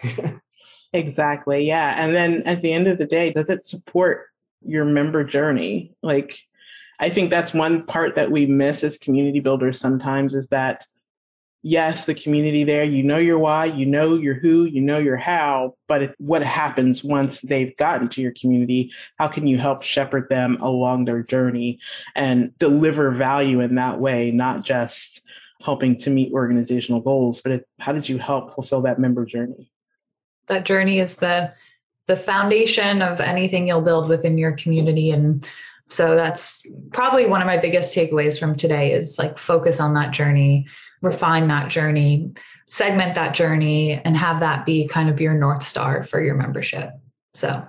exactly. 0.92 1.66
Yeah. 1.66 1.94
And 1.98 2.14
then 2.14 2.42
at 2.44 2.62
the 2.62 2.72
end 2.72 2.88
of 2.88 2.98
the 2.98 3.06
day, 3.06 3.32
does 3.32 3.48
it 3.48 3.64
support 3.64 4.28
your 4.64 4.84
member 4.84 5.24
journey. 5.24 5.92
Like, 6.02 6.38
I 7.00 7.10
think 7.10 7.30
that's 7.30 7.54
one 7.54 7.84
part 7.84 8.16
that 8.16 8.30
we 8.30 8.46
miss 8.46 8.82
as 8.82 8.98
community 8.98 9.40
builders 9.40 9.78
sometimes 9.78 10.34
is 10.34 10.48
that, 10.48 10.86
yes, 11.62 12.06
the 12.06 12.14
community 12.14 12.64
there, 12.64 12.84
you 12.84 13.02
know 13.02 13.18
your 13.18 13.38
why, 13.38 13.66
you 13.66 13.86
know 13.86 14.14
your 14.14 14.34
who, 14.34 14.64
you 14.64 14.80
know 14.80 14.98
your 14.98 15.16
how, 15.16 15.74
but 15.86 16.14
what 16.18 16.42
happens 16.42 17.04
once 17.04 17.40
they've 17.40 17.76
gotten 17.76 18.08
to 18.08 18.22
your 18.22 18.32
community? 18.32 18.92
How 19.18 19.28
can 19.28 19.46
you 19.46 19.58
help 19.58 19.82
shepherd 19.82 20.28
them 20.28 20.56
along 20.60 21.04
their 21.04 21.22
journey 21.22 21.78
and 22.16 22.56
deliver 22.58 23.10
value 23.10 23.60
in 23.60 23.76
that 23.76 24.00
way, 24.00 24.30
not 24.30 24.64
just 24.64 25.24
helping 25.62 25.96
to 25.98 26.10
meet 26.10 26.32
organizational 26.32 27.00
goals, 27.00 27.40
but 27.42 27.64
how 27.80 27.92
did 27.92 28.08
you 28.08 28.18
help 28.18 28.54
fulfill 28.54 28.82
that 28.82 28.98
member 28.98 29.24
journey? 29.24 29.70
That 30.46 30.64
journey 30.64 30.98
is 31.00 31.16
the 31.16 31.52
the 32.06 32.16
foundation 32.16 33.02
of 33.02 33.20
anything 33.20 33.68
you'll 33.68 33.82
build 33.82 34.08
within 34.08 34.38
your 34.38 34.52
community 34.52 35.10
and 35.10 35.46
so 35.90 36.14
that's 36.14 36.62
probably 36.92 37.26
one 37.26 37.40
of 37.40 37.46
my 37.46 37.56
biggest 37.56 37.94
takeaways 37.94 38.38
from 38.38 38.54
today 38.54 38.92
is 38.92 39.18
like 39.18 39.38
focus 39.38 39.80
on 39.80 39.94
that 39.94 40.12
journey 40.12 40.66
refine 41.02 41.48
that 41.48 41.70
journey 41.70 42.32
segment 42.68 43.14
that 43.14 43.34
journey 43.34 43.94
and 44.04 44.16
have 44.16 44.40
that 44.40 44.66
be 44.66 44.86
kind 44.86 45.08
of 45.08 45.20
your 45.20 45.34
north 45.34 45.62
star 45.62 46.02
for 46.02 46.20
your 46.20 46.34
membership. 46.34 46.90
So 47.34 47.66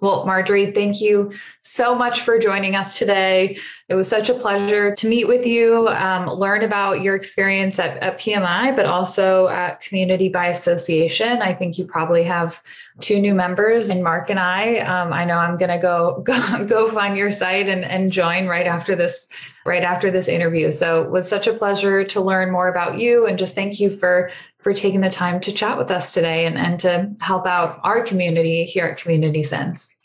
well, 0.00 0.24
Marjorie, 0.24 0.70
thank 0.70 1.00
you 1.00 1.32
so 1.62 1.92
much 1.92 2.20
for 2.20 2.38
joining 2.38 2.76
us 2.76 2.96
today. 2.96 3.58
It 3.88 3.96
was 3.96 4.06
such 4.06 4.28
a 4.28 4.34
pleasure 4.34 4.94
to 4.94 5.08
meet 5.08 5.26
with 5.26 5.44
you, 5.44 5.88
um, 5.88 6.28
learn 6.28 6.62
about 6.62 7.02
your 7.02 7.16
experience 7.16 7.80
at, 7.80 7.96
at 7.96 8.18
PMI, 8.18 8.76
but 8.76 8.86
also 8.86 9.48
at 9.48 9.80
Community 9.80 10.28
by 10.28 10.46
Association. 10.46 11.42
I 11.42 11.52
think 11.52 11.78
you 11.78 11.84
probably 11.84 12.22
have 12.22 12.62
two 13.00 13.18
new 13.18 13.34
members, 13.34 13.90
and 13.90 14.04
Mark 14.04 14.30
and 14.30 14.38
I. 14.38 14.78
Um, 14.78 15.12
I 15.12 15.24
know 15.24 15.36
I'm 15.36 15.58
going 15.58 15.70
to 15.70 15.78
go 15.78 16.20
go 16.24 16.64
go 16.64 16.90
find 16.90 17.16
your 17.16 17.32
site 17.32 17.68
and, 17.68 17.84
and 17.84 18.12
join 18.12 18.46
right 18.46 18.66
after 18.66 18.94
this 18.94 19.28
right 19.66 19.82
after 19.82 20.10
this 20.10 20.28
interview. 20.28 20.70
So 20.70 21.02
it 21.02 21.10
was 21.10 21.28
such 21.28 21.46
a 21.46 21.52
pleasure 21.52 22.04
to 22.04 22.20
learn 22.20 22.52
more 22.52 22.68
about 22.68 22.98
you, 22.98 23.26
and 23.26 23.36
just 23.36 23.56
thank 23.56 23.80
you 23.80 23.90
for 23.90 24.30
for 24.68 24.74
taking 24.74 25.00
the 25.00 25.08
time 25.08 25.40
to 25.40 25.50
chat 25.50 25.78
with 25.78 25.90
us 25.90 26.12
today 26.12 26.44
and, 26.44 26.58
and 26.58 26.78
to 26.78 27.10
help 27.20 27.46
out 27.46 27.80
our 27.84 28.02
community 28.02 28.64
here 28.64 28.84
at 28.84 28.98
Community 28.98 29.42
Sense. 29.42 29.96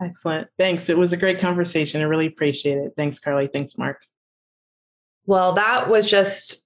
Excellent. 0.00 0.46
Thanks. 0.56 0.88
It 0.88 0.96
was 0.96 1.12
a 1.12 1.16
great 1.16 1.40
conversation. 1.40 2.00
I 2.00 2.04
really 2.04 2.26
appreciate 2.26 2.78
it. 2.78 2.92
Thanks, 2.96 3.18
Carly. 3.18 3.48
Thanks, 3.48 3.76
Mark. 3.76 4.00
Well, 5.26 5.54
that 5.54 5.88
was 5.88 6.08
just 6.08 6.62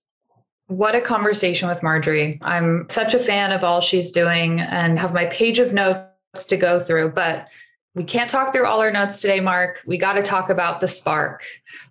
what 0.66 0.94
a 0.94 1.00
conversation 1.00 1.66
with 1.66 1.82
Marjorie. 1.82 2.38
I'm 2.42 2.84
such 2.90 3.14
a 3.14 3.18
fan 3.18 3.52
of 3.52 3.64
all 3.64 3.80
she's 3.80 4.12
doing 4.12 4.60
and 4.60 4.98
have 4.98 5.14
my 5.14 5.24
page 5.24 5.58
of 5.58 5.72
notes 5.72 6.44
to 6.48 6.58
go 6.58 6.78
through, 6.78 7.12
but 7.12 7.48
we 7.94 8.04
can't 8.04 8.28
talk 8.28 8.52
through 8.52 8.66
all 8.66 8.82
our 8.82 8.92
notes 8.92 9.22
today, 9.22 9.40
Mark. 9.40 9.80
We 9.86 9.96
got 9.96 10.12
to 10.12 10.22
talk 10.22 10.50
about 10.50 10.80
the 10.80 10.88
spark. 10.88 11.42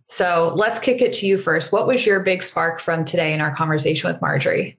So 0.10 0.54
let's 0.56 0.78
kick 0.78 1.02
it 1.02 1.12
to 1.14 1.26
you 1.26 1.40
first. 1.40 1.72
What 1.72 1.88
was 1.88 2.06
your 2.06 2.20
big 2.20 2.44
spark 2.44 2.80
from 2.80 3.04
today 3.04 3.34
in 3.34 3.42
our 3.42 3.56
conversation 3.56 4.12
with 4.12 4.22
Marjorie? 4.22 4.78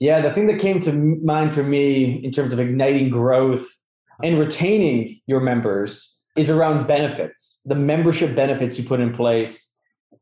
Yeah, 0.00 0.20
the 0.20 0.32
thing 0.32 0.46
that 0.48 0.60
came 0.60 0.80
to 0.82 0.92
mind 0.92 1.52
for 1.52 1.62
me 1.62 2.24
in 2.24 2.32
terms 2.32 2.52
of 2.52 2.60
igniting 2.60 3.10
growth 3.10 3.66
and 4.22 4.38
retaining 4.38 5.20
your 5.26 5.40
members 5.40 6.16
is 6.36 6.50
around 6.50 6.86
benefits, 6.86 7.60
the 7.64 7.74
membership 7.74 8.34
benefits 8.34 8.78
you 8.78 8.84
put 8.84 9.00
in 9.00 9.14
place. 9.14 9.72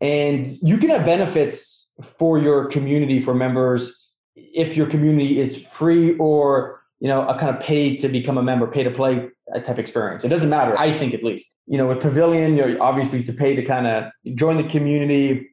And 0.01 0.49
you 0.63 0.77
can 0.79 0.91
have 0.91 1.05
benefits 1.05 1.95
for 2.19 2.39
your 2.39 2.67
community 2.67 3.21
for 3.21 3.35
members 3.35 3.99
if 4.35 4.77
your 4.77 4.87
community 4.87 5.39
is 5.39 5.57
free 5.57 6.17
or 6.19 6.83
you 7.01 7.09
know 7.09 7.27
a 7.29 7.39
kind 7.39 7.55
of 7.55 7.63
pay 7.63 7.97
to 7.97 8.09
become 8.09 8.39
a 8.39 8.43
member, 8.43 8.67
pay 8.67 8.83
to 8.83 8.91
play 8.91 9.29
uh, 9.55 9.61
type 9.61 9.79
experience. 9.79 10.25
It 10.25 10.29
doesn't 10.29 10.49
matter, 10.49 10.79
I 10.79 10.97
think 10.97 11.15
at 11.15 11.23
least. 11.23 11.57
You 11.67 11.79
know, 11.79 11.87
with 11.87 12.01
Pavilion, 12.01 12.57
you're 12.57 12.81
obviously 12.83 13.23
to 13.25 13.33
pay 13.33 13.55
to 13.55 13.65
kind 13.65 13.87
of 13.87 14.11
join 14.35 14.57
the 14.57 14.69
community. 14.69 15.49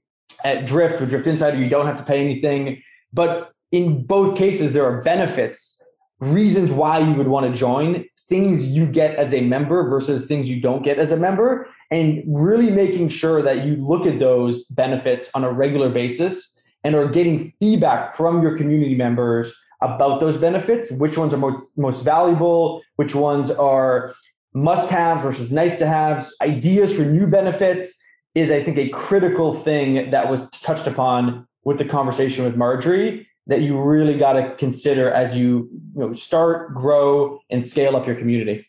At 0.46 0.68
Drift, 0.68 1.02
with 1.02 1.10
Drift 1.10 1.28
Insider, 1.28 1.58
you 1.58 1.68
don't 1.68 1.86
have 1.86 1.98
to 1.98 2.04
pay 2.04 2.24
anything. 2.24 2.82
But 3.12 3.52
in 3.72 4.06
both 4.06 4.38
cases, 4.38 4.74
there 4.74 4.86
are 4.86 5.02
benefits, 5.02 5.82
reasons 6.20 6.72
why 6.72 7.00
you 7.00 7.14
would 7.14 7.28
want 7.28 7.52
to 7.52 7.58
join, 7.58 8.06
things 8.28 8.68
you 8.68 8.86
get 8.86 9.16
as 9.16 9.34
a 9.34 9.42
member 9.42 9.90
versus 9.90 10.26
things 10.26 10.50
you 10.50 10.62
don't 10.62 10.84
get 10.84 11.00
as 11.00 11.12
a 11.12 11.18
member, 11.18 11.68
and 11.92 12.24
really 12.28 12.70
making 12.70 13.10
sure 13.10 13.42
that 13.42 13.66
you 13.66 13.76
look 13.76 14.06
at 14.06 14.20
those 14.20 14.66
benefits 14.66 15.30
on 15.34 15.44
a 15.44 15.52
regular 15.52 15.90
basis 15.90 16.60
and 16.84 16.96
are 16.96 17.10
getting 17.10 17.52
feedback 17.60 18.16
from 18.16 18.42
your 18.42 18.56
community 18.58 18.96
members 18.96 19.54
about 19.82 20.20
those 20.20 20.38
benefits, 20.38 20.92
which 20.92 21.18
ones 21.18 21.34
are 21.34 21.38
most, 21.38 21.78
most 21.78 22.04
valuable, 22.04 22.82
which 22.98 23.16
ones 23.16 23.50
are 23.50 24.14
must 24.54 24.90
have 24.90 25.22
versus 25.22 25.52
nice 25.52 25.78
to 25.78 25.88
have, 25.88 26.28
ideas 26.42 26.96
for 26.96 27.04
new 27.04 27.28
benefits 27.28 27.96
is, 28.36 28.52
I 28.52 28.64
think, 28.64 28.78
a 28.78 28.90
critical 28.90 29.54
thing 29.54 30.12
that 30.12 30.30
was 30.30 30.50
touched 30.50 30.88
upon 30.88 31.48
with 31.64 31.78
the 31.78 31.86
conversation 31.86 32.44
with 32.44 32.56
Marjorie 32.56 33.28
that 33.50 33.62
you 33.62 33.82
really 33.82 34.16
got 34.16 34.34
to 34.34 34.56
consider 34.56 35.12
as 35.12 35.36
you, 35.36 35.68
you 35.96 36.02
know, 36.02 36.14
start, 36.14 36.76
grow, 36.76 37.40
and 37.50 37.66
scale 37.66 37.96
up 37.96 38.06
your 38.06 38.16
community. 38.16 38.66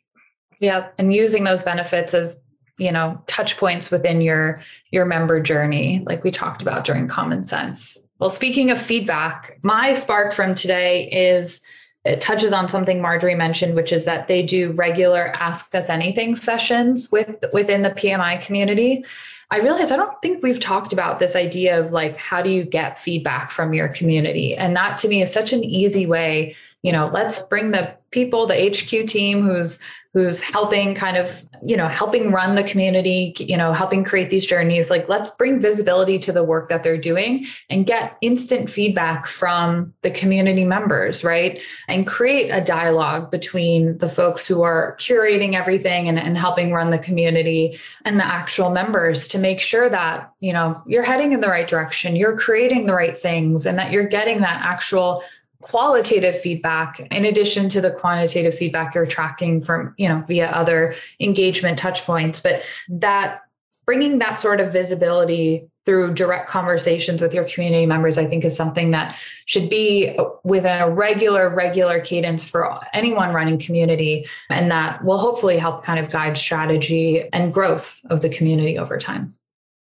Yeah, 0.59 0.89
and 0.97 1.13
using 1.13 1.45
those 1.45 1.63
benefits 1.63 2.15
as 2.15 2.39
you 2.79 2.91
know 2.91 3.23
touch 3.27 3.59
points 3.59 3.91
within 3.91 4.23
your 4.23 4.61
your 4.91 5.05
member 5.05 5.41
journey, 5.41 6.03
like 6.07 6.25
we 6.25 6.31
talked 6.31 6.63
about 6.63 6.85
during 6.85 7.07
Common 7.07 7.45
Sense. 7.45 7.99
Well, 8.19 8.31
speaking 8.31 8.71
of 8.71 8.81
feedback, 8.81 9.59
my 9.63 9.93
spark 9.93 10.33
from 10.33 10.55
today 10.55 11.09
is 11.11 11.61
it 12.07 12.23
touches 12.23 12.53
on 12.55 12.67
something 12.67 13.03
Marjorie 13.03 13.35
mentioned, 13.35 13.75
which 13.75 13.93
is 13.93 14.07
that 14.07 14.29
they 14.29 14.43
do 14.43 14.73
regular 14.73 15.29
Ask 15.35 15.75
Us 15.75 15.91
Anything 15.91 16.35
sessions 16.37 17.13
with 17.13 17.37
within 17.53 17.83
the 17.83 17.91
PMI 17.91 18.41
community. 18.41 19.05
I 19.51 19.59
realized 19.59 19.91
I 19.91 19.97
don't 19.97 20.21
think 20.23 20.43
we've 20.43 20.61
talked 20.61 20.93
about 20.93 21.19
this 21.19 21.35
idea 21.35 21.81
of 21.81 21.93
like 21.93 22.17
how 22.17 22.41
do 22.41 22.51
you 22.51 22.65
get 22.65 23.01
feedback 23.01 23.51
from 23.51 23.75
your 23.75 23.89
community, 23.89 24.55
and 24.55 24.77
that 24.77 24.99
to 25.01 25.09
me 25.09 25.23
is 25.23 25.33
such 25.33 25.53
an 25.53 25.65
easy 25.65 26.07
way. 26.07 26.55
You 26.83 26.93
know, 26.93 27.11
let's 27.13 27.43
bring 27.43 27.73
the 27.73 27.95
people, 28.11 28.47
the 28.47 28.71
HQ 28.71 29.07
team 29.07 29.43
who's 29.43 29.81
who's 30.13 30.41
helping 30.41 30.95
kind 30.95 31.17
of 31.17 31.45
you 31.63 31.77
know 31.77 31.89
helping 31.89 32.33
run 32.33 32.55
the 32.55 32.65
community 32.65 33.35
you 33.39 33.57
know 33.57 33.73
helping 33.73 34.03
create 34.03 34.31
these 34.31 34.47
journeys 34.47 34.91
like 34.91 35.09
let's 35.09 35.31
bring 35.33 35.61
visibility 35.61 36.19
to 36.19 36.33
the 36.33 36.43
work 36.43 36.69
that 36.69 36.83
they're 36.83 36.99
doing 36.99 37.45
and 37.69 37.87
get 37.87 38.17
instant 38.21 38.69
feedback 38.69 39.27
from 39.27 39.93
the 40.03 40.11
community 40.11 40.65
members 40.65 41.21
right? 41.25 41.63
And 41.89 42.07
create 42.07 42.51
a 42.51 42.61
dialogue 42.61 43.31
between 43.31 43.99
the 43.99 44.09
folks 44.09 44.47
who 44.47 44.63
are 44.63 44.97
curating 44.99 45.55
everything 45.55 46.09
and, 46.09 46.19
and 46.19 46.37
helping 46.37 46.73
run 46.73 46.91
the 46.91 46.99
community 46.99 47.79
and 48.05 48.19
the 48.19 48.27
actual 48.27 48.71
members 48.71 49.29
to 49.29 49.39
make 49.39 49.61
sure 49.61 49.89
that 49.89 50.33
you 50.41 50.53
know 50.53 50.81
you're 50.87 51.03
heading 51.03 51.33
in 51.33 51.41
the 51.41 51.49
right 51.49 51.69
direction 51.69 52.17
you're 52.17 52.37
creating 52.37 52.87
the 52.87 52.95
right 52.95 53.17
things 53.17 53.67
and 53.67 53.79
that 53.79 53.93
you're 53.93 54.09
getting 54.09 54.41
that 54.41 54.61
actual 54.63 55.23
qualitative 55.61 56.39
feedback 56.39 57.01
in 57.11 57.25
addition 57.25 57.69
to 57.69 57.81
the 57.81 57.91
quantitative 57.91 58.55
feedback 58.55 58.95
you're 58.95 59.07
tracking 59.07 59.61
from 59.61 59.95
you 59.99 60.09
know 60.09 60.25
via 60.27 60.47
other 60.47 60.95
engagement 61.21 61.79
touch 61.79 62.03
points 62.05 62.41
but 62.41 62.63
that 62.89 63.43
bringing 63.85 64.19
that 64.19 64.39
sort 64.39 64.61
of 64.61 64.73
visibility 64.73 65.69
through 65.87 66.15
direct 66.15 66.49
conversations 66.49 67.21
with 67.21 67.35
your 67.35 67.45
community 67.45 67.87
members, 67.87 68.19
I 68.19 68.27
think 68.27 68.45
is 68.45 68.55
something 68.55 68.93
that 68.93 69.17
should 69.47 69.69
be 69.69 70.17
within 70.45 70.81
a 70.81 70.89
regular, 70.89 71.49
regular 71.49 72.01
cadence 72.01 72.45
for 72.45 72.79
anyone 72.93 73.33
running 73.33 73.59
community. 73.59 74.27
And 74.51 74.71
that 74.71 75.05
will 75.05 75.19
hopefully 75.19 75.59
help 75.59 75.83
kind 75.83 75.99
of 75.99 76.11
guide 76.11 76.39
strategy 76.39 77.29
and 77.33 77.53
growth 77.53 78.01
of 78.11 78.21
the 78.21 78.29
community 78.29 78.79
over 78.79 78.99
time. 78.99 79.35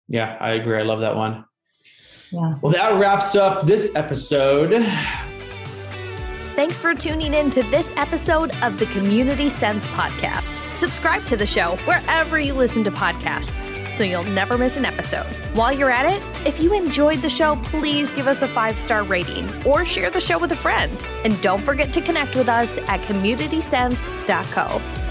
Yeah, 0.08 0.36
I 0.40 0.52
agree. 0.52 0.78
I 0.78 0.82
love 0.82 1.00
that 1.00 1.16
one. 1.16 1.44
Yeah. 2.30 2.54
Well, 2.62 2.72
that 2.72 2.98
wraps 2.98 3.36
up 3.36 3.66
this 3.66 3.94
episode. 3.94 4.72
Thanks 6.54 6.78
for 6.78 6.94
tuning 6.94 7.32
in 7.32 7.48
to 7.50 7.62
this 7.64 7.94
episode 7.96 8.50
of 8.62 8.78
the 8.78 8.84
Community 8.86 9.48
Sense 9.48 9.86
podcast. 9.86 10.54
Subscribe 10.76 11.24
to 11.24 11.34
the 11.34 11.46
show 11.46 11.76
wherever 11.86 12.38
you 12.38 12.52
listen 12.52 12.84
to 12.84 12.90
podcasts 12.90 13.90
so 13.90 14.04
you'll 14.04 14.22
never 14.24 14.58
miss 14.58 14.76
an 14.76 14.84
episode. 14.84 15.24
While 15.54 15.72
you're 15.72 15.90
at 15.90 16.04
it, 16.04 16.22
if 16.46 16.60
you 16.60 16.74
enjoyed 16.74 17.22
the 17.22 17.30
show, 17.30 17.56
please 17.56 18.12
give 18.12 18.26
us 18.26 18.42
a 18.42 18.48
five 18.48 18.78
star 18.78 19.02
rating 19.02 19.48
or 19.64 19.86
share 19.86 20.10
the 20.10 20.20
show 20.20 20.38
with 20.38 20.52
a 20.52 20.56
friend. 20.56 20.92
And 21.24 21.40
don't 21.40 21.62
forget 21.62 21.90
to 21.94 22.02
connect 22.02 22.36
with 22.36 22.50
us 22.50 22.76
at 22.76 23.00
communitysense.co. 23.00 25.01